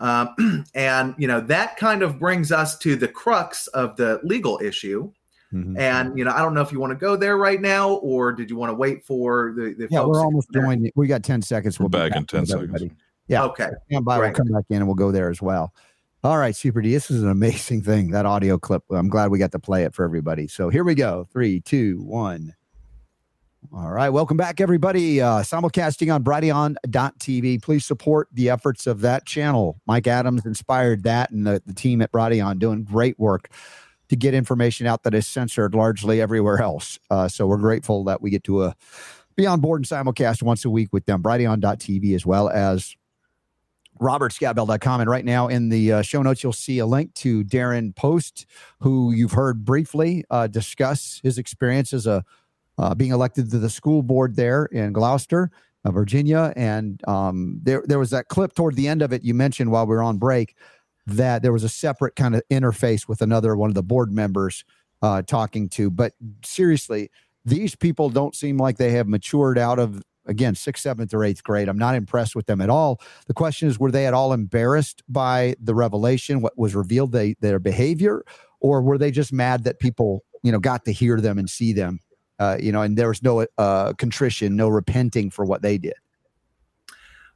[0.00, 4.60] Um, and you know that kind of brings us to the crux of the legal
[4.62, 5.10] issue.
[5.52, 5.78] Mhm.
[5.78, 8.32] And you know, I don't know if you want to go there right now, or
[8.32, 10.68] did you want to wait for the, the Yeah, folks we're almost come back?
[10.78, 10.92] joined.
[10.94, 11.78] We got 10 seconds.
[11.80, 12.52] We'll be back in 10 seconds.
[12.52, 12.90] everybody.
[13.28, 13.44] Yeah.
[13.44, 13.70] Okay.
[13.90, 14.18] Stand by.
[14.18, 15.72] We'll come back in and we'll go there as well.
[16.22, 16.92] All right, Super D.
[16.92, 18.82] This is an amazing thing, that audio clip.
[18.90, 20.48] I'm glad we got to play it for everybody.
[20.48, 21.26] So here we go.
[21.32, 22.54] Three, two, one.
[23.72, 24.08] All right.
[24.08, 25.20] Welcome back, everybody.
[25.20, 27.60] Uh, simulcasting on Brighteon.tv.
[27.60, 29.80] Please support the efforts of that channel.
[29.86, 33.50] Mike Adams inspired that and the, the team at Brighteon doing great work
[34.08, 36.98] to get information out that is censored largely everywhere else.
[37.10, 38.72] Uh, so we're grateful that we get to uh,
[39.36, 41.22] be on board and simulcast once a week with them.
[41.22, 42.96] Brighteon.tv as well as
[44.00, 45.00] robertscottbell.com.
[45.00, 48.46] And right now in the uh, show notes, you'll see a link to Darren Post,
[48.80, 52.24] who you've heard briefly uh, discuss his experience as a
[52.78, 55.50] uh, being elected to the school board there in Gloucester,
[55.84, 56.52] uh, Virginia.
[56.56, 59.86] And um, there, there was that clip toward the end of it you mentioned while
[59.86, 60.54] we were on break
[61.06, 64.64] that there was a separate kind of interface with another one of the board members
[65.02, 65.90] uh, talking to.
[65.90, 66.12] But
[66.44, 67.10] seriously,
[67.44, 71.42] these people don't seem like they have matured out of again sixth, seventh, or eighth
[71.42, 71.68] grade.
[71.68, 73.00] I'm not impressed with them at all.
[73.26, 77.34] The question is, were they at all embarrassed by the revelation, what was revealed, they,
[77.40, 78.22] their behavior,
[78.60, 81.72] or were they just mad that people, you know, got to hear them and see
[81.72, 82.00] them,
[82.38, 85.94] uh, you know, and there was no uh, contrition, no repenting for what they did.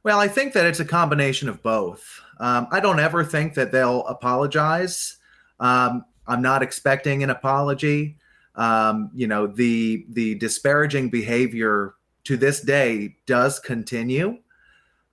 [0.03, 2.21] Well, I think that it's a combination of both.
[2.39, 5.17] Um, I don't ever think that they'll apologize.
[5.59, 8.17] Um, I'm not expecting an apology.
[8.55, 14.39] Um, you know, the the disparaging behavior to this day does continue.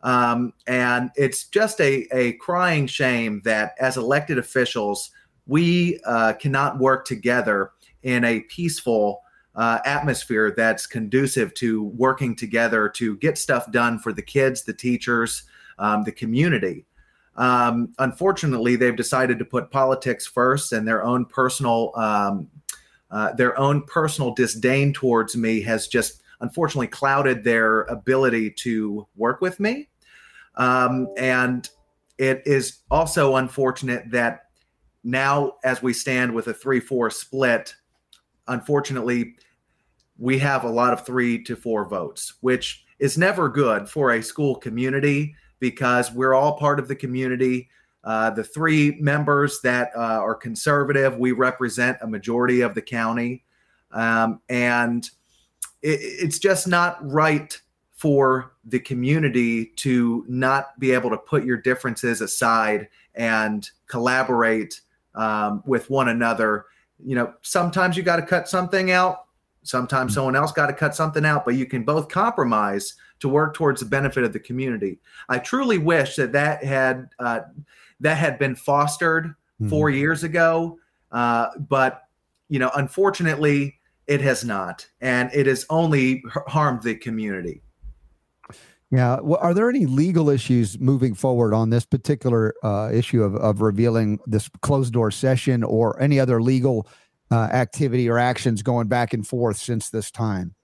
[0.03, 5.11] Um, and it's just a, a crying shame that as elected officials,
[5.47, 7.73] we uh, cannot work together
[8.03, 9.23] in a peaceful
[9.61, 14.73] uh, atmosphere that's conducive to working together to get stuff done for the kids, the
[14.73, 15.43] teachers,
[15.79, 16.87] um, the community.
[17.37, 22.49] Um, unfortunately, they've decided to put politics first, and their own personal um,
[23.11, 29.43] uh, their own personal disdain towards me has just unfortunately clouded their ability to work
[29.43, 29.91] with me.
[30.55, 31.69] Um, and
[32.17, 34.47] it is also unfortunate that
[35.05, 37.75] now, as we stand with a 3 4 split,
[38.49, 39.35] unfortunately,
[40.21, 44.23] we have a lot of three to four votes, which is never good for a
[44.23, 47.69] school community because we're all part of the community.
[48.05, 53.45] Uh, the three members that uh, are conservative, we represent a majority of the county.
[53.93, 55.09] Um, and
[55.83, 57.59] it, it's just not right
[57.95, 64.83] for the community to not be able to put your differences aside and collaborate
[65.15, 66.67] um, with one another.
[67.03, 69.25] You know, sometimes you got to cut something out.
[69.63, 73.55] Sometimes someone else got to cut something out, but you can both compromise to work
[73.55, 74.99] towards the benefit of the community.
[75.29, 77.41] I truly wish that that had uh,
[78.01, 79.35] that had been fostered
[79.69, 80.79] four years ago,
[81.13, 82.05] uh, but
[82.49, 87.63] you know, unfortunately, it has not, and it has only harmed the community.
[88.91, 89.21] Yeah.
[89.23, 93.61] Well, are there any legal issues moving forward on this particular uh, issue of, of
[93.61, 96.89] revealing this closed door session or any other legal
[97.31, 100.55] uh, activity or actions going back and forth since this time?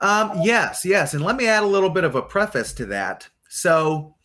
[0.00, 1.14] Um, yes, yes.
[1.14, 3.28] And let me add a little bit of a preface to that.
[3.48, 4.16] So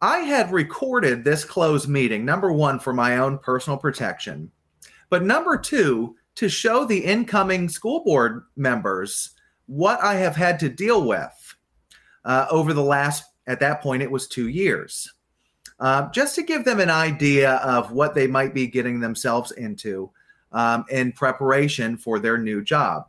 [0.00, 4.50] I had recorded this closed meeting, number one, for my own personal protection,
[5.10, 9.30] but number two, to show the incoming school board members
[9.66, 11.56] what I have had to deal with
[12.24, 15.12] uh, over the last, at that point, it was two years.
[15.80, 20.10] Uh, just to give them an idea of what they might be getting themselves into
[20.52, 23.08] um, in preparation for their new job.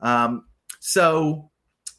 [0.00, 0.46] Um,
[0.80, 1.50] so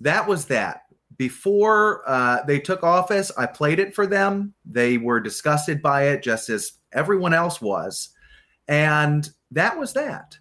[0.02, 0.82] that was that.
[1.18, 4.54] Before uh, they took office, I played it for them.
[4.66, 8.10] They were disgusted by it, just as everyone else was.
[8.68, 10.38] And that was that.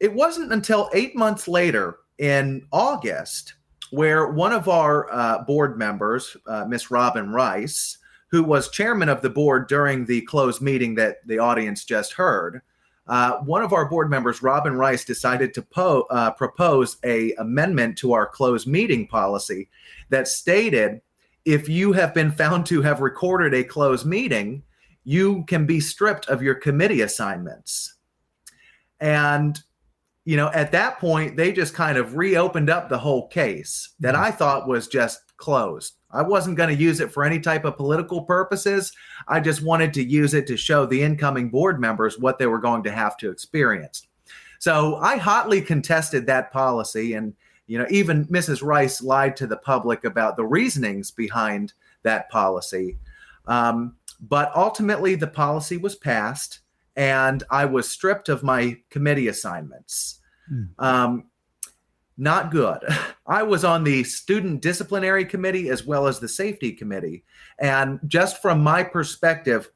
[0.00, 3.54] It wasn't until eight months later in August
[3.90, 7.98] where one of our uh, board members, uh, Miss Robin Rice,
[8.28, 12.60] who was chairman of the board during the closed meeting that the audience just heard,
[13.08, 17.96] uh, one of our board members, Robin Rice, decided to po- uh, propose a amendment
[17.98, 19.68] to our closed meeting policy
[20.10, 21.00] that stated
[21.44, 24.62] if you have been found to have recorded a closed meeting,
[25.04, 27.94] you can be stripped of your committee assignments.
[29.00, 29.58] And
[30.24, 34.16] you know, at that point, they just kind of reopened up the whole case that
[34.16, 35.95] I thought was just closed.
[36.10, 38.92] I wasn't going to use it for any type of political purposes.
[39.28, 42.60] I just wanted to use it to show the incoming board members what they were
[42.60, 44.06] going to have to experience.
[44.58, 47.14] So I hotly contested that policy.
[47.14, 47.34] And,
[47.66, 48.62] you know, even Mrs.
[48.62, 51.72] Rice lied to the public about the reasonings behind
[52.02, 52.98] that policy.
[53.46, 56.60] Um, but ultimately, the policy was passed
[56.96, 60.20] and I was stripped of my committee assignments.
[60.78, 61.24] Um,
[62.18, 62.78] not good.
[63.26, 67.24] I was on the student disciplinary committee as well as the safety committee.
[67.58, 69.70] And just from my perspective,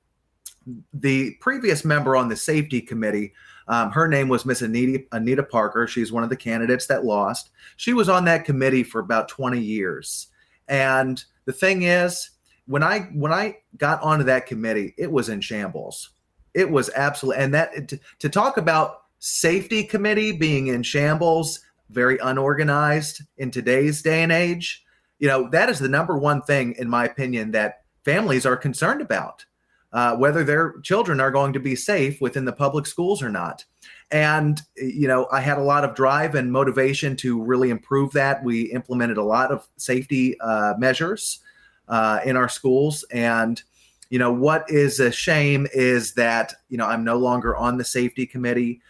[0.92, 3.32] the previous member on the safety committee,
[3.68, 5.86] um, her name was Miss Anita, Anita Parker.
[5.86, 7.50] She's one of the candidates that lost.
[7.76, 10.28] She was on that committee for about 20 years.
[10.68, 12.30] And the thing is,
[12.66, 16.10] when I when I got onto that committee, it was in shambles.
[16.54, 21.60] It was absolutely and that to, to talk about safety committee being in shambles,
[21.90, 24.84] very unorganized in today's day and age,
[25.18, 29.00] you know, that is the number one thing, in my opinion, that families are concerned
[29.00, 29.44] about.
[29.92, 33.64] Uh, whether their children are going to be safe within the public schools or not.
[34.12, 38.44] And, you know, I had a lot of drive and motivation to really improve that.
[38.44, 41.40] We implemented a lot of safety uh, measures
[41.88, 43.04] uh, in our schools.
[43.10, 43.60] And,
[44.10, 47.84] you know, what is a shame is that, you know, I'm no longer on the
[47.84, 48.80] safety committee.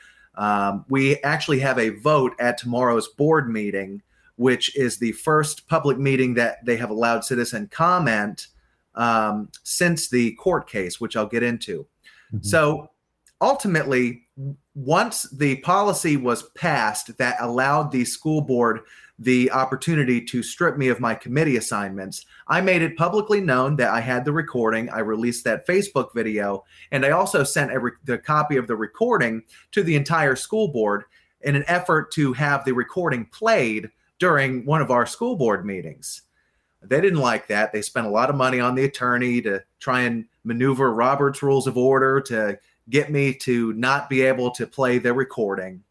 [0.40, 4.02] Um, we actually have a vote at tomorrow's board meeting,
[4.36, 8.46] which is the first public meeting that they have allowed citizen comment
[8.94, 11.86] um, since the court case, which I'll get into.
[12.40, 12.90] So
[13.40, 14.22] ultimately,
[14.74, 18.80] once the policy was passed that allowed the school board
[19.20, 23.90] the opportunity to strip me of my committee assignments, I made it publicly known that
[23.90, 24.88] I had the recording.
[24.88, 28.76] I released that Facebook video, and I also sent a re- the copy of the
[28.76, 29.42] recording
[29.72, 31.04] to the entire school board
[31.42, 36.22] in an effort to have the recording played during one of our school board meetings.
[36.82, 37.72] They didn't like that.
[37.72, 41.66] They spent a lot of money on the attorney to try and maneuver Robert's Rules
[41.66, 45.82] of Order to get me to not be able to play the recording.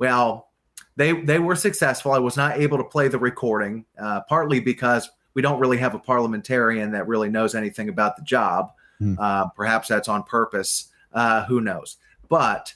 [0.00, 0.48] Well,
[0.96, 2.12] they they were successful.
[2.12, 5.94] I was not able to play the recording, uh, partly because we don't really have
[5.94, 8.72] a parliamentarian that really knows anything about the job.
[9.18, 10.90] Uh, perhaps that's on purpose.
[11.12, 11.96] Uh, who knows?
[12.28, 12.74] But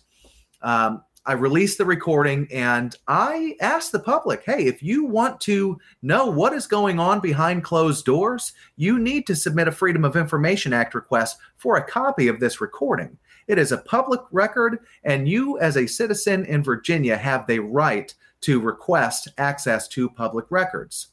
[0.63, 5.79] um, I released the recording and I asked the public, hey, if you want to
[6.03, 10.17] know what is going on behind closed doors, you need to submit a Freedom of
[10.17, 13.19] Information Act request for a copy of this recording.
[13.48, 18.12] It is a public record, and you, as a citizen in Virginia, have the right
[18.43, 21.09] to request access to public records.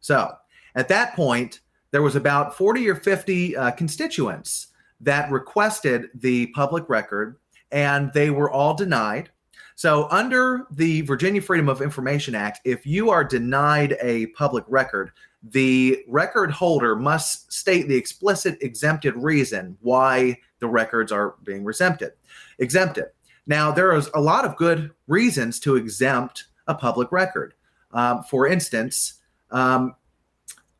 [0.00, 0.32] So
[0.74, 1.60] at that point,
[1.90, 4.68] there was about 40 or 50 uh, constituents
[5.00, 7.36] that requested the public record,
[7.72, 9.30] and they were all denied.
[9.74, 15.12] So, under the Virginia Freedom of Information Act, if you are denied a public record,
[15.42, 22.12] the record holder must state the explicit exempted reason why the records are being exempted.
[22.58, 23.06] Exempted.
[23.46, 27.54] Now, there is a lot of good reasons to exempt a public record.
[27.92, 29.14] Um, for instance,
[29.50, 29.94] um,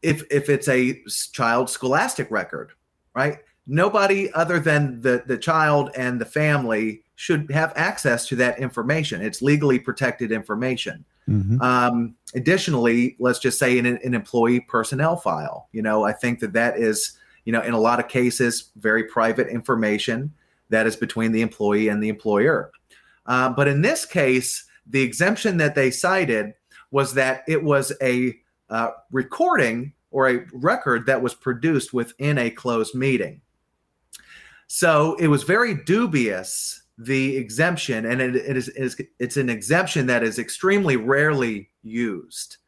[0.03, 1.03] if if it's a
[1.33, 2.73] child scholastic record,
[3.15, 3.39] right?
[3.69, 9.21] nobody other than the, the child and the family should have access to that information.
[9.21, 11.05] It's legally protected information.
[11.29, 11.61] Mhm.
[11.61, 16.41] Um, additionally, let's just say in an, an employee personnel file, you know, I think
[16.41, 17.18] that that is,
[17.49, 20.31] you know, in a lot of cases, very private information
[20.69, 22.71] that is between the employee and the employer.
[23.25, 26.53] Uh, but in this case, the exemption that they cited
[26.91, 28.35] was that it was a
[28.69, 33.41] uh, recording or a record that was produced within a closed meeting.
[34.67, 39.49] So it was very dubious the exemption, and it, it is, it is it's an
[39.49, 42.59] exemption that is extremely rarely used.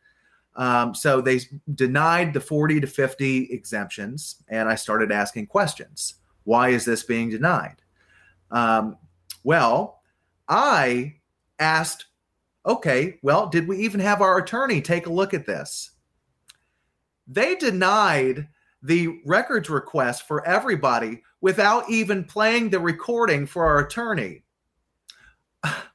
[0.60, 1.40] Um, so they
[1.74, 6.16] denied the 40 to 50 exemptions, and I started asking questions.
[6.44, 7.76] Why is this being denied?
[8.50, 8.98] Um,
[9.42, 10.02] well,
[10.50, 11.14] I
[11.58, 12.04] asked,
[12.66, 15.92] okay, well, did we even have our attorney take a look at this?
[17.26, 18.46] They denied
[18.82, 24.42] the records request for everybody without even playing the recording for our attorney.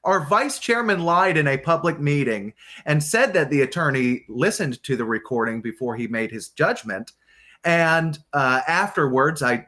[0.04, 2.54] Our vice chairman lied in a public meeting
[2.86, 7.14] and said that the attorney listened to the recording before he made his judgment.
[7.64, 9.66] And uh, afterwards, I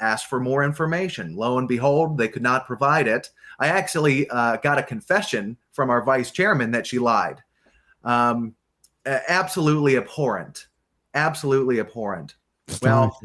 [0.00, 1.36] asked for more information.
[1.36, 3.30] Lo and behold, they could not provide it.
[3.60, 7.40] I actually uh, got a confession from our vice chairman that she lied.
[8.02, 8.56] Um,
[9.06, 10.66] absolutely abhorrent.
[11.14, 12.34] Absolutely abhorrent.
[12.82, 13.16] Well,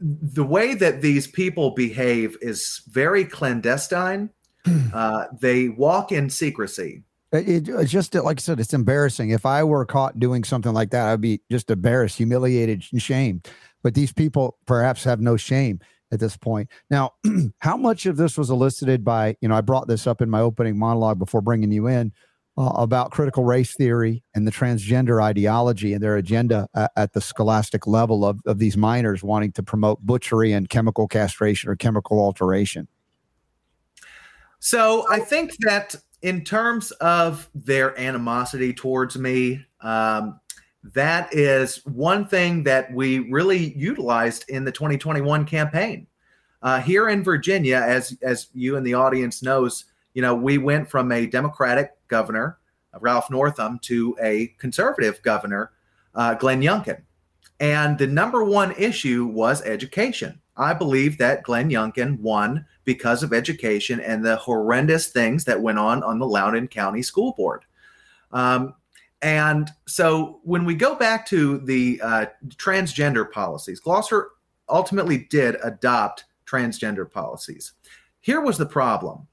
[0.00, 4.30] the way that these people behave is very clandestine.
[4.92, 7.02] Uh, they walk in secrecy.
[7.32, 9.30] It, it- it's just like I said, it's embarrassing.
[9.30, 13.48] If I were caught doing something like that, I'd be just embarrassed, humiliated, and shamed.
[13.82, 15.80] But these people perhaps have no shame
[16.12, 16.68] at this point.
[16.90, 17.12] Now,
[17.60, 20.40] how much of this was elicited by, you know, I brought this up in my
[20.40, 22.12] opening monologue before bringing you in
[22.58, 27.20] uh, about critical race theory and the transgender ideology and their agenda at, at the
[27.20, 32.18] scholastic level of, of these minors wanting to promote butchery and chemical castration or chemical
[32.18, 32.88] alteration.
[34.58, 40.40] So I think that in terms of their animosity towards me, um,
[40.82, 46.08] that is one thing that we really utilized in the 2021 campaign.
[46.60, 50.90] Uh, here in Virginia, as as you and the audience knows, you know we went
[50.90, 52.58] from a Democratic governor,
[53.00, 55.72] Ralph Northam, to a conservative governor,
[56.14, 57.02] uh, Glenn Youngkin,
[57.60, 60.40] and the number one issue was education.
[60.56, 65.78] I believe that Glenn Youngkin won because of education and the horrendous things that went
[65.78, 67.64] on on the Loudoun County School Board.
[68.32, 68.74] Um,
[69.22, 72.26] and so when we go back to the uh,
[72.56, 74.30] transgender policies, Gloucester
[74.68, 77.72] ultimately did adopt transgender policies.
[78.20, 79.26] Here was the problem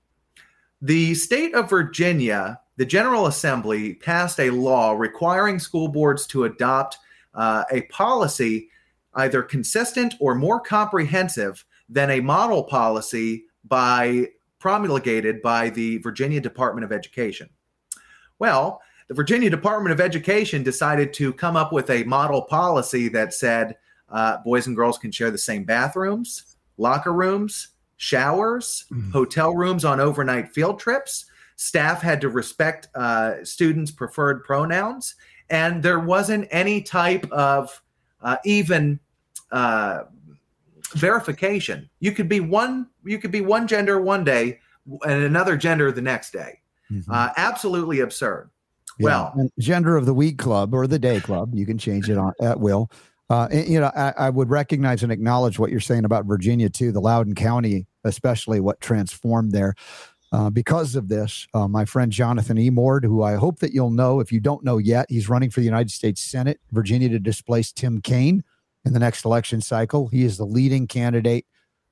[0.82, 6.98] the state of Virginia, the General Assembly passed a law requiring school boards to adopt
[7.34, 8.70] uh, a policy
[9.16, 14.28] either consistent or more comprehensive than a model policy by
[14.60, 17.50] promulgated by the Virginia Department of Education.
[18.40, 23.34] Well, the Virginia Department of Education decided to come up with a model policy that
[23.34, 23.76] said
[24.10, 30.00] uh, boys and girls can share the same bathrooms, locker rooms, showers, hotel rooms on
[30.00, 31.26] overnight field trips.
[31.56, 35.16] Staff had to respect uh, students' preferred pronouns,
[35.50, 37.82] and there wasn't any type of
[38.22, 39.00] uh, even
[39.52, 40.04] uh,
[40.94, 41.90] verification.
[42.00, 44.60] You could be one, you could be one gender one day
[45.06, 46.60] and another gender the next day.
[47.10, 48.50] Uh, absolutely absurd.
[49.00, 52.18] Well, and gender of the week club or the day club, you can change it
[52.18, 52.90] on at will.
[53.30, 56.70] Uh, and, you know, I, I would recognize and acknowledge what you're saying about Virginia
[56.70, 59.74] too, the Loudoun County, especially what transformed there.
[60.36, 64.20] Uh, because of this, uh, my friend Jonathan Emord, who I hope that you'll know
[64.20, 67.72] if you don't know yet, he's running for the United States Senate, Virginia, to displace
[67.72, 68.44] Tim Kaine
[68.84, 70.10] in the next election cycle.
[70.10, 71.46] He is the leading candidate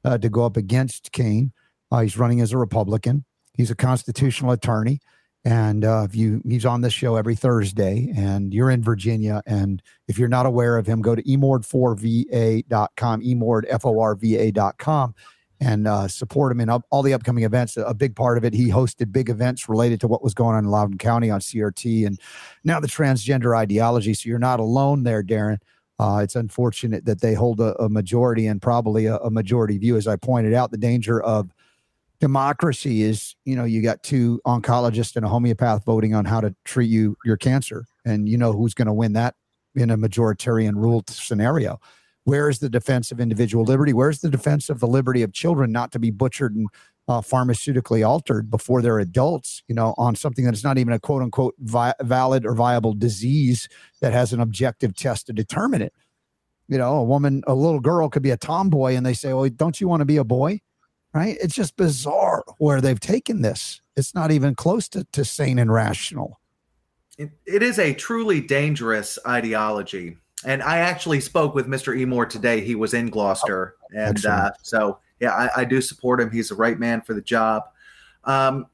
[0.03, 1.53] uh, to go up against Kaine.
[1.89, 3.23] Uh, he's running as a Republican.
[3.53, 4.99] He's a constitutional attorney,
[5.45, 9.81] and uh, if you he's on this show every Thursday, and you're in Virginia, and
[10.09, 15.15] if you're not aware of him, go to emord4va.com, emord f o r v a.com,
[15.63, 17.77] and uh, support him in up, all the upcoming events.
[17.77, 20.65] A big part of it, he hosted big events related to what was going on
[20.65, 22.19] in Loudoun County on CRT, and
[22.63, 24.13] now the transgender ideology.
[24.13, 25.57] So you're not alone there, Darren.
[25.99, 29.95] Uh, it's unfortunate that they hold a, a majority and probably a, a majority view.
[29.95, 31.53] As I pointed out, the danger of
[32.19, 36.53] democracy is, you know, you got two oncologists and a homeopath voting on how to
[36.65, 39.35] treat you your cancer, and you know who's going to win that
[39.75, 41.79] in a majoritarian ruled scenario.
[42.25, 43.91] Where is the defense of individual liberty?
[43.93, 46.67] Where's the defense of the liberty of children not to be butchered and
[47.07, 50.99] uh, pharmaceutically altered before they're adults, you know, on something that is not even a
[50.99, 53.67] quote unquote vi- valid or viable disease
[54.01, 55.93] that has an objective test to determine it.
[56.69, 59.49] You know, a woman, a little girl could be a tomboy, and they say, "Well,
[59.49, 60.61] don't you want to be a boy?"
[61.13, 61.37] Right?
[61.41, 63.81] It's just bizarre where they've taken this.
[63.95, 66.39] It's not even close to, to sane and rational.
[67.17, 70.17] It, it is a truly dangerous ideology.
[70.45, 71.97] And I actually spoke with Mr.
[71.97, 72.61] Emord today.
[72.61, 73.75] He was in Gloucester.
[73.95, 76.31] And uh, so, yeah, I, I do support him.
[76.31, 77.63] He's the right man for the job.
[78.25, 78.67] Um,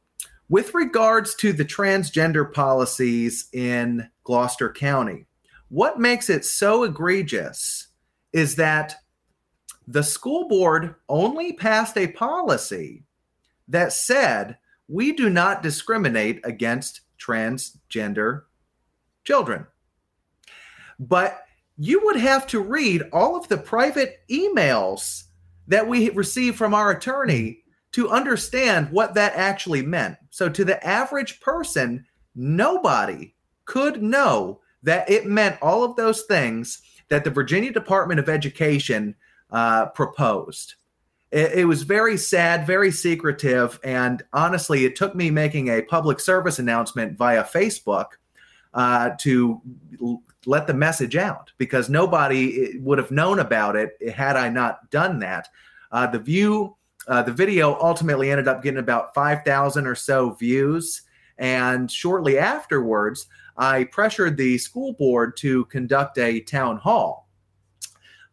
[0.49, 5.27] with regards to the transgender policies in Gloucester County,
[5.69, 7.87] what makes it so egregious
[8.33, 8.95] is that
[9.87, 13.03] the school board only passed a policy
[13.67, 18.43] that said we do not discriminate against transgender
[19.23, 19.67] children.
[20.99, 21.43] But
[21.81, 25.23] you would have to read all of the private emails
[25.67, 30.17] that we received from our attorney to understand what that actually meant.
[30.29, 33.33] So, to the average person, nobody
[33.63, 39.15] could know that it meant all of those things that the Virginia Department of Education
[39.49, 40.75] uh, proposed.
[41.31, 46.19] It, it was very sad, very secretive, and honestly, it took me making a public
[46.19, 48.07] service announcement via Facebook
[48.73, 49.61] uh, to
[50.45, 54.89] let the message out because nobody eh, would have known about it had I not
[54.89, 55.49] done that.
[55.91, 56.75] Uh, the view,
[57.07, 61.01] uh, the video ultimately ended up getting about 5,000 or so views.
[61.37, 67.27] And shortly afterwards, I pressured the school board to conduct a town hall.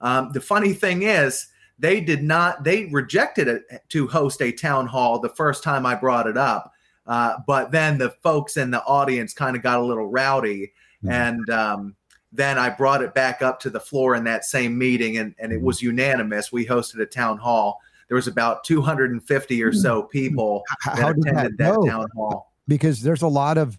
[0.01, 4.87] Um, the funny thing is, they did not, they rejected it to host a town
[4.87, 6.73] hall the first time I brought it up.
[7.07, 10.73] Uh, but then the folks in the audience kind of got a little rowdy.
[11.07, 11.13] Mhm.
[11.13, 11.97] And um,
[12.33, 15.53] then I brought it back up to the floor in that same meeting, and, and
[15.53, 16.53] it was unanimous.
[16.53, 17.81] We hosted a town hall.
[18.09, 22.53] There was about 250 or so people that How did that attended that, town hall.
[22.69, 23.79] because there's a lot of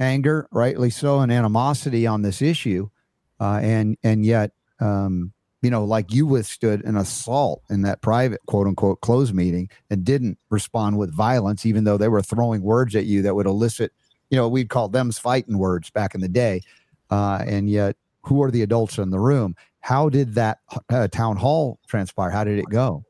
[0.00, 2.88] anger, rightly so, and animosity on this issue,
[3.40, 5.32] uh, and and yet, um,
[5.62, 10.04] you know, like you withstood an assault in that private quote unquote closed meeting and
[10.04, 13.92] didn't respond with violence, even though they were throwing words at you that would elicit,
[14.30, 16.62] you know, we'd call them's fighting words back in the day,
[17.10, 19.54] uh, and yet, who are the adults in the room?
[19.80, 20.58] How did that
[20.90, 22.30] uh, town hall transpire?
[22.30, 23.04] How did it go?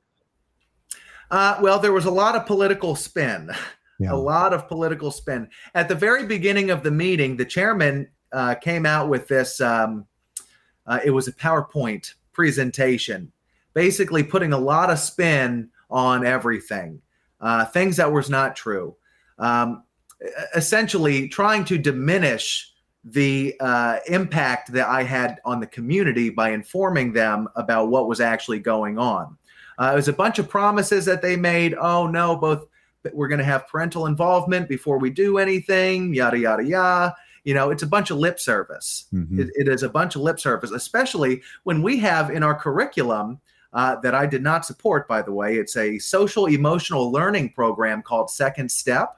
[1.30, 3.50] Uh, well, there was a lot of political spin.
[4.00, 4.12] Yeah.
[4.12, 5.48] a lot of political spin.
[5.74, 9.60] At the very beginning of the meeting, the chairman uh, came out with this.
[9.60, 10.06] Um,
[10.86, 13.32] uh, it was a PowerPoint presentation,
[13.74, 17.02] basically putting a lot of spin on everything,
[17.40, 18.94] uh, things that was not true.
[19.38, 19.82] Um,
[20.54, 22.72] essentially, trying to diminish
[23.04, 28.20] the uh, impact that I had on the community by informing them about what was
[28.20, 29.36] actually going on.
[29.78, 31.74] Uh, it was a bunch of promises that they made.
[31.74, 32.66] Oh no, both
[33.12, 37.14] we're going to have parental involvement before we do anything, yada, yada, yada.
[37.44, 39.06] You know, it's a bunch of lip service.
[39.14, 39.38] Mhm.
[39.38, 43.40] It, it is a bunch of lip service, especially when we have in our curriculum
[43.72, 45.56] uh, that I did not support, by the way.
[45.56, 49.16] It's a social emotional learning program called Second Step.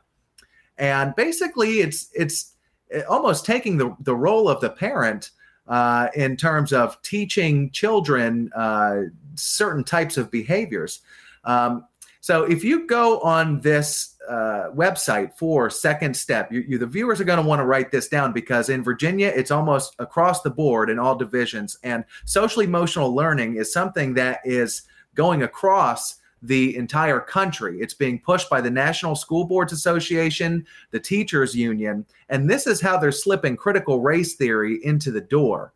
[0.81, 2.55] And basically, it's, it's
[2.94, 5.31] uh, almost taking the, the role of the parent
[5.69, 9.02] uh, in terms of teaching children uh,
[9.36, 11.01] certain types of behaviors.
[11.44, 11.86] Um,
[12.23, 17.20] so if you go on this uh, website for Second Step, you, you, the viewers
[17.20, 20.51] are going to want to write this down because in Virginia, it's almost across the
[20.51, 21.78] board in all divisions.
[21.82, 24.82] And social emotional learning is something that is
[25.15, 27.81] going across the entire country.
[27.81, 32.81] It's being pushed by the National School Boards Association, the Teachers Union, and this is
[32.81, 35.73] how they're slipping critical race theory into the door.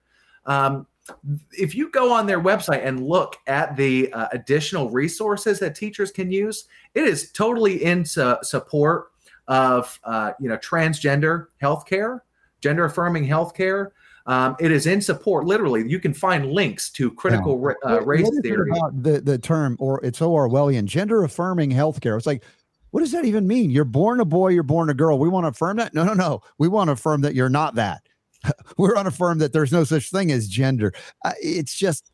[0.46, 0.86] Um,
[1.52, 6.10] if you go on their website and look at the uh, additional resources that teachers
[6.10, 9.10] can use, it is totally in su- support
[9.46, 12.20] of uh, you know transgender healthcare,
[12.60, 13.90] gender affirming healthcare.
[14.26, 15.44] Um, it is in support.
[15.44, 18.70] Literally, you can find links to critical ra- uh, race what is it theory.
[18.70, 22.16] about the the term or it's so Orwellian gender affirming healthcare.
[22.16, 22.42] It's like,
[22.90, 23.70] what does that even mean?
[23.70, 25.18] You're born a boy, you're born a girl.
[25.18, 25.92] We want to affirm that?
[25.94, 26.40] No, no, no.
[26.58, 28.02] We want to affirm that you're not that.
[28.78, 30.92] We're on affirm that there's no such thing as gender.
[31.24, 32.10] Uh, it's just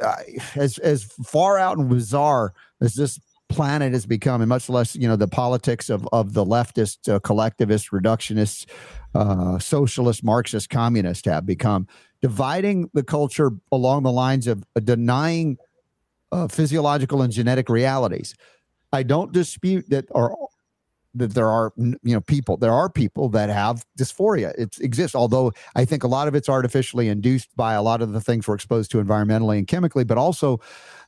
[0.00, 0.16] uh,
[0.56, 5.08] as as far out and bizarre as this planet has become, and much less you
[5.08, 8.66] know the politics of of the leftist, uh, collectivist, reductionist,
[9.14, 11.86] uh, socialist, Marxist, communist have become,
[12.20, 15.56] dividing the culture along the lines of uh, denying
[16.32, 18.34] uh, physiological and genetic realities.
[18.92, 20.34] I don't dispute that are
[21.14, 25.50] that there are you know people there are people that have dysphoria it exists although
[25.74, 28.54] i think a lot of it's artificially induced by a lot of the things we're
[28.54, 30.60] exposed to environmentally and chemically but also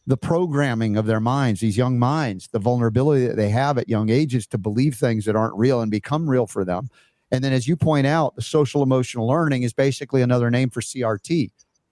[0.07, 4.11] the programming of their minds these young minds the vulnerability that they have at young
[4.11, 6.89] ages to believe things that aren't real and become real for them
[7.31, 10.81] and then as you point out the social emotional learning is basically another name for
[10.81, 11.51] crt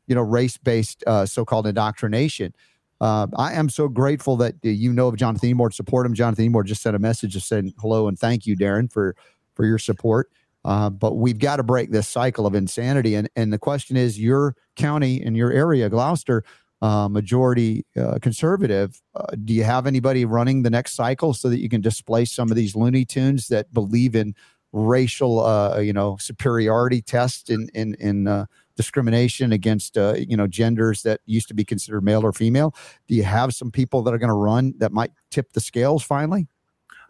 [0.09, 2.52] you know, race based uh, so called indoctrination.
[3.01, 6.14] Uh, I am so grateful that you know of Jonathan Emord, support him.
[6.14, 9.14] Jonathan Emord just sent a message just saying hello and thank you, Darren, for
[9.55, 10.30] for your support.
[10.64, 13.14] Uh, but we've got to break this cycle of insanity.
[13.14, 16.43] And and the question is, your county and your area, Gloucester,
[16.82, 19.00] uh, majority uh, conservative.
[19.14, 22.50] Uh, do you have anybody running the next cycle so that you can displace some
[22.50, 24.34] of these Looney Tunes that believe in
[24.72, 28.46] racial, uh, you know, superiority tests in in in uh,
[28.76, 32.74] discrimination against uh, you know genders that used to be considered male or female?
[33.06, 36.02] Do you have some people that are going to run that might tip the scales
[36.02, 36.46] finally?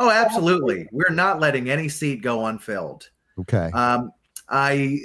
[0.00, 0.88] Oh, absolutely.
[0.92, 3.10] We're not letting any seat go unfilled.
[3.40, 3.70] Okay.
[3.74, 4.12] Um,
[4.48, 4.98] I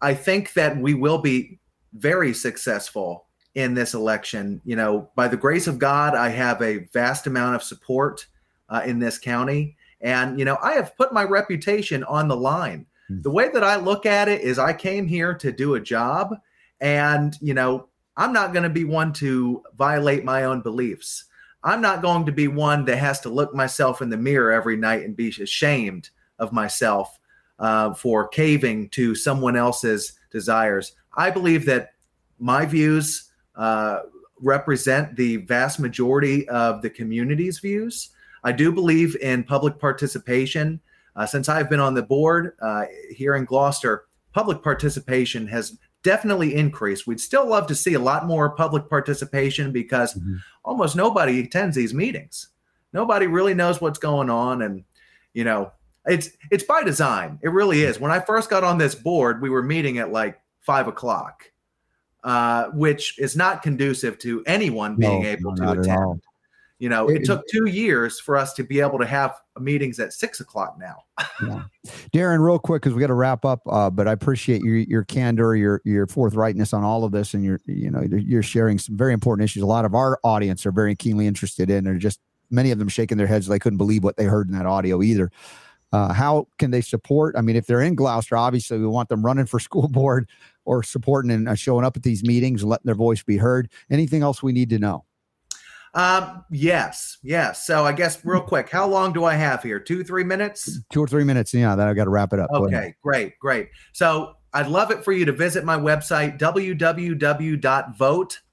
[0.00, 1.58] I think that we will be
[1.94, 4.60] very successful in this election.
[4.64, 8.26] You know, by the grace of God, I have a vast amount of support
[8.68, 9.76] uh, in this county.
[10.00, 12.86] And, you know, I have put my reputation on the line.
[13.10, 13.22] Mm.
[13.22, 16.36] The way that I look at it is I came here to do a job.
[16.80, 21.24] And, you know, I'm not going to be one to violate my own beliefs.
[21.62, 24.76] I'm not going to be one that has to look myself in the mirror every
[24.76, 26.08] night and be ashamed
[26.38, 27.18] of myself
[27.58, 30.92] uh, for caving to someone else's desires.
[31.14, 31.92] I believe that
[32.38, 33.29] my views
[33.60, 34.00] uh,
[34.40, 38.08] represent the vast majority of the community's views.
[38.42, 40.80] I do believe in public participation.
[41.14, 46.54] Uh, since I've been on the board uh, here in Gloucester, public participation has definitely
[46.54, 47.06] increased.
[47.06, 50.36] We'd still love to see a lot more public participation because mm-hmm.
[50.64, 52.48] almost nobody attends these meetings.
[52.94, 54.84] Nobody really knows what's going on, and
[55.34, 55.72] you know,
[56.06, 57.38] it's it's by design.
[57.42, 58.00] It really is.
[58.00, 61.50] When I first got on this board, we were meeting at like five o'clock
[62.24, 66.22] uh, which is not conducive to anyone being no, able to attend.
[66.78, 70.00] You know, it, it, took two years for us to be able to have meetings
[70.00, 71.04] at six o'clock now.
[71.42, 71.64] yeah.
[72.10, 73.60] Darren, real quick, because we got to wrap up.
[73.66, 77.44] Uh, but I appreciate your your candor, your your forthrightness on all of this, and
[77.44, 79.62] you're you know you're sharing some very important issues.
[79.62, 82.18] A lot of our audience are very keenly interested in, and just
[82.50, 83.46] many of them shaking their heads.
[83.46, 85.30] They couldn't believe what they heard in that audio either.
[85.92, 87.34] Uh, how can they support?
[87.36, 90.28] I mean, if they're in Gloucester, obviously we want them running for school board
[90.64, 93.70] or supporting and uh, showing up at these meetings and letting their voice be heard.
[93.90, 95.04] Anything else we need to know?
[95.92, 97.66] Um, yes, yes.
[97.66, 99.80] So I guess real quick, how long do I have here?
[99.80, 100.78] Two, three minutes?
[100.92, 101.52] Two or three minutes.
[101.52, 102.48] Yeah, then I got to wrap it up.
[102.52, 103.70] Okay, great, great.
[103.92, 106.80] So I'd love it for you to visit my website, www.vote,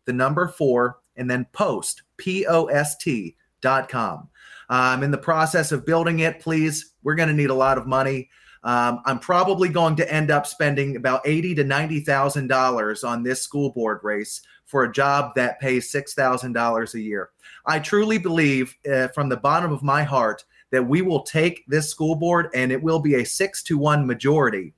[0.06, 4.30] the number four, and then post, P O S T dot com.
[4.70, 6.40] I'm in the process of building it.
[6.40, 8.30] Please, we're going to need a lot of money.
[8.64, 13.24] Um, I'm probably going to end up spending about eighty to ninety thousand dollars on
[13.24, 17.30] this school board race for a job that pays six thousand dollars a year.
[17.66, 21.90] I truly believe, uh, from the bottom of my heart, that we will take this
[21.90, 24.74] school board and it will be a six to one majority.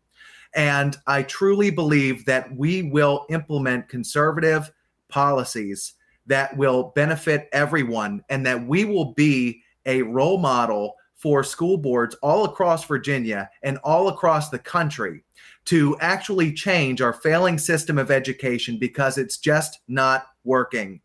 [0.56, 4.72] And I truly believe that we will implement conservative
[5.08, 5.94] policies
[6.26, 12.16] that will benefit everyone and that we will be a role model for school boards
[12.24, 15.22] all across Virginia and all across the country
[15.66, 21.02] to actually change our failing system of education because it's just not working.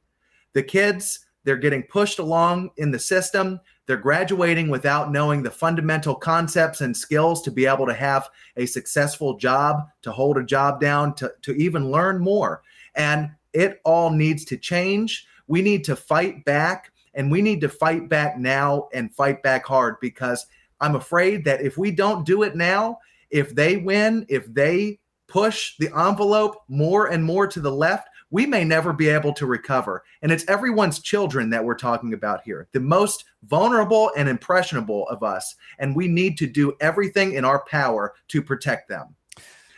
[0.52, 3.60] The kids, they're getting pushed along in the system.
[3.86, 8.66] They're graduating without knowing the fundamental concepts and skills to be able to have a
[8.66, 12.62] successful job, to hold a job down, to, to even learn more.
[12.94, 15.26] And it all needs to change.
[15.48, 19.64] We need to fight back and we need to fight back now and fight back
[19.64, 20.46] hard because
[20.80, 22.98] I'm afraid that if we don't do it now,
[23.30, 28.46] if they win, if they push the envelope more and more to the left, we
[28.46, 30.02] may never be able to recover.
[30.22, 35.22] And it's everyone's children that we're talking about here, the most vulnerable and impressionable of
[35.22, 35.54] us.
[35.78, 39.14] And we need to do everything in our power to protect them.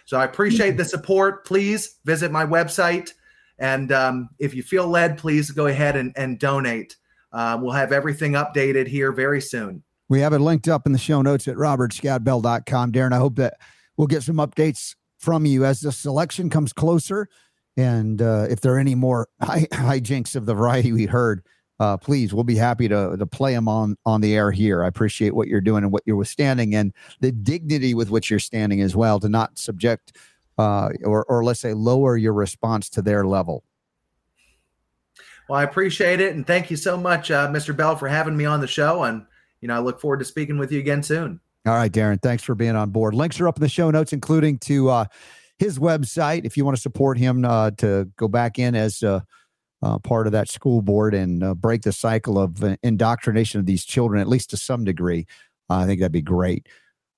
[0.06, 1.44] So I appreciate the support.
[1.44, 3.12] Please visit my website.
[3.58, 6.96] And um, if you feel led, please go ahead and, and donate.
[7.36, 9.82] Uh, we'll have everything updated here very soon.
[10.08, 12.92] We have it linked up in the show notes at robertscottbell.com.
[12.92, 13.58] Darren, I hope that
[13.98, 17.28] we'll get some updates from you as the selection comes closer.
[17.76, 21.44] And uh, if there are any more high, hijinks of the variety we heard,
[21.78, 24.82] uh, please, we'll be happy to to play them on on the air here.
[24.82, 26.90] I appreciate what you're doing and what you're withstanding, and
[27.20, 30.16] the dignity with which you're standing as well, to not subject
[30.56, 33.62] uh, or or let's say lower your response to their level.
[35.48, 37.76] Well, I appreciate it, and thank you so much, uh, Mr.
[37.76, 39.04] Bell, for having me on the show.
[39.04, 39.24] And
[39.60, 41.40] you know, I look forward to speaking with you again soon.
[41.66, 42.20] All right, Darren.
[42.20, 43.14] Thanks for being on board.
[43.14, 45.04] Links are up in the show notes, including to uh,
[45.58, 49.20] his website if you want to support him uh, to go back in as uh,
[49.82, 53.66] uh, part of that school board and uh, break the cycle of uh, indoctrination of
[53.66, 55.26] these children, at least to some degree.
[55.68, 56.68] I think that'd be great.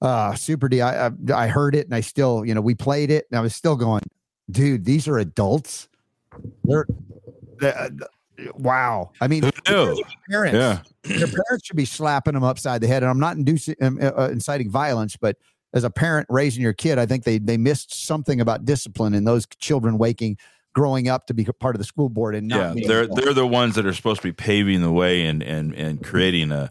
[0.00, 3.10] Uh, Super D, I, I, I heard it and I still, you know, we played
[3.10, 4.02] it and I was still going,
[4.50, 5.88] dude, these are adults.
[6.64, 6.86] They're,
[7.58, 7.90] they're
[8.54, 9.10] wow.
[9.20, 10.00] I mean, parents,
[10.30, 10.80] Yeah.
[11.02, 13.02] their parents should be slapping them upside the head.
[13.02, 15.36] And I'm not inducing, um, uh, uh, inciting violence, but
[15.74, 19.24] as a parent raising your kid, I think they they missed something about discipline in
[19.24, 20.38] those children waking,
[20.74, 22.76] growing up to be part of the school board and not.
[22.78, 23.22] yeah, they're involved.
[23.22, 26.52] they're the ones that are supposed to be paving the way and and and creating
[26.52, 26.70] a,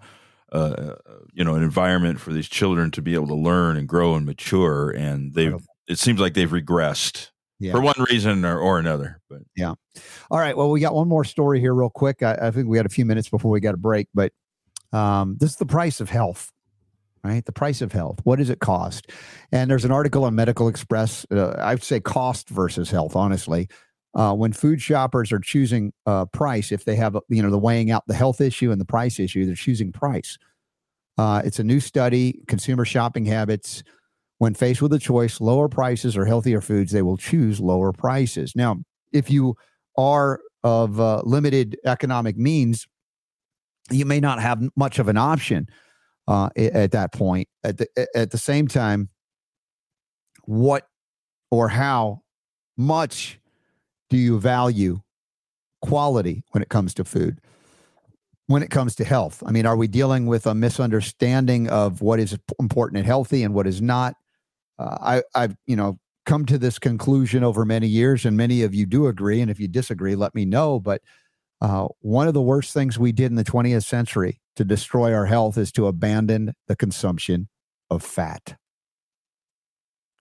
[0.52, 0.96] uh,
[1.34, 4.26] you know, an environment for these children to be able to learn and grow and
[4.26, 4.90] mature.
[4.90, 5.56] And they've
[5.88, 7.30] it seems like they've regressed
[7.60, 7.72] Yeah.
[7.72, 9.20] for one reason or, or another.
[9.30, 9.74] But Yeah.
[10.30, 10.56] All right.
[10.56, 12.22] Well, we got one more story here, real quick.
[12.22, 14.32] I, I think we had a few minutes before we got a break, but
[14.94, 16.52] um, this is the price of health,
[17.24, 17.44] right?
[17.46, 18.20] The price of health.
[18.24, 19.12] What does it cost?
[19.52, 21.26] And there's an article on Medical Express.
[21.32, 23.68] Uh, I'd say cost versus health, honestly.
[24.14, 27.92] Uh, when food shoppers are choosing uh, price, if they have, you know, the weighing
[27.92, 30.38] out the health issue and the price issue, they're choosing price.
[31.18, 33.84] Uh, it's a new study, consumer shopping habits.
[34.40, 38.54] When faced with a choice, lower prices or healthier foods, they will choose lower prices.
[38.56, 38.78] Now,
[39.12, 39.56] if you
[39.98, 42.88] are of uh, limited economic means,
[43.90, 45.68] you may not have much of an option
[46.28, 47.48] uh, at that point.
[47.64, 49.10] At the at the same time,
[50.44, 50.88] what
[51.50, 52.22] or how
[52.78, 53.40] much
[54.10, 55.02] do you value
[55.82, 57.40] quality when it comes to food?
[58.48, 62.20] When it comes to health, I mean, are we dealing with a misunderstanding of what
[62.20, 64.16] is important and healthy and what is not?
[64.80, 68.76] Uh, I, I've you know come to this conclusion over many years, and many of
[68.76, 69.42] you do agree.
[69.42, 70.80] And if you disagree, let me know.
[70.80, 71.02] But
[71.62, 75.26] uh, one of the worst things we did in the 20th century to destroy our
[75.26, 77.48] health is to abandon the consumption
[77.90, 78.58] of fat.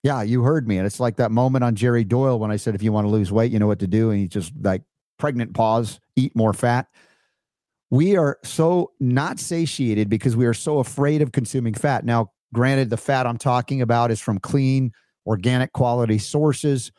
[0.02, 0.78] Yeah, you heard me.
[0.78, 3.10] And it's like that moment on Jerry Doyle when I said, if you want to
[3.10, 4.10] lose weight, you know what to do.
[4.10, 4.82] And he just like
[5.18, 6.86] pregnant pause, eat more fat.
[7.90, 12.04] We are so not satiated because we are so afraid of consuming fat.
[12.04, 14.92] Now, granted, the fat I'm talking about is from clean,
[15.26, 16.92] organic quality sources.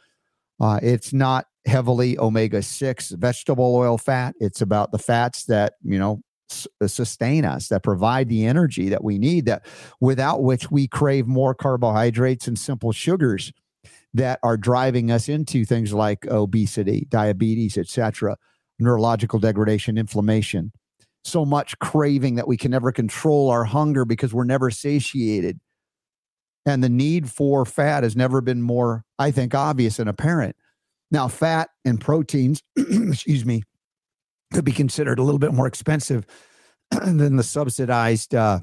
[0.60, 4.36] Uh, it's not heavily omega 6 vegetable oil fat.
[4.40, 8.90] It's about the fats that, you know, s- uh, sustain us, that provide the energy
[8.90, 9.65] that we need, that
[9.99, 13.52] without which we crave more carbohydrates and simple sugars
[14.14, 18.38] that are driving us into things like obesity, diabetes, etc.,
[18.80, 20.72] neurological degradation, inflammation.
[21.28, 25.60] So much craving that we can never control our hunger because we're never satiated.
[26.66, 30.56] And the need for fat has never been more, I think, obvious and apparent.
[31.12, 33.64] Now, fat and proteins, excuse me,
[34.54, 36.26] could be considered a little bit more expensive
[36.91, 38.62] than the subsidized uh,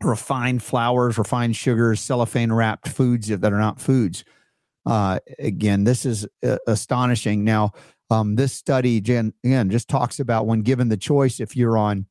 [0.00, 4.24] refined flours, refined sugars, cellophane wrapped foods that are not foods.
[4.86, 7.44] Uh, again, this is uh, astonishing.
[7.44, 7.72] Now,
[8.10, 12.06] um, this study, Jen, again, just talks about when given the choice, if you're on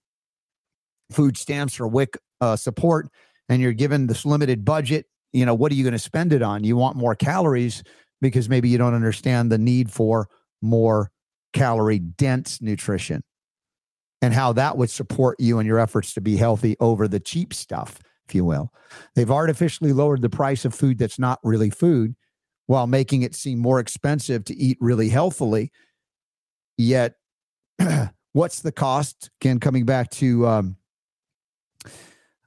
[1.11, 3.07] food stamps or WIC uh, support
[3.49, 6.41] and you're given this limited budget, you know, what are you going to spend it
[6.41, 6.64] on?
[6.64, 7.84] You want more calories
[8.22, 10.28] because maybe you don't understand the need for
[10.61, 11.11] more
[11.53, 13.24] calorie dense nutrition
[14.22, 17.53] and how that would support you in your efforts to be healthy over the cheap
[17.53, 18.72] stuff, if you will.
[19.15, 22.15] They've artificially lowered the price of food that's not really food
[22.68, 25.72] while making it seem more expensive to eat really healthily.
[26.77, 27.15] Yet,
[28.34, 29.30] what's the cost?
[29.41, 30.76] Again, coming back to um,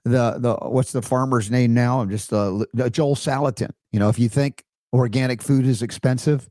[0.04, 2.00] the the what's the farmer's name now?
[2.00, 3.70] I'm just uh, Joel Salatin.
[3.92, 6.48] You know, if you think organic food is expensive,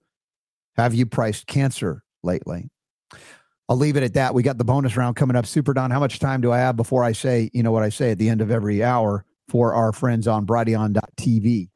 [0.76, 2.70] have you priced cancer lately?
[3.68, 4.34] I'll leave it at that.
[4.34, 5.46] We got the bonus round coming up.
[5.46, 7.90] Super Don, how much time do I have before I say, you know, what I
[7.90, 11.70] say at the end of every hour for our friends on Brighteon.tv?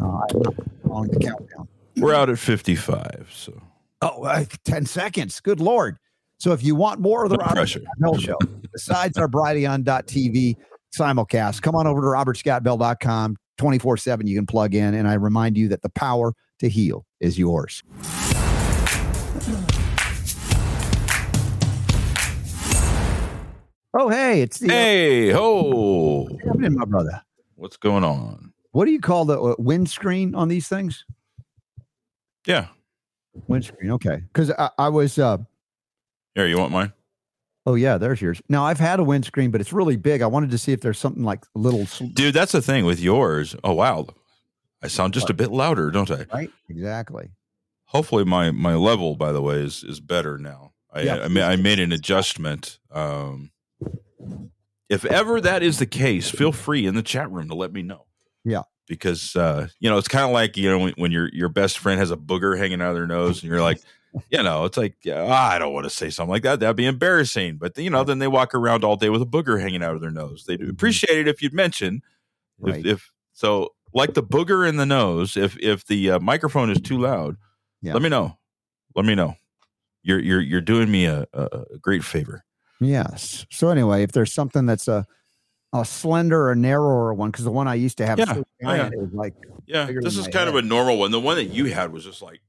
[0.00, 0.04] Uh,
[0.90, 1.68] on the countdown.
[1.96, 3.28] we're out at 55.
[3.32, 3.60] So
[4.02, 5.40] Oh, uh, 10 seconds.
[5.40, 5.96] Good Lord.
[6.38, 7.80] So if you want more of the No Robert pressure.
[7.80, 8.38] Scott Bell Show,
[8.72, 10.54] besides our TV
[10.94, 14.26] simulcast, come on over to robertscottbell.com 24 7.
[14.26, 14.94] You can plug in.
[14.94, 17.82] And I remind you that the power to heal is yours.
[23.98, 27.22] Oh, hey, it's the hey, ho, What's happening, my brother.
[27.54, 28.52] what's going on?
[28.76, 31.06] What do you call the uh, windscreen on these things?
[32.46, 32.66] Yeah.
[33.48, 33.92] Windscreen.
[33.92, 34.20] Okay.
[34.30, 35.38] Because I, I was, uh,
[36.34, 36.92] Here, you want mine?
[37.64, 38.42] oh, yeah, there's yours.
[38.50, 40.20] Now, I've had a windscreen, but it's really big.
[40.20, 43.00] I wanted to see if there's something like a little, Dude, that's the thing with
[43.00, 43.56] yours.
[43.64, 44.08] Oh, wow.
[44.82, 46.26] I sound just a bit louder, don't I?
[46.34, 46.50] right?
[46.68, 47.30] Exactly.
[47.86, 50.74] Hopefully my my level, by the way, is is better now.
[50.92, 51.16] I Yeah.
[51.24, 52.78] I, ma- I made an adjustment.
[52.90, 53.52] Um,
[54.90, 57.80] if ever that is the case, feel free in the chat room to let me
[57.82, 58.02] know.
[58.46, 58.62] Yeah.
[58.88, 61.78] Because uh, you know, it's kind of like, you know, when, when your your best
[61.78, 63.80] friend has a booger hanging out of their nose and you're like,
[64.30, 66.60] you know, it's like, yeah, I don't want to say something like that.
[66.60, 67.56] That'd be embarrassing.
[67.58, 70.00] But you know, then they walk around all day with a booger hanging out of
[70.00, 70.44] their nose.
[70.46, 72.02] They'd appreciate it if you'd mention
[72.58, 72.70] Mm-hmm.
[72.70, 72.86] Right.
[72.86, 76.80] if, if so like the booger in the nose if if the uh, microphone is
[76.80, 77.36] too loud
[77.82, 77.92] Yeah.
[77.92, 78.38] Let me know.
[78.94, 79.34] Let me know.
[80.02, 81.42] You're you're you're doing me a, a
[81.74, 82.44] a great favor.
[82.80, 83.44] Yes.
[83.50, 85.04] So anyway, if there's something that's a
[85.80, 88.34] a slender or narrower one, because the one I used to have Yeah.
[88.34, 88.90] so Oh, yeah.
[89.12, 89.34] like,
[89.66, 91.10] Yeah, this is kind of a normal one.
[91.10, 92.40] The one that you had was just like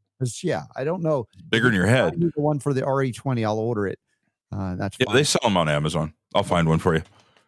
[0.44, 1.28] yeah, I don't know.
[1.50, 2.20] bigger than your head.
[2.20, 4.00] The one for the RE20, I'll order it.
[4.52, 5.16] Uh, that's Yeah, fine.
[5.16, 6.14] they sell them on Amazon.
[6.34, 7.04] I'll find one for you.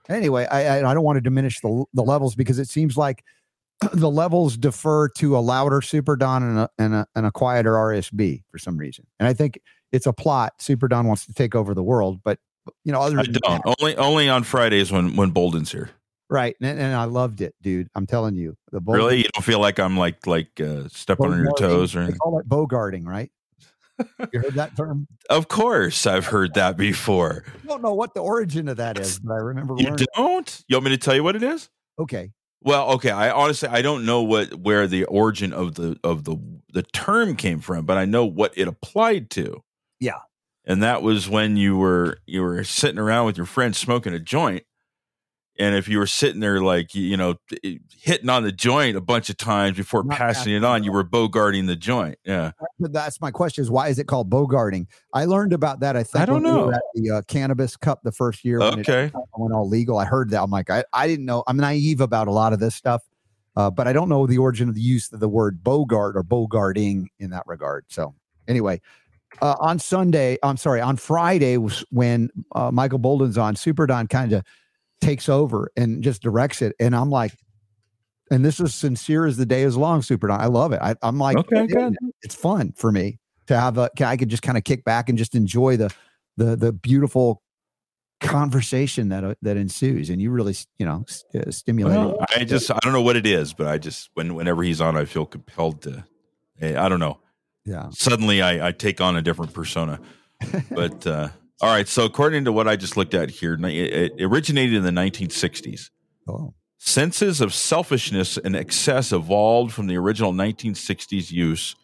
[0.07, 3.23] anyway, I, I I don't want to diminish the the levels because it seems like
[3.93, 7.73] the levels defer to a louder Super Don and a, and a and a quieter
[7.73, 9.59] RSB for some reason, and I think
[9.91, 10.53] it's a plot.
[10.59, 12.37] Super Don wants to take over the world, but
[12.83, 13.33] you know, other I don't.
[13.63, 15.89] that- Only only on Fridays when when Bolden's here.
[16.29, 16.55] right?
[16.61, 17.87] And, and I loved it, dude.
[17.95, 21.31] I'm telling you, the Bolden- Really, you don't feel like I'm like like uh, stepping
[21.31, 23.31] on your toes or They call it bogarting, right?
[24.31, 25.07] you heard that term?
[25.29, 27.43] Of course, I've heard that before.
[27.63, 30.63] I don't know what the origin of that is, but I remember You don't?
[30.69, 31.69] You want me to tell you what it is?
[31.99, 32.31] Okay,
[32.61, 33.11] Well, okay.
[33.11, 36.37] I honestly I don't know what where the origin of the of the
[36.71, 39.61] the term came from, but I know what it applied to.
[39.99, 40.19] Yeah.
[40.69, 44.19] And that was when you were you were sitting around with your friends smoking a
[44.19, 44.63] joint.
[45.57, 47.35] And if you were sitting there like you know
[48.01, 51.03] hitting on the joint a bunch of times before Not passing it on, you were
[51.03, 52.19] bogarting the joint.
[52.23, 52.51] Yeah.
[52.79, 54.85] That's my question: is why is it called bogarting?
[55.13, 55.97] I learned about that.
[55.97, 56.71] I think I don't when we know.
[56.71, 58.59] at the uh, cannabis cup the first year.
[58.59, 59.11] when it Okay.
[59.37, 59.97] went all legal.
[59.97, 60.41] I heard that.
[60.43, 61.43] I'm like, I, I didn't know.
[61.47, 63.01] I'm naive about a lot of this stuff,
[63.57, 66.23] uh, but I don't know the origin of the use of the word bogart or
[66.23, 67.85] bogarting in that regard.
[67.89, 68.13] So
[68.47, 68.79] anyway,
[69.41, 73.55] uh, on Sunday, I'm sorry, on Friday was when uh, Michael Bolden's on.
[73.55, 74.43] Super Don kind of
[75.01, 77.33] takes over and just directs it, and I'm like.
[78.31, 80.39] And this is sincere as the day is long, Super Don.
[80.39, 80.79] I love it.
[80.83, 81.95] I, I'm like, Okay, good.
[82.21, 85.17] it's fun for me to have a I could just kind of kick back and
[85.17, 85.91] just enjoy the
[86.37, 87.41] the the beautiful
[88.21, 92.43] conversation that uh, that ensues and you really you know s- uh, stimulate Well, I
[92.43, 95.05] just I don't know what it is, but I just when whenever he's on, I
[95.05, 96.05] feel compelled to.
[96.61, 97.19] eh, I don't know.
[97.69, 99.99] Yeah Suddenly, I, I take on a different persona.
[100.71, 101.29] But uh,
[101.61, 104.83] all right, so according to what I just looked at here, it, it originated in
[104.83, 105.89] the 1960s.
[106.27, 111.75] oh Senses of selfishness and excess evolved from the original 1960s use,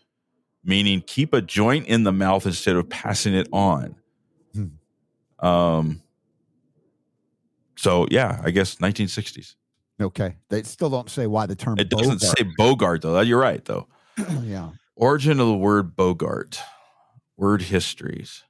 [0.63, 3.95] meaning keep a joint in the mouth instead of passing it on.
[4.53, 5.45] Hmm.
[5.45, 6.01] Um.
[7.75, 9.55] So yeah, I guess 1960s.
[10.01, 13.19] okay they still don't say why the term It doesn't Bogart- say Bogart though.
[13.19, 13.87] You're right though.
[14.43, 16.59] yeah Origin of the word Bogart.
[17.37, 18.43] Word histories.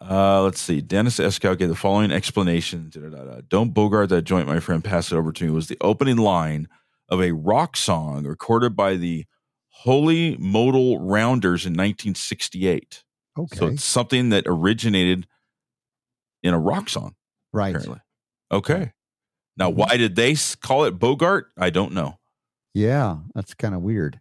[0.00, 0.80] Uh, let's see.
[0.80, 2.90] Dennis Escow gave the following explanation.
[2.92, 3.40] Da-da-da-da.
[3.48, 4.82] Don't Bogart that joint, my friend.
[4.84, 5.50] Pass it over to me.
[5.50, 6.68] Was the opening line
[7.08, 9.24] of a rock song recorded by the
[9.68, 13.04] Holy Modal Rounders in 1968.
[13.38, 15.26] okay So it's something that originated
[16.42, 17.14] in a rock song,
[17.52, 18.00] right apparently.
[18.52, 18.92] Okay.
[19.56, 19.74] Now, Mhm.
[19.76, 21.52] why did they call it Bogart?
[21.56, 22.18] I don't know.
[22.76, 24.20] yeah that's kind of weird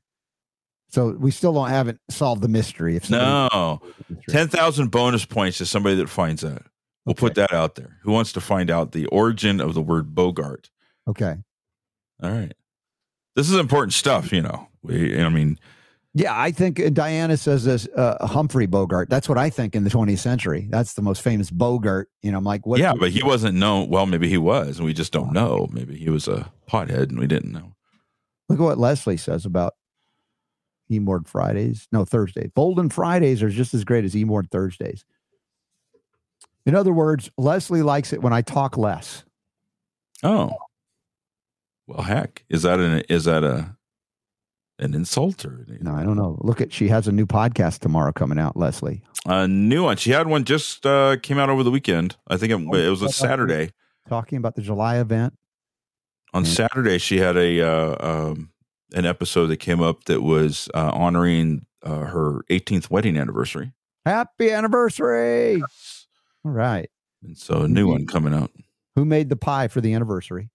[0.93, 3.81] so we still don't haven't solved the mystery if No.
[4.29, 6.61] 10,000 bonus points to somebody that finds that.
[7.05, 7.97] We'll put that out there.
[8.03, 10.69] Who wants to find out the origin of the word Bogart?
[11.07, 11.37] okay
[12.21, 12.53] All right.
[13.35, 14.67] This is important stuff, you know.
[14.83, 15.59] We, I mean,
[16.13, 19.83] yeah i think uh, diana says this uh, humphrey bogart that's what i think in
[19.83, 23.09] the 20th century that's the most famous bogart you know i'm like what yeah, but
[23.09, 23.89] he wasn't known.
[23.89, 25.67] Well, maybe he was, and we just don't know.
[25.71, 27.73] Maybe he was a pothead and we didn't know.
[28.47, 29.73] Look at what Leslie says about
[30.99, 31.87] Emord Fridays.
[31.91, 32.51] No, Thursdays.
[32.53, 35.05] Bolden Fridays are just as great as Emord Thursdays.
[36.65, 39.23] In other words, Leslie likes it when I talk less.
[40.23, 40.51] Oh.
[41.87, 42.45] Well, heck.
[42.49, 43.75] Is that an is that a
[44.79, 46.37] an insult or No, I don't know.
[46.41, 49.03] Look at she has a new podcast tomorrow coming out, Leslie.
[49.25, 49.97] a new one?
[49.97, 52.15] She had one just uh, came out over the weekend.
[52.27, 53.71] I think it, it was a Saturday.
[54.07, 55.37] Talking about the July event.
[56.33, 57.95] on Saturday she had a uh,
[58.31, 58.49] um,
[58.93, 63.73] an episode that came up that was uh, honoring uh, her 18th wedding anniversary
[64.05, 65.61] Happy anniversary.
[66.43, 66.89] All right.
[67.23, 68.51] and so a new one coming out
[68.95, 70.49] Who made the pie for the anniversary?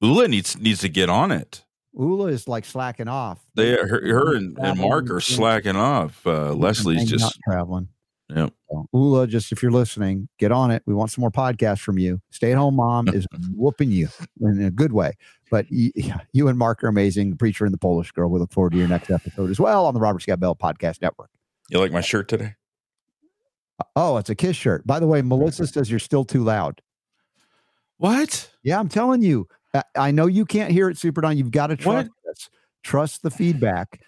[0.00, 1.64] Ula needs needs to get on it
[1.96, 3.40] Ula is like slacking off.
[3.54, 7.88] they her, her and, and Mark are slacking off uh, Leslie's just traveling.
[8.28, 8.52] Yep.
[8.70, 10.82] So, Ula, just if you're listening, get on it.
[10.86, 12.20] We want some more podcasts from you.
[12.30, 14.08] Stay at home mom is whooping you
[14.40, 15.14] in a good way.
[15.50, 15.92] But you,
[16.32, 17.30] you and Mark are amazing.
[17.30, 18.30] The preacher and the Polish girl.
[18.30, 21.02] We look forward to your next episode as well on the Robert Scott Bell Podcast
[21.02, 21.30] Network.
[21.70, 22.54] you like my shirt today
[23.80, 24.86] uh, Oh, it's a kiss shirt.
[24.86, 26.80] By the way, Melissa says you're still too loud.
[27.98, 29.48] what Yeah, I'm telling you.
[29.74, 31.36] I, I know you can't hear it, Super Don.
[31.36, 32.10] You've got to trust.
[32.82, 34.00] Trust the feedback.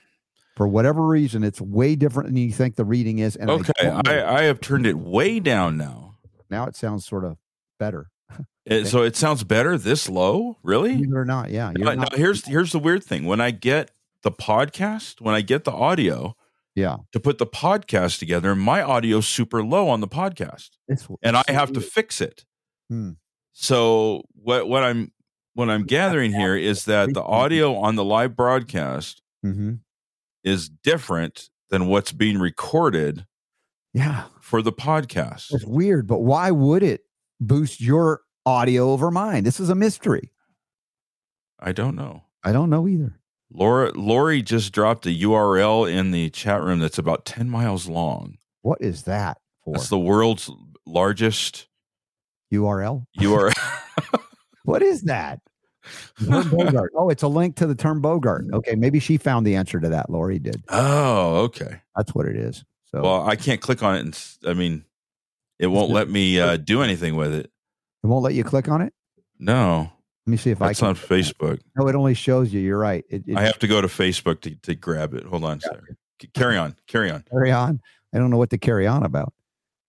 [0.57, 3.37] For whatever reason, it's way different than you think the reading is.
[3.37, 4.09] And I okay don't.
[4.09, 6.15] I, I have turned it way down now
[6.51, 7.37] now it sounds sort of
[7.79, 8.09] better.
[8.65, 11.71] It- so it sounds better this low really Believe it or not, yeah.
[11.77, 13.25] Now, not- now here's here's the weird thing.
[13.25, 13.93] When I get
[14.23, 16.35] the podcast, when I get the audio,
[16.75, 16.97] Yeah.
[17.13, 18.57] to put the podcast together.
[18.57, 22.45] My audio's super low on the podcast, It's, and I have to fix it.
[22.91, 23.11] Hmm.
[23.53, 25.13] So what what I'm
[25.55, 29.75] what I'm gathering here is that the audio on the live broadcast hmm
[30.47, 33.27] is different than what's being recorded
[33.93, 34.25] Yeah.
[34.41, 35.53] for the podcast.
[35.53, 37.03] It's weird, but why would it
[37.41, 39.45] boost your audio over mine?
[39.45, 40.33] This is a mystery.
[41.59, 42.23] I don't know.
[42.45, 43.19] I don't know either.
[43.53, 48.39] Laura Lori just dropped a URL in the chat room that's about 10 miles long.
[48.63, 49.75] What is that for?
[49.75, 50.51] That's the world's
[50.87, 51.69] largest
[52.53, 53.05] URL?
[53.19, 53.53] URL.
[54.65, 55.39] What is that?
[56.25, 56.93] Term Bogart.
[56.97, 58.47] Oh, it's a link to the term Bogart.
[58.53, 60.11] Okay, maybe she found the answer to that.
[60.11, 60.63] Lori did.
[60.69, 61.81] oh, okay.
[61.97, 62.65] That's what it is.
[62.93, 64.85] So Well, I can't click on it and I mean
[65.59, 67.51] it won't let me uh, do anything with it.
[68.03, 68.93] it won't let you click on it.
[69.39, 69.91] No.
[70.27, 70.89] Let me see if I That's can.
[70.89, 71.61] on Facebook.
[71.77, 72.61] No, it only shows you.
[72.61, 73.05] You're right.
[73.09, 75.25] It, it, I have to go to Facebook to, to grab it.
[75.25, 75.83] Hold on, Sarah.
[76.21, 76.75] C- Carry on.
[76.89, 77.23] Carry on.
[77.31, 77.81] carry on.
[78.15, 79.33] I don't know what to carry on about.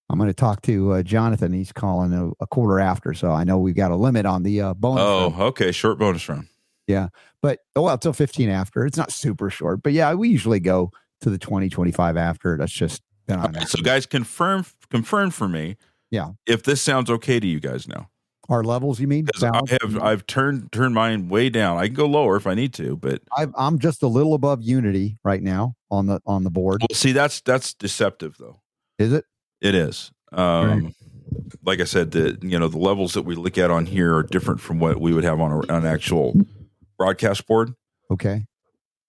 [0.09, 1.51] I'm going to talk to uh, Jonathan.
[1.51, 4.61] He's calling a, a quarter after, so I know we've got a limit on the
[4.61, 5.03] uh, bonus.
[5.03, 5.41] Oh, round.
[5.41, 5.71] okay.
[5.71, 6.47] Short bonus round.
[6.87, 7.09] Yeah,
[7.41, 8.85] but oh well, till 15 after.
[8.85, 12.57] It's not super short, but yeah, we usually go to the 20, 25 after.
[12.57, 15.75] That's just been on so guys, confirm confirm for me.
[16.09, 16.31] Yeah.
[16.45, 18.09] If this sounds okay to you guys now.
[18.47, 19.01] our levels.
[19.01, 19.27] You mean?
[19.43, 21.77] I have I've turned turned mine way down.
[21.77, 24.63] I can go lower if I need to, but I've, I'm just a little above
[24.63, 26.81] Unity right now on the on the board.
[26.81, 28.61] well, see that's that's deceptive though.
[28.97, 29.25] Is it?
[29.61, 30.11] It is.
[30.31, 30.93] Um,
[31.63, 34.23] Like I said, the you know the levels that we look at on here are
[34.23, 36.33] different from what we would have on, a, on an actual
[36.97, 37.73] broadcast board.
[38.09, 38.45] Okay.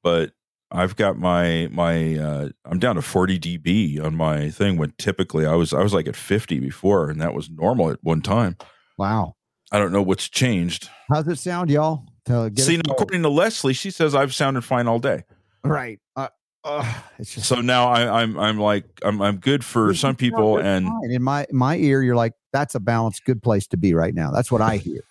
[0.03, 0.33] But
[0.71, 5.47] I've got my my uh, I'm down to 40 dB on my thing when typically
[5.47, 8.57] I was I was like at 50 before, and that was normal at one time.
[8.97, 9.35] Wow.
[9.71, 10.89] I don't know what's changed.
[11.09, 12.05] How's it sound, y'all?
[12.27, 12.91] To get See, us now, started.
[12.91, 15.25] according to Leslie, she says I've sounded fine all day.
[15.63, 16.01] right.
[16.17, 16.29] Uh,
[16.65, 20.59] uh, it's just So now I, I'm I'm like I'm I'm good for some people,
[20.59, 21.11] and fine.
[21.11, 24.31] in my my ear, you're like, that's a balanced, good place to be right now.
[24.31, 25.03] That's what I hear.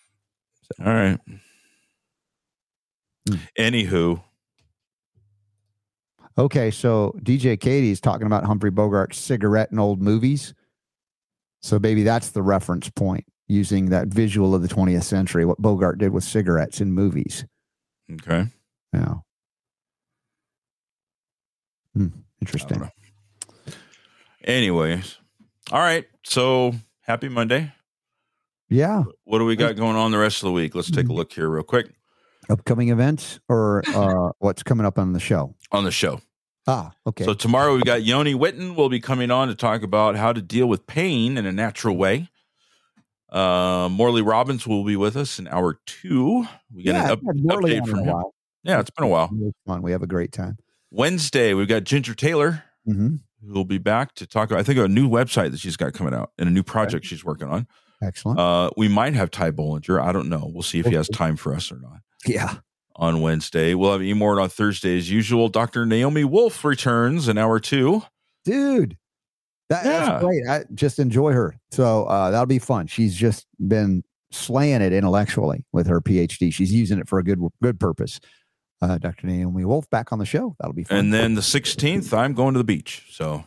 [0.79, 1.19] all right.
[3.27, 3.35] Hmm.
[3.57, 4.21] Anywho,
[6.37, 10.53] Okay, so DJ Katie is talking about Humphrey Bogart's cigarette in old movies.
[11.61, 15.97] So maybe that's the reference point using that visual of the 20th century, what Bogart
[15.97, 17.45] did with cigarettes in movies.
[18.11, 18.45] okay.
[18.93, 19.15] Yeah.
[21.97, 22.07] Hmm,
[22.41, 22.89] interesting.
[24.43, 25.17] Anyways,
[25.71, 26.05] all right.
[26.23, 27.73] So happy Monday.
[28.69, 29.03] Yeah.
[29.23, 30.75] What do we got going on the rest of the week?
[30.75, 31.01] Let's Mm-hmm.
[31.01, 31.89] take a look here real quick
[32.49, 35.55] Upcoming events or uh, what's coming up on the show?
[35.71, 36.21] on the show.
[36.67, 37.23] Ah, okay.
[37.25, 40.41] So tomorrow we got Yoni Witten will be coming on to talk about how to
[40.41, 42.29] deal with pain in a natural way.
[43.29, 46.45] Uh, Morley Robbins will be with us in hour two.
[46.73, 48.23] We get yeah, an up, I've had Morley update from him.
[48.63, 49.29] Yeah, it's been a while.
[49.65, 49.81] Fun.
[49.81, 50.57] We have a great time.
[50.91, 53.15] Wednesday we've got Ginger Taylor hmm
[53.45, 54.51] who will be back to talk.
[54.51, 57.23] I think a new website that she's got coming out and a new project she's
[57.23, 57.67] working on.
[58.01, 58.39] Excellent.
[58.39, 60.01] Uh, we might have Ty Bollinger.
[60.01, 60.49] I don't know.
[60.51, 61.99] We'll see if he has time for us or not.
[62.25, 62.55] yeah.
[62.95, 65.49] On Wednesday, we'll have Emord on Thursday as usual.
[65.49, 65.85] Dr.
[65.85, 68.01] Naomi Wolf returns in hour two.
[68.43, 68.97] dude
[69.69, 69.99] that, Yeah.
[69.99, 74.81] that's great i just enjoy her so uh, that'll be fun she's just been slaying
[74.81, 78.19] it intellectually with her phd she's using it for a good good purpose
[78.81, 82.15] uh, dr naomi wolf back on the show that'll be fun And then the 16th,
[82.15, 83.07] I'm going to the beach.
[83.11, 83.43] So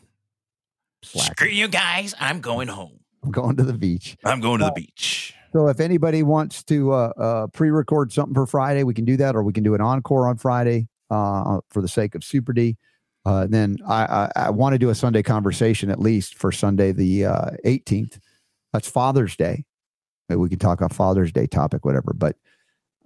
[1.03, 1.39] Slack.
[1.39, 2.15] screw you guys.
[2.21, 3.01] I'm going home.
[3.23, 5.35] i'm going to the beach I'm going to the beach.
[5.53, 9.35] so if anybody wants to uh, uh, pre-record something for friday we can do that
[9.37, 12.77] or we can do an encore on friday uh, for the sake of super d
[13.27, 16.91] uh, then I, I, I want to do a Sunday conversation at least for Sunday
[16.93, 18.19] the uh, 18th.
[18.73, 19.67] That's Father's Day.
[20.31, 22.15] Maybe we can talk a Father's Day topic, whatever.
[22.17, 22.37] But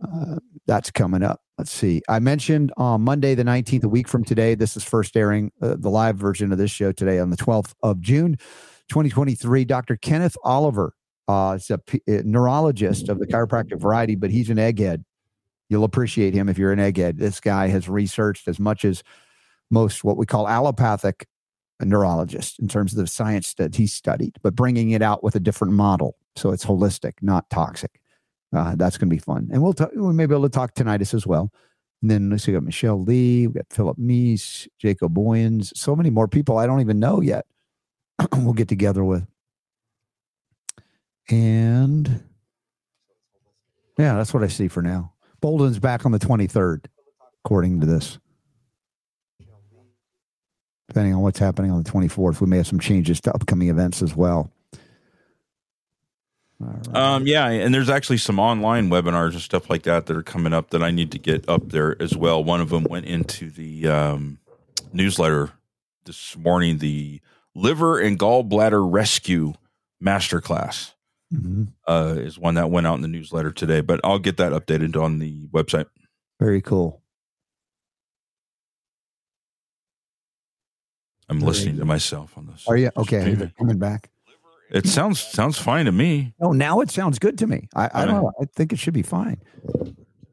[0.03, 1.41] uh, that's coming up.
[1.59, 2.03] Let's see.
[2.09, 4.55] I mentioned on Monday the 19th, a week from today.
[4.55, 7.75] This is first airing uh, the live version of this show today on the 12th
[7.83, 8.37] of June,
[8.89, 9.65] 2023.
[9.65, 9.97] Dr.
[9.97, 10.95] Kenneth Oliver
[11.29, 15.05] uh, is a, p- a neurologist of the chiropractic variety, but he's an egghead.
[15.69, 17.19] You'll appreciate him if you're an egghead.
[17.19, 19.03] This guy has researched as much as
[19.71, 21.27] most what we call allopathic
[21.81, 25.41] neurologists in terms of the science that he studied, but bringing it out with a
[25.41, 26.17] different model.
[26.37, 28.01] So it's holistic, not toxic.
[28.55, 29.49] Uh, that's going to be fun.
[29.53, 31.51] And we'll, talk, we may be able to talk tinnitus as well.
[32.03, 35.97] And then let's see, we got Michelle Lee, we got Philip Meese, Jacob Boyens, so
[35.97, 37.47] many more people I don't even know yet.
[38.37, 39.27] we'll get together with.
[41.31, 42.23] And
[43.99, 45.13] yeah, that's what I see for now.
[45.41, 46.87] Bolden's back on the 23rd,
[47.45, 48.19] according to this
[50.95, 52.41] depending on what's happening on the 24th.
[52.41, 54.53] We may have some changes to upcoming events as well.
[56.65, 56.97] Right.
[56.97, 60.53] Um, yeah, and there's actually some online webinars and stuff like that that are coming
[60.53, 62.43] up that I need to get up there as well.
[62.43, 64.39] One of them went into the um,
[64.93, 65.51] newsletter
[66.05, 67.21] this morning the
[67.55, 69.55] liver and gallbladder rescue
[70.03, 70.93] masterclass
[71.33, 71.69] Mhm.
[71.87, 73.81] uh, is one that went out in the newsletter today.
[73.81, 75.87] But I'll get that updated on the website.
[76.41, 77.03] Very cool.
[81.29, 82.65] I'm Very listening to myself on this.
[82.69, 83.51] Are you okay?
[83.59, 84.11] Coming back.
[84.75, 86.35] It sounds sounds fine to me.
[86.41, 87.69] Oh, now it sounds good to me.
[87.77, 88.33] I, I don't know.
[88.41, 89.41] I think it should be fine.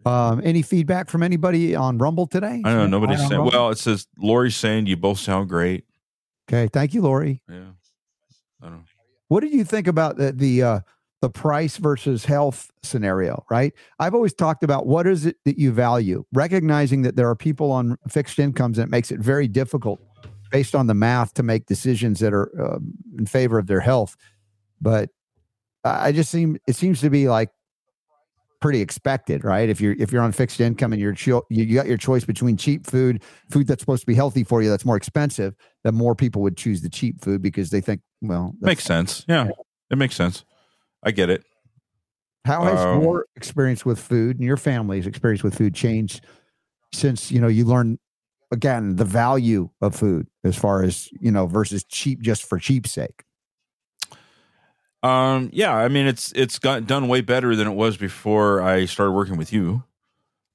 [0.03, 2.59] Um, any feedback from anybody on Rumble today?
[2.65, 2.99] I don't know.
[2.99, 3.33] Nobody's saying.
[3.33, 3.51] Rumble?
[3.51, 5.85] Well, it says Lori's saying you both sound great.
[6.49, 7.43] Okay, thank you, Lori.
[7.47, 7.69] Yeah.
[8.61, 8.83] I don't know.
[9.27, 10.79] What did you think about the the uh,
[11.21, 13.45] the price versus health scenario?
[13.51, 13.73] Right.
[13.99, 17.71] I've always talked about what is it that you value, recognizing that there are people
[17.71, 20.01] on fixed incomes, and it makes it very difficult,
[20.51, 24.15] based on the math, to make decisions that are um, in favor of their health.
[24.79, 25.09] But
[25.83, 27.49] I just seem it seems to be like
[28.59, 29.69] pretty expected, right?
[29.69, 32.23] If you're if you're on fixed income and you're cho- you, you got your choice
[32.25, 35.95] between cheap food, food that's supposed to be healthy for you, that's more expensive, then
[35.95, 39.25] more people would choose the cheap food because they think, well, Makes sense.
[39.27, 39.49] Yeah,
[39.89, 40.45] it makes sense.
[41.03, 41.43] I get it.
[42.45, 46.25] How has Um, your experience with food and your family's experience with food changed
[46.93, 47.97] since you know you learned
[48.51, 52.91] again the value of food as far as you know versus cheap just for cheap's
[52.91, 53.23] sake?
[55.03, 58.85] Um, yeah, I mean it's it's got done way better than it was before I
[58.85, 59.83] started working with you.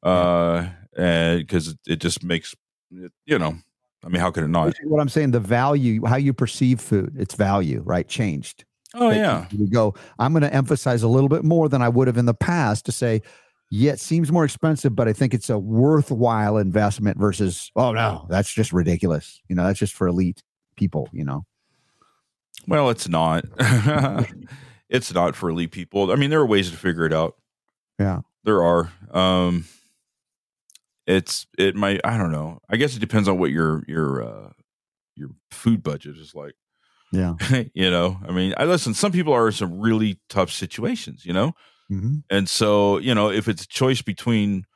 [0.03, 2.55] Uh, because it, it just makes
[2.91, 3.57] it, you know,
[4.05, 4.75] I mean, how could it not?
[4.85, 8.65] What I'm saying, the value, how you perceive food, its value, right, changed.
[8.95, 9.95] Oh That yeah, you go.
[10.19, 12.87] I'm going to emphasize a little bit more than I would have in the past
[12.87, 13.21] to say,
[13.71, 18.27] yeah, it seems more expensive, but I think it's a worthwhile investment versus, oh no,
[18.29, 19.41] that's just ridiculous.
[19.49, 20.43] You know, that's just for elite
[20.77, 21.09] people.
[21.13, 21.47] You know.
[22.69, 23.45] well, it's not.
[24.89, 26.13] it's not for elite people.
[26.13, 27.37] I mean, there are ways to figure it out.
[27.99, 28.21] Yeah.
[28.45, 28.93] There are.
[29.11, 29.65] Um,
[31.07, 32.01] it's it might.
[32.05, 32.61] I don't know.
[32.71, 34.51] I guess it depends on what your your uh
[35.17, 36.55] your food budget is like.
[37.11, 37.35] Yeah.
[37.75, 38.95] you know, I mean, I listen.
[38.95, 41.27] Some people are in some really tough situations.
[41.27, 41.55] You know.
[41.91, 42.25] Mhm.
[42.31, 44.67] And so, you know, if it's a choice between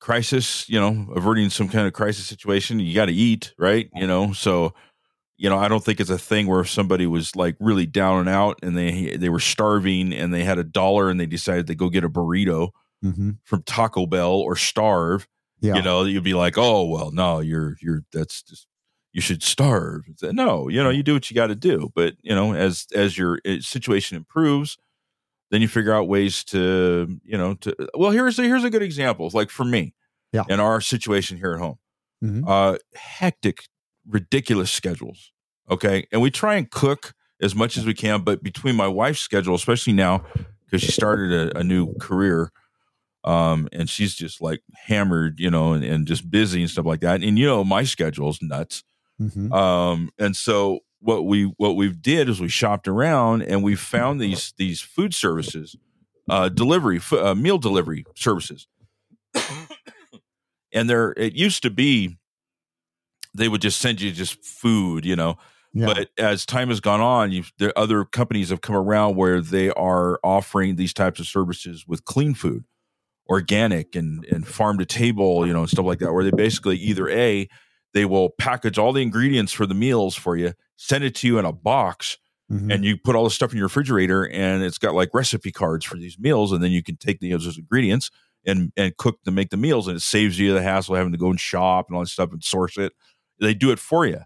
[0.00, 3.88] crisis, you know, averting some kind of crisis situation, you got to eat, right?
[3.94, 4.74] You know, so,
[5.38, 8.20] you know, I don't think it's a thing where if somebody was like really down
[8.20, 11.66] and out and they they were starving and they had a dollar and they decided
[11.68, 12.70] to go get a burrito
[13.02, 13.38] Mhm.
[13.44, 15.28] from Taco Bell or starve,
[15.60, 15.74] Yeah.
[15.74, 18.68] you know, you'd be like, "Oh, well, no, you're you're that's just
[19.12, 22.34] you should starve." No, you know, you do what you got to do, but you
[22.34, 24.78] know, as as your uh, situation improves,
[25.52, 28.82] then you figure out ways to, you know, to well, here's a, here's a good
[28.82, 29.30] example.
[29.32, 29.94] Like for me,
[30.32, 30.44] Yeah.
[30.48, 31.78] in our situation here at home,
[32.24, 32.42] Mhm.
[32.48, 33.68] uh, hectic,
[34.08, 35.30] ridiculous schedules.
[35.70, 39.20] Okay, and we try and cook as much as we can, but between my wife's
[39.20, 40.24] schedule, especially now
[40.64, 42.50] because she started a, a new career,
[43.24, 47.00] um, and she's just like hammered, you know, and, and just busy and stuff like
[47.00, 47.22] that.
[47.22, 48.82] And you know, my schedule's nuts.
[49.20, 49.52] Mhm.
[49.52, 54.20] Um, and so what we what we did is we shopped around and we found
[54.20, 55.76] these these food services,
[56.30, 58.68] uh, delivery f- uh, meal delivery services,
[60.72, 62.16] and there it used to be
[63.34, 65.36] they would just send you just food, you know.
[65.74, 65.86] Yeah.
[65.86, 69.70] But as time has gone on, you there other companies have come around where they
[69.70, 72.64] are offering these types of services with clean food,
[73.28, 76.12] organic and and farm to table, you know, and stuff like that.
[76.12, 77.48] Where they basically either a
[77.94, 81.38] they will package all the ingredients for the meals for you, send it to you
[81.38, 82.16] in a box,
[82.50, 82.72] Mhm.
[82.74, 85.84] and you put all the stuff in your refrigerator, and it's got like recipe cards
[85.84, 88.10] for these meals, and then you can take the, those ingredients
[88.44, 91.12] and and cook to make the meals, and it saves you the hassle of having
[91.12, 92.92] to go and shop and all that stuff and source it.
[93.40, 94.20] They do it for you.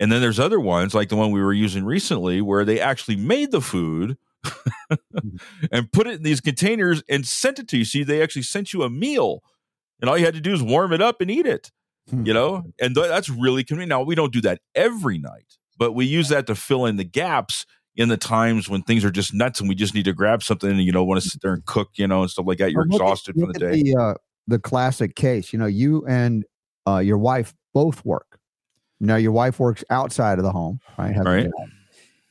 [0.00, 3.16] And then there's other ones like the one we were using recently where they actually
[3.16, 4.16] made the food
[5.70, 7.84] and put it in these containers and sent it to you.
[7.84, 9.42] See, they actually sent you a meal,
[10.00, 11.70] and all you had to do is warm it up and eat it.
[12.10, 12.26] Hmm.
[12.26, 13.88] You know, and th- that's really convenient.
[13.90, 17.04] Now we don't do that every night, but we use that to fill in the
[17.04, 17.64] gaps
[17.96, 20.68] in the times when things are just nuts and we just need to grab something
[20.68, 22.72] and you don't want to sit there and cook, you know, and stuff like that.
[22.72, 23.82] You're Well, look at- exhausted from the day.
[23.82, 24.14] The, uh,
[24.48, 26.44] the classic case, you know, you and
[26.86, 28.38] uh, your wife both work.
[29.00, 31.14] Now, your wife works outside of the home, right?
[31.14, 31.48] Has Right.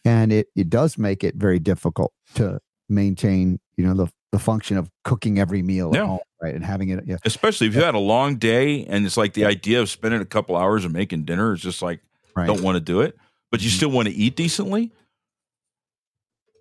[0.06, 2.60] And it, it does make it very difficult to
[2.90, 6.18] maintain, you know, the, the function of cooking every meal Yeah.
[6.44, 6.54] Right?
[6.54, 7.18] And having it, yeah.
[7.26, 10.26] Especially if you had a long day and it's like the idea of spending a
[10.26, 12.02] couple hours and making dinner is just like
[12.36, 12.46] Right.
[12.48, 13.16] don't want to do it,
[13.52, 14.92] but you still want to eat decently.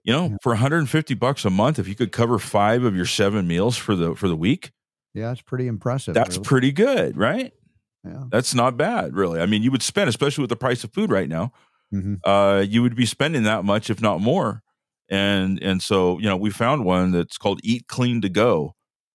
[0.04, 3.46] You know, for 150 bucks a month, if you could cover five of your seven
[3.46, 4.72] meals for the for the week,
[5.14, 6.14] Yeah, it's pretty impressive.
[6.14, 6.44] that's really.
[6.44, 7.52] pretty good, right?
[8.04, 8.24] Yeah.
[8.30, 9.40] That's not bad, really.
[9.40, 11.52] I mean, you would spend, especially with the price of food right now,
[11.94, 12.18] Mhm.
[12.24, 14.62] uh, you would be spending that much, if not more.
[15.08, 18.74] And and so, you know, we found one that's called Eat Clean to Go.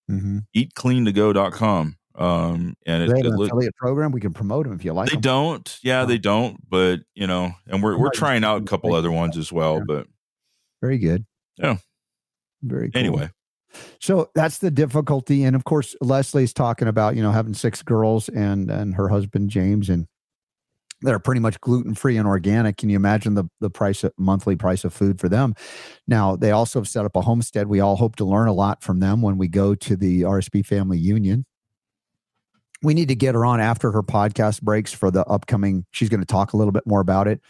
[0.10, 0.46] Mhm.
[0.56, 1.96] eatcleantogo.com.
[2.16, 4.12] Um, and Do it, they have an look- affiliate program.
[4.12, 5.10] We can promote them if you like.
[5.10, 5.22] they them.
[5.22, 5.80] don't.
[5.84, 6.58] Yeah, they don't.
[6.68, 9.84] But you know, and we're we're trying out a couple other ones as well.
[9.86, 10.08] But
[10.82, 11.26] Very good.
[11.58, 11.78] Yeah.
[12.64, 13.00] Very cool.
[13.00, 13.30] anyway,
[14.02, 18.30] So that's the difficulty, and of course, Leslie's talking about you know having six girls
[18.30, 20.08] and and her husband James, and
[21.02, 22.78] they're pretty much gluten free and organic.
[22.78, 25.54] Can you imagine the the price of monthly price of food for them?
[26.08, 27.68] Now they also have set up a homestead.
[27.68, 30.66] We all hope to learn a lot from them when we go to the RSB
[30.66, 31.46] Family Union.
[32.84, 35.86] We need to get her on after her podcast breaks for the upcoming.
[35.92, 37.42] She's going to talk a little bit more about it.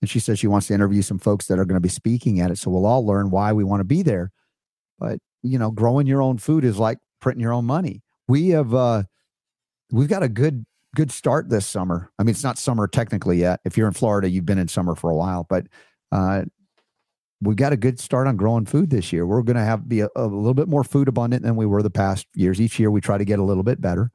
[0.00, 2.40] And she says she wants to interview some folks that are going to be speaking
[2.40, 2.58] at it.
[2.58, 4.32] So we'll all learn why we want to be there.
[4.98, 8.02] But you know, growing your own food is like printing your own money.
[8.28, 9.04] We have uh
[9.90, 10.64] we've got a good
[10.94, 12.10] good start this summer.
[12.18, 13.60] I mean, it's not summer technically yet.
[13.64, 15.66] If you're in Florida, you've been in summer for a while, but
[16.12, 16.44] uh
[17.44, 19.26] we got a good start on growing food this year.
[19.26, 21.82] We're going to have be a, a little bit more food abundant than we were
[21.82, 22.60] the past years.
[22.60, 24.10] Each year we try to get a little bit better.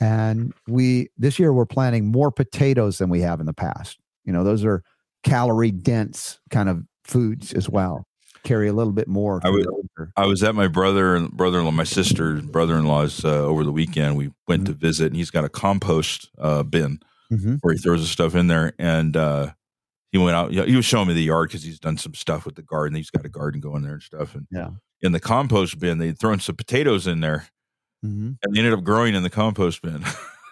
[0.00, 3.98] And we this year we're planting more potatoes than we have in the past.
[4.24, 4.82] You know, those are
[5.24, 8.07] calorie dense kind of foods as well.
[8.44, 9.38] Carry a little bit more.
[9.38, 10.12] I through would- the winter.
[10.16, 14.16] I was at my brother and brother-in-law, my sister brother-in-law's uh, over the weekend.
[14.16, 14.72] We went Mm-hmm.
[14.72, 17.00] to visit, and he's got a compost uh, bin
[17.32, 17.58] Mhm.
[17.60, 18.72] where he throws his stuff in there.
[18.78, 19.50] And uh,
[20.12, 20.50] he went out.
[20.52, 22.96] He was showing me the yard because he's done some stuff with the garden.
[22.96, 24.34] He's got a garden going there and stuff.
[24.34, 24.70] And Yeah.
[25.02, 27.48] in the compost bin, they'd thrown some potatoes in there,
[28.04, 28.38] Mhm.
[28.42, 30.02] and they ended up growing in the compost bin.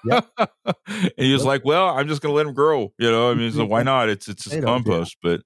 [0.04, 0.26] Yep.
[0.86, 3.34] and he was like, "Well, I'm just going to let them grow." You know, I
[3.34, 4.08] mean, so why not?
[4.08, 4.74] It's it's just Potatoes, yeah.
[4.92, 5.42] compost, but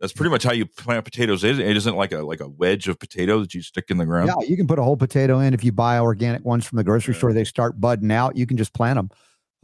[0.00, 1.44] that's pretty much how you plant potatoes.
[1.44, 4.06] It it isn't like a like a wedge of potato that you stick in the
[4.06, 4.28] ground.
[4.28, 6.84] Yeah, you can put a whole potato in if you buy organic ones from the
[6.84, 7.32] grocery store.
[7.32, 8.36] They start budding out.
[8.36, 9.10] You can just plant them.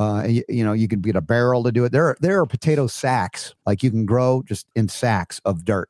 [0.00, 1.92] Uh, and you, you know, you can get a barrel to do it.
[1.92, 5.88] There, are, there are potato sacks like you can grow just in sacks of dirt.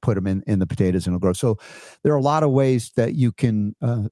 [0.00, 1.34] Put them in in the potatoes and it'll grow.
[1.34, 1.58] So
[2.02, 4.08] there are a lot of ways that you can uh,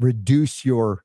[0.00, 1.04] reduce your,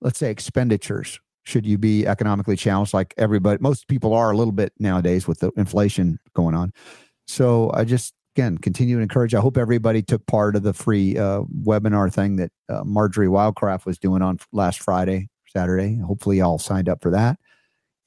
[0.00, 1.18] let's say, expenditures.
[1.44, 5.40] Should you be economically challenged, like everybody, most people are a little bit nowadays with
[5.40, 6.72] the inflation going on.
[7.26, 9.34] So I just again continue to encourage.
[9.34, 13.86] I hope everybody took part of the free uh, webinar thing that uh, Marjorie Wildcraft
[13.86, 15.98] was doing on last Friday, Saturday.
[15.98, 17.38] Hopefully, y'all signed up for that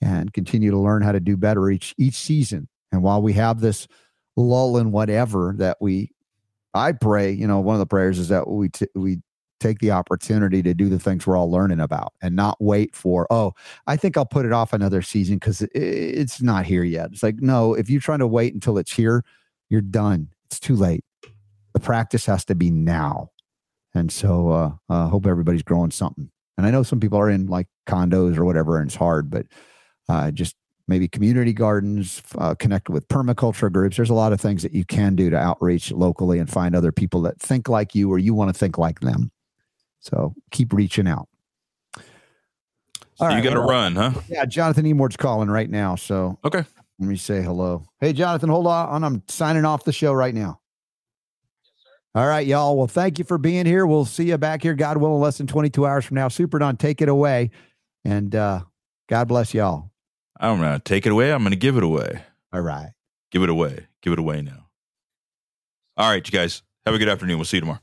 [0.02, 2.68] and continue to learn how to do better each each season.
[2.92, 3.88] And while we have this
[4.36, 6.12] lull in whatever that we,
[6.74, 9.22] I pray, you know, one of the prayers is that we t- we
[9.60, 13.28] take the opportunity to do the things we're all learning about and not wait for
[13.32, 13.54] oh
[13.88, 17.10] i think i'll put it off another season because it's not here yet.
[17.12, 19.24] It's like no if you're trying to wait until it's here
[19.70, 20.30] you're done.
[20.46, 21.04] It's too late.
[21.74, 23.32] The practice has to be now.
[23.94, 26.30] And so uh, uh hope everybody's growing something.
[26.58, 29.46] And i know some people are in like condos or whatever and it's hard but
[30.10, 30.56] uh just
[30.88, 33.98] maybe community gardens uh, connect with permaculture groups.
[33.98, 36.94] There's a lot of things that you can do to outreach locally and find other
[36.94, 39.30] people that think like you or you want to think like them
[40.00, 41.28] so keep reaching out
[41.96, 42.02] So
[43.26, 44.12] All you right, got to well, run, huh?
[44.30, 45.96] yeah, Jonathan Emord's calling right now.
[45.96, 46.64] So Okay.
[47.00, 47.84] let me say hello.
[48.00, 49.04] Hey, Jonathan, hold on.
[49.04, 50.60] I'm signing off the show right now.
[52.16, 52.76] All right, y'all.
[52.78, 53.86] Well, thank you for being here.
[53.86, 56.28] We'll see you back here, God willing, less than 22 hours from now.
[56.30, 57.52] Super Don, take it away.
[58.04, 58.62] And uh,
[59.08, 59.92] God bless y'all.
[60.40, 61.32] I'm gonna take it away.
[61.34, 62.22] I'm gonna give it away.
[62.54, 62.92] All right.
[63.32, 63.88] Give it away.
[64.02, 64.68] Give it away now.
[65.98, 66.62] All right, you guys.
[66.86, 67.38] Have a good afternoon.
[67.38, 67.80] We'll see you tomorrow.